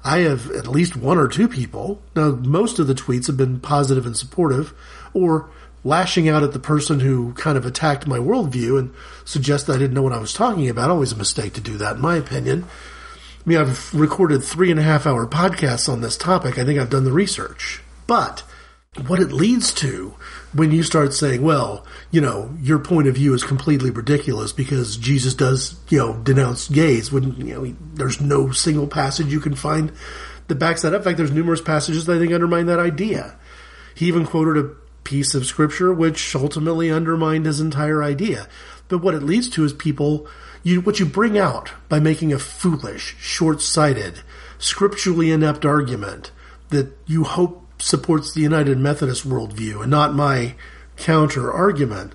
I 0.03 0.19
have 0.19 0.49
at 0.51 0.67
least 0.67 0.95
one 0.95 1.17
or 1.17 1.27
two 1.27 1.47
people. 1.47 2.01
Now, 2.15 2.31
most 2.31 2.79
of 2.79 2.87
the 2.87 2.95
tweets 2.95 3.27
have 3.27 3.37
been 3.37 3.59
positive 3.59 4.05
and 4.05 4.17
supportive, 4.17 4.73
or 5.13 5.49
lashing 5.83 6.29
out 6.29 6.43
at 6.43 6.53
the 6.53 6.59
person 6.59 6.99
who 6.99 7.33
kind 7.33 7.57
of 7.57 7.65
attacked 7.65 8.07
my 8.07 8.17
worldview 8.17 8.79
and 8.79 8.93
suggest 9.25 9.69
I 9.69 9.77
didn't 9.77 9.93
know 9.93 10.01
what 10.01 10.13
I 10.13 10.19
was 10.19 10.33
talking 10.33 10.69
about. 10.69 10.89
Always 10.89 11.11
a 11.11 11.17
mistake 11.17 11.53
to 11.53 11.61
do 11.61 11.77
that, 11.77 11.95
in 11.95 12.01
my 12.01 12.17
opinion. 12.17 12.65
I 12.65 13.49
mean, 13.49 13.57
I've 13.57 13.93
recorded 13.93 14.43
three 14.43 14.69
and 14.69 14.79
a 14.79 14.83
half 14.83 15.07
hour 15.07 15.25
podcasts 15.25 15.91
on 15.91 16.01
this 16.01 16.17
topic. 16.17 16.59
I 16.59 16.65
think 16.65 16.79
I've 16.79 16.91
done 16.91 17.05
the 17.05 17.11
research. 17.11 17.81
But 18.05 18.43
what 19.07 19.19
it 19.19 19.31
leads 19.31 19.73
to 19.75 20.15
when 20.53 20.71
you 20.71 20.83
start 20.83 21.13
saying, 21.13 21.41
well, 21.41 21.85
you 22.11 22.19
know, 22.19 22.53
your 22.61 22.79
point 22.79 23.07
of 23.07 23.15
view 23.15 23.33
is 23.33 23.43
completely 23.43 23.89
ridiculous 23.89 24.51
because 24.51 24.97
Jesus 24.97 25.33
does, 25.33 25.79
you 25.89 25.97
know, 25.97 26.17
denounce 26.17 26.67
gays 26.67 27.11
when, 27.11 27.35
you 27.35 27.53
know, 27.53 27.75
there's 27.93 28.19
no 28.19 28.51
single 28.51 28.87
passage 28.87 29.31
you 29.31 29.39
can 29.39 29.55
find 29.55 29.91
that 30.47 30.55
backs 30.55 30.81
that 30.81 30.93
up. 30.93 31.01
In 31.01 31.03
fact, 31.05 31.17
there's 31.17 31.31
numerous 31.31 31.61
passages 31.61 32.05
that 32.05 32.17
I 32.17 32.19
think 32.19 32.33
undermine 32.33 32.65
that 32.65 32.79
idea. 32.79 33.37
He 33.95 34.07
even 34.07 34.25
quoted 34.25 34.57
a 34.57 34.75
piece 35.03 35.33
of 35.33 35.45
scripture 35.45 35.93
which 35.93 36.35
ultimately 36.35 36.91
undermined 36.91 37.45
his 37.45 37.61
entire 37.61 38.03
idea. 38.03 38.47
But 38.87 38.99
what 38.99 39.15
it 39.15 39.23
leads 39.23 39.49
to 39.51 39.63
is 39.63 39.73
people, 39.73 40.27
you, 40.63 40.81
what 40.81 40.99
you 40.99 41.05
bring 41.05 41.37
out 41.37 41.71
by 41.87 41.99
making 41.99 42.33
a 42.33 42.39
foolish, 42.39 43.15
short-sighted, 43.19 44.21
scripturally 44.59 45.31
inept 45.31 45.65
argument 45.65 46.31
that 46.69 46.97
you 47.05 47.23
hope 47.23 47.60
supports 47.81 48.33
the 48.33 48.41
United 48.41 48.77
Methodist 48.77 49.27
worldview 49.27 49.81
and 49.81 49.91
not 49.91 50.13
my 50.13 50.55
counter 50.97 51.51
argument 51.51 52.13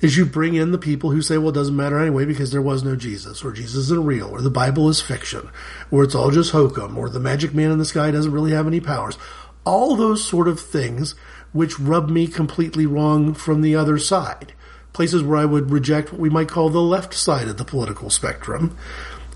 is 0.00 0.16
you 0.16 0.26
bring 0.26 0.54
in 0.54 0.70
the 0.70 0.78
people 0.78 1.10
who 1.10 1.22
say, 1.22 1.38
well, 1.38 1.48
it 1.48 1.54
doesn't 1.54 1.76
matter 1.76 1.98
anyway 1.98 2.24
because 2.24 2.52
there 2.52 2.60
was 2.60 2.82
no 2.82 2.94
Jesus, 2.96 3.44
or 3.44 3.52
Jesus 3.52 3.84
isn't 3.84 4.04
real, 4.04 4.28
or 4.28 4.42
the 4.42 4.50
Bible 4.50 4.88
is 4.88 5.00
fiction, 5.00 5.48
or 5.90 6.04
it's 6.04 6.14
all 6.14 6.30
just 6.30 6.52
hokum, 6.52 6.98
or 6.98 7.08
the 7.08 7.20
magic 7.20 7.54
man 7.54 7.70
in 7.70 7.78
the 7.78 7.84
sky 7.84 8.10
doesn't 8.10 8.32
really 8.32 8.52
have 8.52 8.66
any 8.66 8.80
powers. 8.80 9.16
All 9.64 9.96
those 9.96 10.22
sort 10.22 10.46
of 10.48 10.60
things 10.60 11.14
which 11.52 11.80
rub 11.80 12.10
me 12.10 12.26
completely 12.26 12.84
wrong 12.84 13.32
from 13.32 13.62
the 13.62 13.76
other 13.76 13.98
side. 13.98 14.52
Places 14.92 15.22
where 15.22 15.38
I 15.38 15.44
would 15.44 15.70
reject 15.70 16.12
what 16.12 16.20
we 16.20 16.28
might 16.28 16.48
call 16.48 16.68
the 16.68 16.82
left 16.82 17.14
side 17.14 17.48
of 17.48 17.56
the 17.56 17.64
political 17.64 18.10
spectrum 18.10 18.76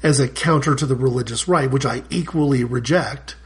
as 0.02 0.20
a 0.20 0.28
counter 0.28 0.74
to 0.74 0.86
the 0.86 0.96
religious 0.96 1.48
right, 1.48 1.70
which 1.70 1.86
I 1.86 2.02
equally 2.10 2.62
reject, 2.62 3.36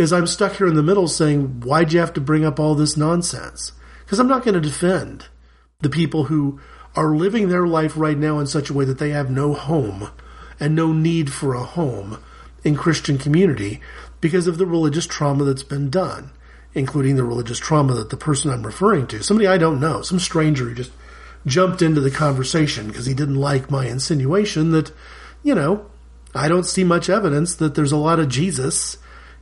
is 0.00 0.12
I'm 0.12 0.26
stuck 0.26 0.56
here 0.56 0.66
in 0.66 0.74
the 0.74 0.82
middle 0.82 1.06
saying, 1.06 1.60
why'd 1.60 1.92
you 1.92 2.00
have 2.00 2.14
to 2.14 2.20
bring 2.20 2.44
up 2.44 2.58
all 2.58 2.74
this 2.74 2.96
nonsense? 2.96 3.72
Because 4.04 4.18
I'm 4.18 4.28
not 4.28 4.44
going 4.44 4.54
to 4.54 4.60
defend 4.60 5.26
the 5.80 5.90
people 5.90 6.24
who 6.24 6.60
are 6.96 7.14
living 7.14 7.48
their 7.48 7.66
life 7.66 7.96
right 7.96 8.18
now 8.18 8.38
in 8.38 8.46
such 8.46 8.70
a 8.70 8.74
way 8.74 8.84
that 8.84 8.98
they 8.98 9.10
have 9.10 9.30
no 9.30 9.54
home 9.54 10.10
and 10.58 10.74
no 10.74 10.92
need 10.92 11.32
for 11.32 11.54
a 11.54 11.62
home 11.62 12.18
in 12.64 12.76
Christian 12.76 13.18
community 13.18 13.80
because 14.20 14.46
of 14.46 14.58
the 14.58 14.66
religious 14.66 15.06
trauma 15.06 15.44
that's 15.44 15.62
been 15.62 15.88
done, 15.88 16.30
including 16.74 17.16
the 17.16 17.24
religious 17.24 17.58
trauma 17.58 17.94
that 17.94 18.10
the 18.10 18.16
person 18.16 18.50
I'm 18.50 18.66
referring 18.66 19.06
to, 19.08 19.22
somebody 19.22 19.46
I 19.46 19.58
don't 19.58 19.80
know, 19.80 20.02
some 20.02 20.18
stranger 20.18 20.64
who 20.64 20.74
just 20.74 20.92
jumped 21.46 21.80
into 21.80 22.00
the 22.00 22.10
conversation 22.10 22.88
because 22.88 23.06
he 23.06 23.14
didn't 23.14 23.36
like 23.36 23.70
my 23.70 23.86
insinuation 23.86 24.72
that, 24.72 24.92
you 25.42 25.54
know, 25.54 25.86
I 26.34 26.48
don't 26.48 26.66
see 26.66 26.84
much 26.84 27.08
evidence 27.08 27.54
that 27.56 27.74
there's 27.74 27.92
a 27.92 27.96
lot 27.96 28.20
of 28.20 28.28
Jesus 28.28 28.98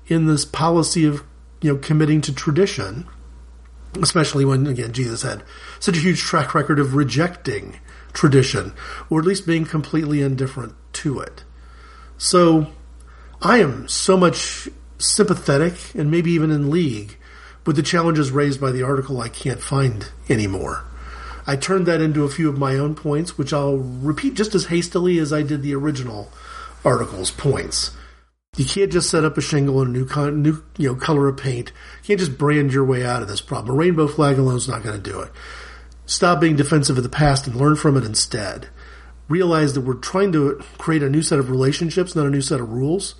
in 0.08 0.26
this 0.26 0.44
policy 0.44 1.04
of, 1.04 1.22
you 1.60 1.72
know, 1.72 1.78
committing 1.78 2.20
to 2.22 2.34
tradition, 2.34 3.06
especially 4.02 4.44
when, 4.44 4.66
again, 4.66 4.92
Jesus 4.92 5.22
had 5.22 5.42
such 5.78 5.96
a 5.96 6.00
huge 6.00 6.20
track 6.20 6.54
record 6.54 6.78
of 6.78 6.94
rejecting 6.94 7.78
tradition, 8.12 8.72
or 9.10 9.20
at 9.20 9.26
least 9.26 9.46
being 9.46 9.64
completely 9.64 10.22
indifferent 10.22 10.74
to 10.94 11.20
it. 11.20 11.44
So, 12.16 12.68
I 13.40 13.58
am 13.58 13.86
so 13.86 14.16
much 14.16 14.68
sympathetic 14.98 15.94
and 15.94 16.10
maybe 16.10 16.32
even 16.32 16.50
in 16.50 16.70
league 16.70 17.16
with 17.64 17.76
the 17.76 17.82
challenges 17.82 18.30
raised 18.32 18.60
by 18.60 18.72
the 18.72 18.82
article 18.82 19.20
I 19.20 19.28
can't 19.28 19.60
find 19.60 20.08
anymore. 20.28 20.84
I 21.46 21.56
turned 21.56 21.86
that 21.86 22.00
into 22.00 22.24
a 22.24 22.28
few 22.28 22.48
of 22.48 22.58
my 22.58 22.76
own 22.76 22.94
points, 22.94 23.38
which 23.38 23.52
I'll 23.52 23.76
repeat 23.76 24.34
just 24.34 24.54
as 24.54 24.66
hastily 24.66 25.18
as 25.18 25.32
I 25.32 25.42
did 25.42 25.62
the 25.62 25.74
original 25.74 26.30
article's 26.84 27.30
points. 27.30 27.92
You 28.56 28.64
can't 28.64 28.90
just 28.90 29.10
set 29.10 29.24
up 29.24 29.38
a 29.38 29.40
shingle 29.40 29.80
and 29.82 29.94
a 29.94 29.98
new, 29.98 30.06
con- 30.06 30.42
new 30.42 30.64
you 30.76 30.88
know, 30.88 30.94
color 30.94 31.28
of 31.28 31.36
paint. 31.36 31.70
You 32.02 32.06
can't 32.08 32.20
just 32.20 32.38
brand 32.38 32.72
your 32.72 32.84
way 32.84 33.04
out 33.04 33.22
of 33.22 33.28
this 33.28 33.40
problem. 33.40 33.74
A 33.74 33.78
rainbow 33.78 34.08
flag 34.08 34.38
alone 34.38 34.56
is 34.56 34.68
not 34.68 34.82
going 34.82 35.00
to 35.00 35.10
do 35.10 35.20
it. 35.20 35.30
Stop 36.06 36.40
being 36.40 36.56
defensive 36.56 36.96
of 36.96 37.02
the 37.02 37.08
past 37.08 37.46
and 37.46 37.54
learn 37.54 37.76
from 37.76 37.96
it 37.96 38.04
instead. 38.04 38.68
Realize 39.28 39.74
that 39.74 39.82
we're 39.82 39.94
trying 39.94 40.32
to 40.32 40.60
create 40.78 41.02
a 41.02 41.10
new 41.10 41.22
set 41.22 41.38
of 41.38 41.50
relationships, 41.50 42.16
not 42.16 42.26
a 42.26 42.30
new 42.30 42.40
set 42.40 42.60
of 42.60 42.72
rules. 42.72 43.14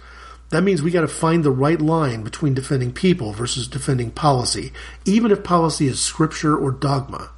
That 0.51 0.65
means 0.65 0.83
we 0.83 0.91
got 0.91 1.03
to 1.03 1.09
find 1.09 1.45
the 1.45 1.51
right 1.51 1.81
line 1.81 2.23
between 2.23 2.55
defending 2.55 2.93
people 2.93 3.33
versus 3.33 3.69
defending 3.69 4.11
policy, 4.11 4.73
even 5.05 5.31
if 5.31 5.45
policy 5.45 5.87
is 5.87 6.01
scripture 6.01 6.57
or 6.57 6.73
dogma. 6.73 7.31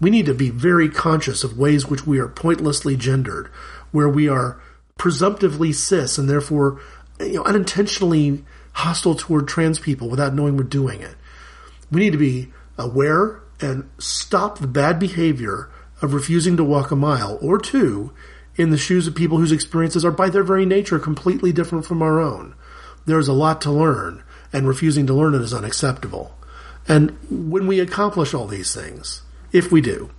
We 0.00 0.08
need 0.08 0.24
to 0.26 0.34
be 0.34 0.48
very 0.48 0.88
conscious 0.88 1.44
of 1.44 1.58
ways 1.58 1.86
which 1.86 2.06
we 2.06 2.18
are 2.18 2.28
pointlessly 2.28 2.96
gendered, 2.96 3.48
where 3.92 4.08
we 4.08 4.26
are 4.26 4.58
presumptively 4.96 5.72
cis 5.72 6.16
and 6.16 6.28
therefore 6.28 6.80
you 7.20 7.34
know, 7.34 7.44
unintentionally 7.44 8.44
hostile 8.72 9.14
toward 9.14 9.48
trans 9.48 9.78
people 9.78 10.08
without 10.08 10.34
knowing 10.34 10.56
we're 10.56 10.64
doing 10.64 11.00
it. 11.00 11.14
We 11.90 12.00
need 12.00 12.12
to 12.12 12.18
be 12.18 12.52
aware 12.78 13.42
and 13.60 13.88
stop 13.98 14.58
the 14.58 14.66
bad 14.66 14.98
behavior 14.98 15.70
of 16.00 16.14
refusing 16.14 16.56
to 16.56 16.64
walk 16.64 16.90
a 16.90 16.96
mile 16.96 17.38
or 17.42 17.58
two 17.58 18.12
in 18.56 18.70
the 18.70 18.78
shoes 18.78 19.06
of 19.06 19.14
people 19.14 19.38
whose 19.38 19.52
experiences 19.52 20.04
are 20.04 20.10
by 20.10 20.30
their 20.30 20.42
very 20.42 20.66
nature 20.66 20.98
completely 20.98 21.52
different 21.52 21.84
from 21.84 22.02
our 22.02 22.20
own. 22.20 22.54
There's 23.06 23.28
a 23.28 23.32
lot 23.32 23.60
to 23.62 23.70
learn, 23.70 24.22
and 24.52 24.66
refusing 24.66 25.06
to 25.06 25.14
learn 25.14 25.34
it 25.34 25.42
is 25.42 25.54
unacceptable. 25.54 26.34
And 26.88 27.16
when 27.30 27.66
we 27.66 27.80
accomplish 27.80 28.34
all 28.34 28.46
these 28.46 28.74
things, 28.74 29.22
if 29.52 29.70
we 29.70 29.80
do, 29.80 30.10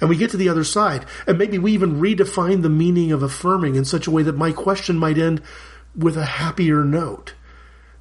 and 0.00 0.08
we 0.08 0.16
get 0.16 0.30
to 0.30 0.36
the 0.36 0.48
other 0.48 0.64
side, 0.64 1.06
and 1.26 1.38
maybe 1.38 1.58
we 1.58 1.72
even 1.72 2.00
redefine 2.00 2.62
the 2.62 2.68
meaning 2.68 3.12
of 3.12 3.22
affirming 3.22 3.76
in 3.76 3.84
such 3.84 4.06
a 4.06 4.10
way 4.10 4.22
that 4.22 4.36
my 4.36 4.52
question 4.52 4.98
might 4.98 5.18
end 5.18 5.42
with 5.96 6.16
a 6.16 6.24
happier 6.24 6.84
note. 6.84 7.34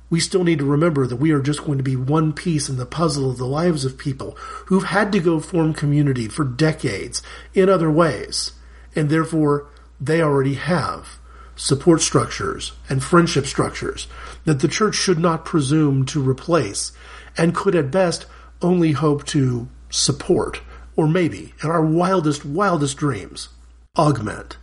We 0.10 0.20
still 0.20 0.44
need 0.44 0.60
to 0.60 0.66
remember 0.66 1.08
that 1.08 1.16
we 1.18 1.32
are 1.32 1.42
just 1.42 1.64
going 1.64 1.78
to 1.78 1.84
be 1.84 1.96
one 1.96 2.34
piece 2.34 2.68
in 2.68 2.78
the 2.78 2.86
puzzle 2.86 3.30
of 3.30 3.38
the 3.38 3.46
lives 3.46 3.86
of 3.86 3.98
people 3.98 4.32
who've 4.66 4.84
had 4.84 5.12
to 5.14 5.20
go 5.20 5.40
form 5.40 5.74
community 5.74 6.28
for 6.28 6.44
decades 6.44 7.24
in 7.54 7.70
other 7.70 7.90
ways, 7.90 8.52
and 8.96 9.10
therefore 9.10 9.68
they 10.00 10.22
already 10.22 10.56
have 10.56 11.20
support 11.56 12.02
structures 12.02 12.74
and 12.90 13.04
friendship 13.04 13.46
structures 13.46 14.08
that 14.46 14.60
the 14.60 14.68
church 14.68 14.96
should 14.96 15.20
not 15.20 15.46
presume 15.46 16.06
to 16.06 16.22
replace 16.22 16.92
and 17.38 17.56
could 17.56 17.76
at 17.76 17.92
best 17.92 18.26
only 18.62 18.94
hope 18.94 19.26
to 19.26 19.70
support 19.90 20.62
or 20.96 21.08
maybe, 21.08 21.54
in 21.64 21.70
our 21.70 21.84
wildest, 21.84 22.46
wildest 22.46 22.98
dreams, 22.98 23.50
augment. 23.98 24.58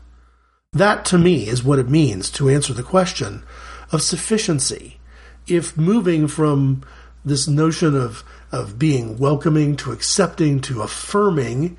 That 0.79 1.05
to 1.07 1.19
me 1.19 1.49
is 1.49 1.65
what 1.65 1.81
it 1.81 1.89
means 1.89 2.31
to 2.31 2.49
answer 2.49 2.73
the 2.73 2.85
question 2.85 3.43
of 3.91 4.01
sufficiency. 4.01 5.01
If 5.49 5.77
moving 5.77 6.29
from 6.29 6.85
this 7.25 7.49
notion 7.49 7.97
of, 7.97 8.23
of 8.53 8.79
being 8.79 9.19
welcoming 9.19 9.75
to 9.79 9.91
accepting 9.91 10.61
to 10.61 10.83
affirming 10.83 11.77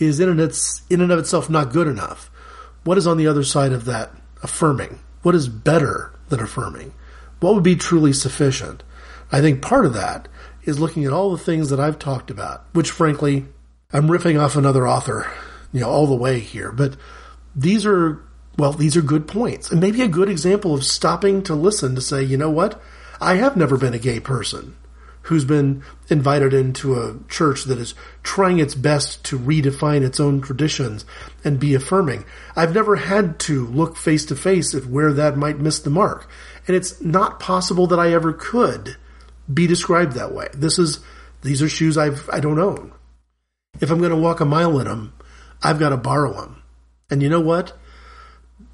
is 0.00 0.18
in 0.18 0.28
and, 0.28 0.40
its, 0.40 0.82
in 0.90 1.00
and 1.00 1.12
of 1.12 1.20
itself 1.20 1.48
not 1.48 1.72
good 1.72 1.86
enough, 1.86 2.28
what 2.82 2.98
is 2.98 3.06
on 3.06 3.18
the 3.18 3.26
other 3.28 3.44
side 3.44 3.72
of 3.72 3.84
that 3.84 4.10
affirming? 4.42 4.98
What 5.22 5.36
is 5.36 5.48
better 5.48 6.12
than 6.28 6.40
affirming? 6.40 6.92
What 7.38 7.54
would 7.54 7.62
be 7.62 7.76
truly 7.76 8.12
sufficient? 8.12 8.82
I 9.30 9.40
think 9.40 9.62
part 9.62 9.86
of 9.86 9.94
that 9.94 10.26
is 10.64 10.80
looking 10.80 11.04
at 11.04 11.12
all 11.12 11.30
the 11.30 11.38
things 11.38 11.70
that 11.70 11.78
I've 11.78 12.00
talked 12.00 12.32
about, 12.32 12.64
which 12.72 12.90
frankly 12.90 13.46
I'm 13.92 14.08
riffing 14.08 14.42
off 14.42 14.56
another 14.56 14.88
author, 14.88 15.30
you 15.72 15.80
know, 15.80 15.88
all 15.88 16.08
the 16.08 16.16
way 16.16 16.40
here, 16.40 16.72
but 16.72 16.96
these 17.54 17.86
are, 17.86 18.20
well, 18.60 18.72
these 18.72 18.96
are 18.96 19.02
good 19.02 19.26
points 19.26 19.70
and 19.70 19.80
maybe 19.80 20.02
a 20.02 20.08
good 20.08 20.28
example 20.28 20.74
of 20.74 20.84
stopping 20.84 21.42
to 21.44 21.54
listen 21.54 21.94
to 21.94 22.00
say, 22.00 22.22
you 22.22 22.36
know 22.36 22.50
what? 22.50 22.80
I 23.20 23.36
have 23.36 23.56
never 23.56 23.76
been 23.76 23.94
a 23.94 23.98
gay 23.98 24.20
person 24.20 24.76
who's 25.22 25.44
been 25.44 25.82
invited 26.08 26.52
into 26.52 26.98
a 26.98 27.16
church 27.28 27.64
that 27.64 27.78
is 27.78 27.94
trying 28.22 28.58
its 28.58 28.74
best 28.74 29.24
to 29.24 29.38
redefine 29.38 30.02
its 30.02 30.18
own 30.18 30.40
traditions 30.40 31.04
and 31.44 31.60
be 31.60 31.74
affirming. 31.74 32.24
I've 32.56 32.74
never 32.74 32.96
had 32.96 33.38
to 33.40 33.66
look 33.66 33.96
face 33.96 34.24
to 34.26 34.36
face 34.36 34.74
at 34.74 34.86
where 34.86 35.12
that 35.12 35.36
might 35.36 35.58
miss 35.58 35.78
the 35.78 35.90
mark. 35.90 36.28
And 36.66 36.76
it's 36.76 37.00
not 37.00 37.40
possible 37.40 37.86
that 37.88 37.98
I 37.98 38.12
ever 38.12 38.32
could 38.32 38.96
be 39.52 39.66
described 39.66 40.12
that 40.12 40.34
way. 40.34 40.48
This 40.54 40.78
is, 40.78 41.00
these 41.42 41.62
are 41.62 41.68
shoes 41.68 41.98
I've, 41.98 42.28
I 42.30 42.40
don't 42.40 42.58
own. 42.58 42.92
If 43.80 43.90
I'm 43.90 43.98
going 43.98 44.10
to 44.10 44.16
walk 44.16 44.40
a 44.40 44.44
mile 44.44 44.78
in 44.80 44.86
them, 44.86 45.14
I've 45.62 45.78
got 45.78 45.90
to 45.90 45.96
borrow 45.96 46.32
them. 46.32 46.62
And 47.10 47.22
you 47.22 47.28
know 47.28 47.40
what? 47.40 47.76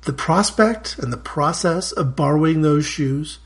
The 0.07 0.13
prospect 0.13 1.01
and 1.01 1.13
the 1.13 1.17
process 1.17 1.91
of 1.91 2.15
borrowing 2.15 2.63
those 2.63 2.87
shoes 2.87 3.41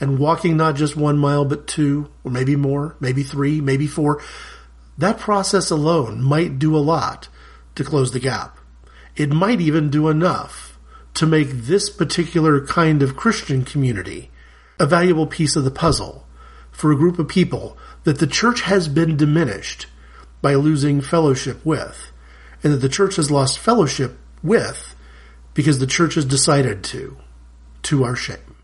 and 0.00 0.18
walking 0.18 0.56
not 0.56 0.74
just 0.74 0.96
one 0.96 1.16
mile, 1.16 1.44
but 1.44 1.68
two, 1.68 2.10
or 2.24 2.32
maybe 2.32 2.56
more, 2.56 2.96
maybe 2.98 3.22
three, 3.22 3.60
maybe 3.60 3.86
four, 3.86 4.20
that 4.98 5.20
process 5.20 5.70
alone 5.70 6.20
might 6.20 6.58
do 6.58 6.76
a 6.76 6.78
lot 6.78 7.28
to 7.76 7.84
close 7.84 8.10
the 8.10 8.18
gap. 8.18 8.58
It 9.14 9.30
might 9.30 9.60
even 9.60 9.88
do 9.88 10.08
enough 10.08 10.76
to 11.14 11.26
make 11.26 11.48
this 11.48 11.88
particular 11.88 12.66
kind 12.66 13.02
of 13.02 13.16
Christian 13.16 13.64
community 13.64 14.32
a 14.80 14.86
valuable 14.86 15.28
piece 15.28 15.54
of 15.54 15.62
the 15.62 15.70
puzzle 15.70 16.26
for 16.72 16.90
a 16.90 16.96
group 16.96 17.20
of 17.20 17.28
people 17.28 17.78
that 18.02 18.18
the 18.18 18.26
church 18.26 18.62
has 18.62 18.88
been 18.88 19.16
diminished 19.16 19.86
by 20.42 20.56
losing 20.56 21.00
fellowship 21.00 21.64
with, 21.64 22.10
and 22.64 22.72
that 22.72 22.78
the 22.78 22.88
church 22.88 23.14
has 23.14 23.30
lost 23.30 23.60
fellowship 23.60 24.18
with 24.42 24.89
because 25.54 25.78
the 25.78 25.86
church 25.86 26.14
has 26.14 26.24
decided 26.24 26.84
to, 26.84 27.16
to 27.82 28.04
our 28.04 28.16
shame. 28.16 28.56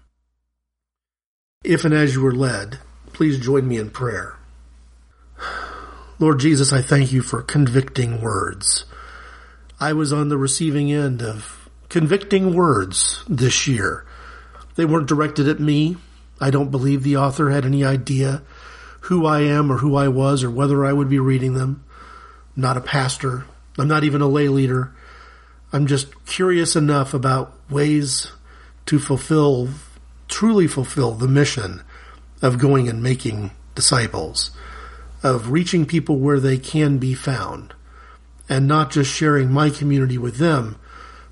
If 1.64 1.84
and 1.84 1.92
as 1.92 2.14
you 2.14 2.24
are 2.26 2.34
led, 2.34 2.78
please 3.12 3.38
join 3.38 3.66
me 3.66 3.78
in 3.78 3.90
prayer. 3.90 4.36
Lord 6.18 6.40
Jesus, 6.40 6.72
I 6.72 6.80
thank 6.80 7.12
you 7.12 7.22
for 7.22 7.42
convicting 7.42 8.20
words. 8.20 8.84
I 9.78 9.92
was 9.92 10.12
on 10.12 10.28
the 10.28 10.38
receiving 10.38 10.90
end 10.90 11.22
of 11.22 11.68
convicting 11.88 12.54
words 12.54 13.22
this 13.28 13.66
year. 13.66 14.06
They 14.76 14.84
weren't 14.84 15.08
directed 15.08 15.48
at 15.48 15.60
me. 15.60 15.96
I 16.40 16.50
don't 16.50 16.70
believe 16.70 17.02
the 17.02 17.16
author 17.16 17.50
had 17.50 17.64
any 17.64 17.84
idea 17.84 18.42
who 19.00 19.26
I 19.26 19.40
am 19.40 19.70
or 19.70 19.78
who 19.78 19.96
I 19.96 20.08
was 20.08 20.42
or 20.42 20.50
whether 20.50 20.84
I 20.84 20.92
would 20.92 21.08
be 21.08 21.18
reading 21.18 21.54
them. 21.54 21.84
I'm 22.54 22.62
not 22.62 22.76
a 22.76 22.80
pastor. 22.80 23.44
I'm 23.78 23.88
not 23.88 24.04
even 24.04 24.20
a 24.20 24.28
lay 24.28 24.48
leader. 24.48 24.92
I'm 25.76 25.86
just 25.86 26.24
curious 26.24 26.74
enough 26.74 27.12
about 27.12 27.52
ways 27.68 28.32
to 28.86 28.98
fulfill, 28.98 29.68
truly 30.26 30.66
fulfill 30.66 31.10
the 31.10 31.28
mission 31.28 31.82
of 32.40 32.56
going 32.56 32.88
and 32.88 33.02
making 33.02 33.50
disciples, 33.74 34.52
of 35.22 35.50
reaching 35.50 35.84
people 35.84 36.16
where 36.16 36.40
they 36.40 36.56
can 36.56 36.96
be 36.96 37.12
found, 37.12 37.74
and 38.48 38.66
not 38.66 38.90
just 38.90 39.12
sharing 39.12 39.52
my 39.52 39.68
community 39.68 40.16
with 40.16 40.38
them, 40.38 40.76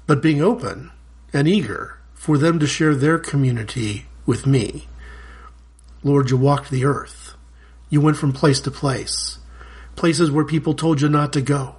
but 0.07 0.21
being 0.21 0.43
open 0.43 0.91
and 1.33 1.49
eager 1.49 1.97
for 2.13 2.37
them 2.37 2.59
to 2.59 2.67
share 2.67 2.95
their 2.95 3.19
community 3.19 4.05
with 4.27 4.47
me. 4.47 4.89
Lord, 6.03 6.29
you 6.29 6.37
walked 6.37 6.71
the 6.71 6.85
earth. 6.85 7.33
You 7.89 8.03
went 8.03 8.19
from 8.19 8.35
place 8.35 8.61
to 8.61 8.71
place. 8.71 9.39
Places 9.97 10.31
where 10.31 10.45
people 10.45 10.75
told 10.75 11.01
you 11.01 11.09
not 11.09 11.33
to 11.33 11.41
go. 11.41 11.77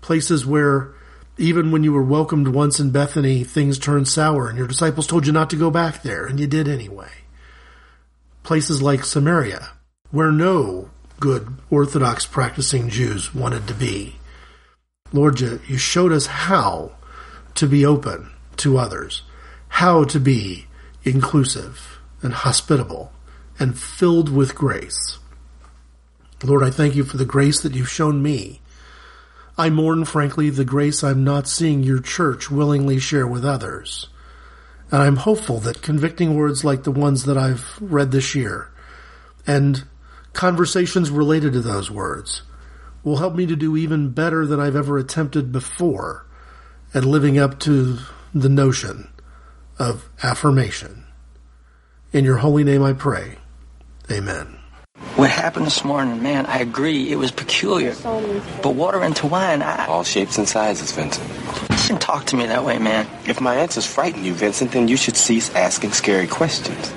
Places 0.00 0.46
where 0.46 0.94
even 1.36 1.70
when 1.70 1.82
you 1.82 1.92
were 1.92 2.02
welcomed 2.02 2.48
once 2.48 2.78
in 2.78 2.90
Bethany, 2.90 3.44
things 3.44 3.78
turned 3.78 4.08
sour 4.08 4.48
and 4.48 4.56
your 4.56 4.68
disciples 4.68 5.06
told 5.06 5.26
you 5.26 5.32
not 5.32 5.50
to 5.50 5.56
go 5.56 5.70
back 5.70 6.02
there 6.02 6.26
and 6.26 6.38
you 6.38 6.46
did 6.46 6.68
anyway. 6.68 7.10
Places 8.42 8.82
like 8.82 9.04
Samaria, 9.04 9.70
where 10.10 10.30
no 10.30 10.90
good 11.18 11.48
Orthodox 11.70 12.26
practicing 12.26 12.88
Jews 12.88 13.34
wanted 13.34 13.66
to 13.68 13.74
be. 13.74 14.16
Lord, 15.12 15.40
you, 15.40 15.60
you 15.66 15.78
showed 15.78 16.12
us 16.12 16.26
how 16.26 16.92
to 17.54 17.66
be 17.66 17.86
open 17.86 18.30
to 18.58 18.78
others, 18.78 19.22
how 19.68 20.04
to 20.04 20.20
be 20.20 20.66
inclusive 21.04 21.98
and 22.22 22.32
hospitable 22.32 23.12
and 23.58 23.78
filled 23.78 24.28
with 24.28 24.54
grace. 24.54 25.18
Lord, 26.42 26.62
I 26.62 26.70
thank 26.70 26.94
you 26.94 27.04
for 27.04 27.16
the 27.16 27.24
grace 27.24 27.60
that 27.62 27.74
you've 27.74 27.88
shown 27.88 28.22
me. 28.22 28.60
I 29.56 29.70
mourn, 29.70 30.04
frankly, 30.04 30.50
the 30.50 30.64
grace 30.64 31.04
I'm 31.04 31.22
not 31.22 31.46
seeing 31.46 31.82
your 31.82 32.00
church 32.00 32.50
willingly 32.50 32.98
share 32.98 33.26
with 33.26 33.44
others. 33.44 34.08
And 34.90 35.02
I'm 35.02 35.16
hopeful 35.16 35.60
that 35.60 35.82
convicting 35.82 36.34
words 36.34 36.64
like 36.64 36.82
the 36.82 36.90
ones 36.90 37.24
that 37.24 37.38
I've 37.38 37.78
read 37.80 38.10
this 38.10 38.34
year 38.34 38.70
and 39.46 39.84
conversations 40.32 41.10
related 41.10 41.52
to 41.52 41.60
those 41.60 41.90
words 41.90 42.42
will 43.04 43.18
help 43.18 43.34
me 43.34 43.46
to 43.46 43.56
do 43.56 43.76
even 43.76 44.10
better 44.10 44.46
than 44.46 44.58
I've 44.58 44.76
ever 44.76 44.98
attempted 44.98 45.52
before 45.52 46.26
at 46.92 47.04
living 47.04 47.38
up 47.38 47.60
to 47.60 47.98
the 48.34 48.48
notion 48.48 49.08
of 49.78 50.08
affirmation. 50.22 51.04
In 52.12 52.24
your 52.24 52.38
holy 52.38 52.64
name 52.64 52.82
I 52.82 52.92
pray. 52.92 53.38
Amen. 54.10 54.63
What 55.16 55.30
happened 55.30 55.64
this 55.64 55.84
morning, 55.84 56.24
man, 56.24 56.44
I 56.46 56.58
agree, 56.58 57.12
it 57.12 57.14
was 57.14 57.30
peculiar. 57.30 57.94
But 58.64 58.74
water 58.74 59.04
into 59.04 59.28
wine, 59.28 59.62
I... 59.62 59.86
All 59.86 60.02
shapes 60.02 60.38
and 60.38 60.48
sizes, 60.48 60.90
Vincent. 60.90 61.24
You 61.70 61.76
shouldn't 61.76 62.00
talk 62.00 62.24
to 62.26 62.36
me 62.36 62.46
that 62.46 62.64
way, 62.64 62.78
man. 62.80 63.06
If 63.24 63.40
my 63.40 63.54
answers 63.54 63.86
frighten 63.86 64.24
you, 64.24 64.34
Vincent, 64.34 64.72
then 64.72 64.88
you 64.88 64.96
should 64.96 65.16
cease 65.16 65.54
asking 65.54 65.92
scary 65.92 66.26
questions. 66.26 66.92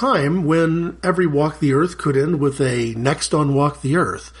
Time 0.00 0.44
when 0.44 0.96
every 1.02 1.26
Walk 1.26 1.60
the 1.60 1.74
Earth 1.74 1.98
could 1.98 2.16
end 2.16 2.40
with 2.40 2.58
a 2.58 2.94
next 2.94 3.34
on 3.34 3.52
Walk 3.52 3.82
the 3.82 3.98
Earth. 3.98 4.32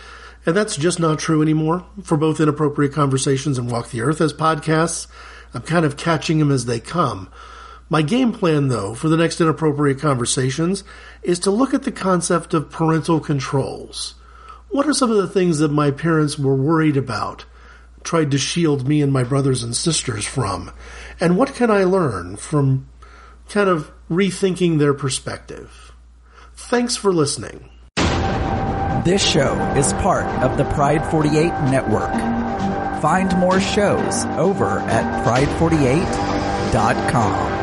And 0.46 0.56
that's 0.56 0.74
just 0.74 0.98
not 0.98 1.18
true 1.18 1.42
anymore 1.42 1.84
for 2.02 2.16
both 2.16 2.40
Inappropriate 2.40 2.94
Conversations 2.94 3.58
and 3.58 3.70
Walk 3.70 3.90
the 3.90 4.00
Earth 4.00 4.22
as 4.22 4.32
podcasts. 4.32 5.06
I'm 5.52 5.60
kind 5.60 5.84
of 5.84 5.98
catching 5.98 6.38
them 6.38 6.50
as 6.50 6.64
they 6.64 6.80
come. 6.80 7.30
My 7.90 8.00
game 8.00 8.32
plan, 8.32 8.68
though, 8.68 8.94
for 8.94 9.10
the 9.10 9.18
next 9.18 9.38
Inappropriate 9.38 10.00
Conversations 10.00 10.82
is 11.22 11.38
to 11.40 11.50
look 11.50 11.74
at 11.74 11.82
the 11.82 11.92
concept 11.92 12.54
of 12.54 12.70
parental 12.70 13.20
controls. 13.20 14.14
What 14.70 14.86
are 14.86 14.94
some 14.94 15.10
of 15.10 15.18
the 15.18 15.28
things 15.28 15.58
that 15.58 15.70
my 15.70 15.90
parents 15.90 16.38
were 16.38 16.56
worried 16.56 16.96
about, 16.96 17.44
tried 18.02 18.30
to 18.30 18.38
shield 18.38 18.88
me 18.88 19.02
and 19.02 19.12
my 19.12 19.24
brothers 19.24 19.62
and 19.62 19.76
sisters 19.76 20.24
from? 20.24 20.72
And 21.20 21.36
what 21.36 21.54
can 21.54 21.70
I 21.70 21.84
learn 21.84 22.36
from 22.36 22.88
kind 23.50 23.68
of 23.68 23.92
rethinking 24.10 24.78
their 24.78 24.92
perspective? 24.92 25.92
Thanks 26.54 26.96
for 26.96 27.12
listening. 27.12 27.70
This 29.04 29.22
show 29.26 29.54
is 29.76 29.92
part 29.94 30.26
of 30.42 30.58
the 30.58 30.64
Pride 30.74 31.02
48 31.10 31.46
network. 31.70 32.12
Find 33.00 33.34
more 33.38 33.60
shows 33.60 34.26
over 34.36 34.80
at 34.80 35.24
pride48.com. 35.24 37.59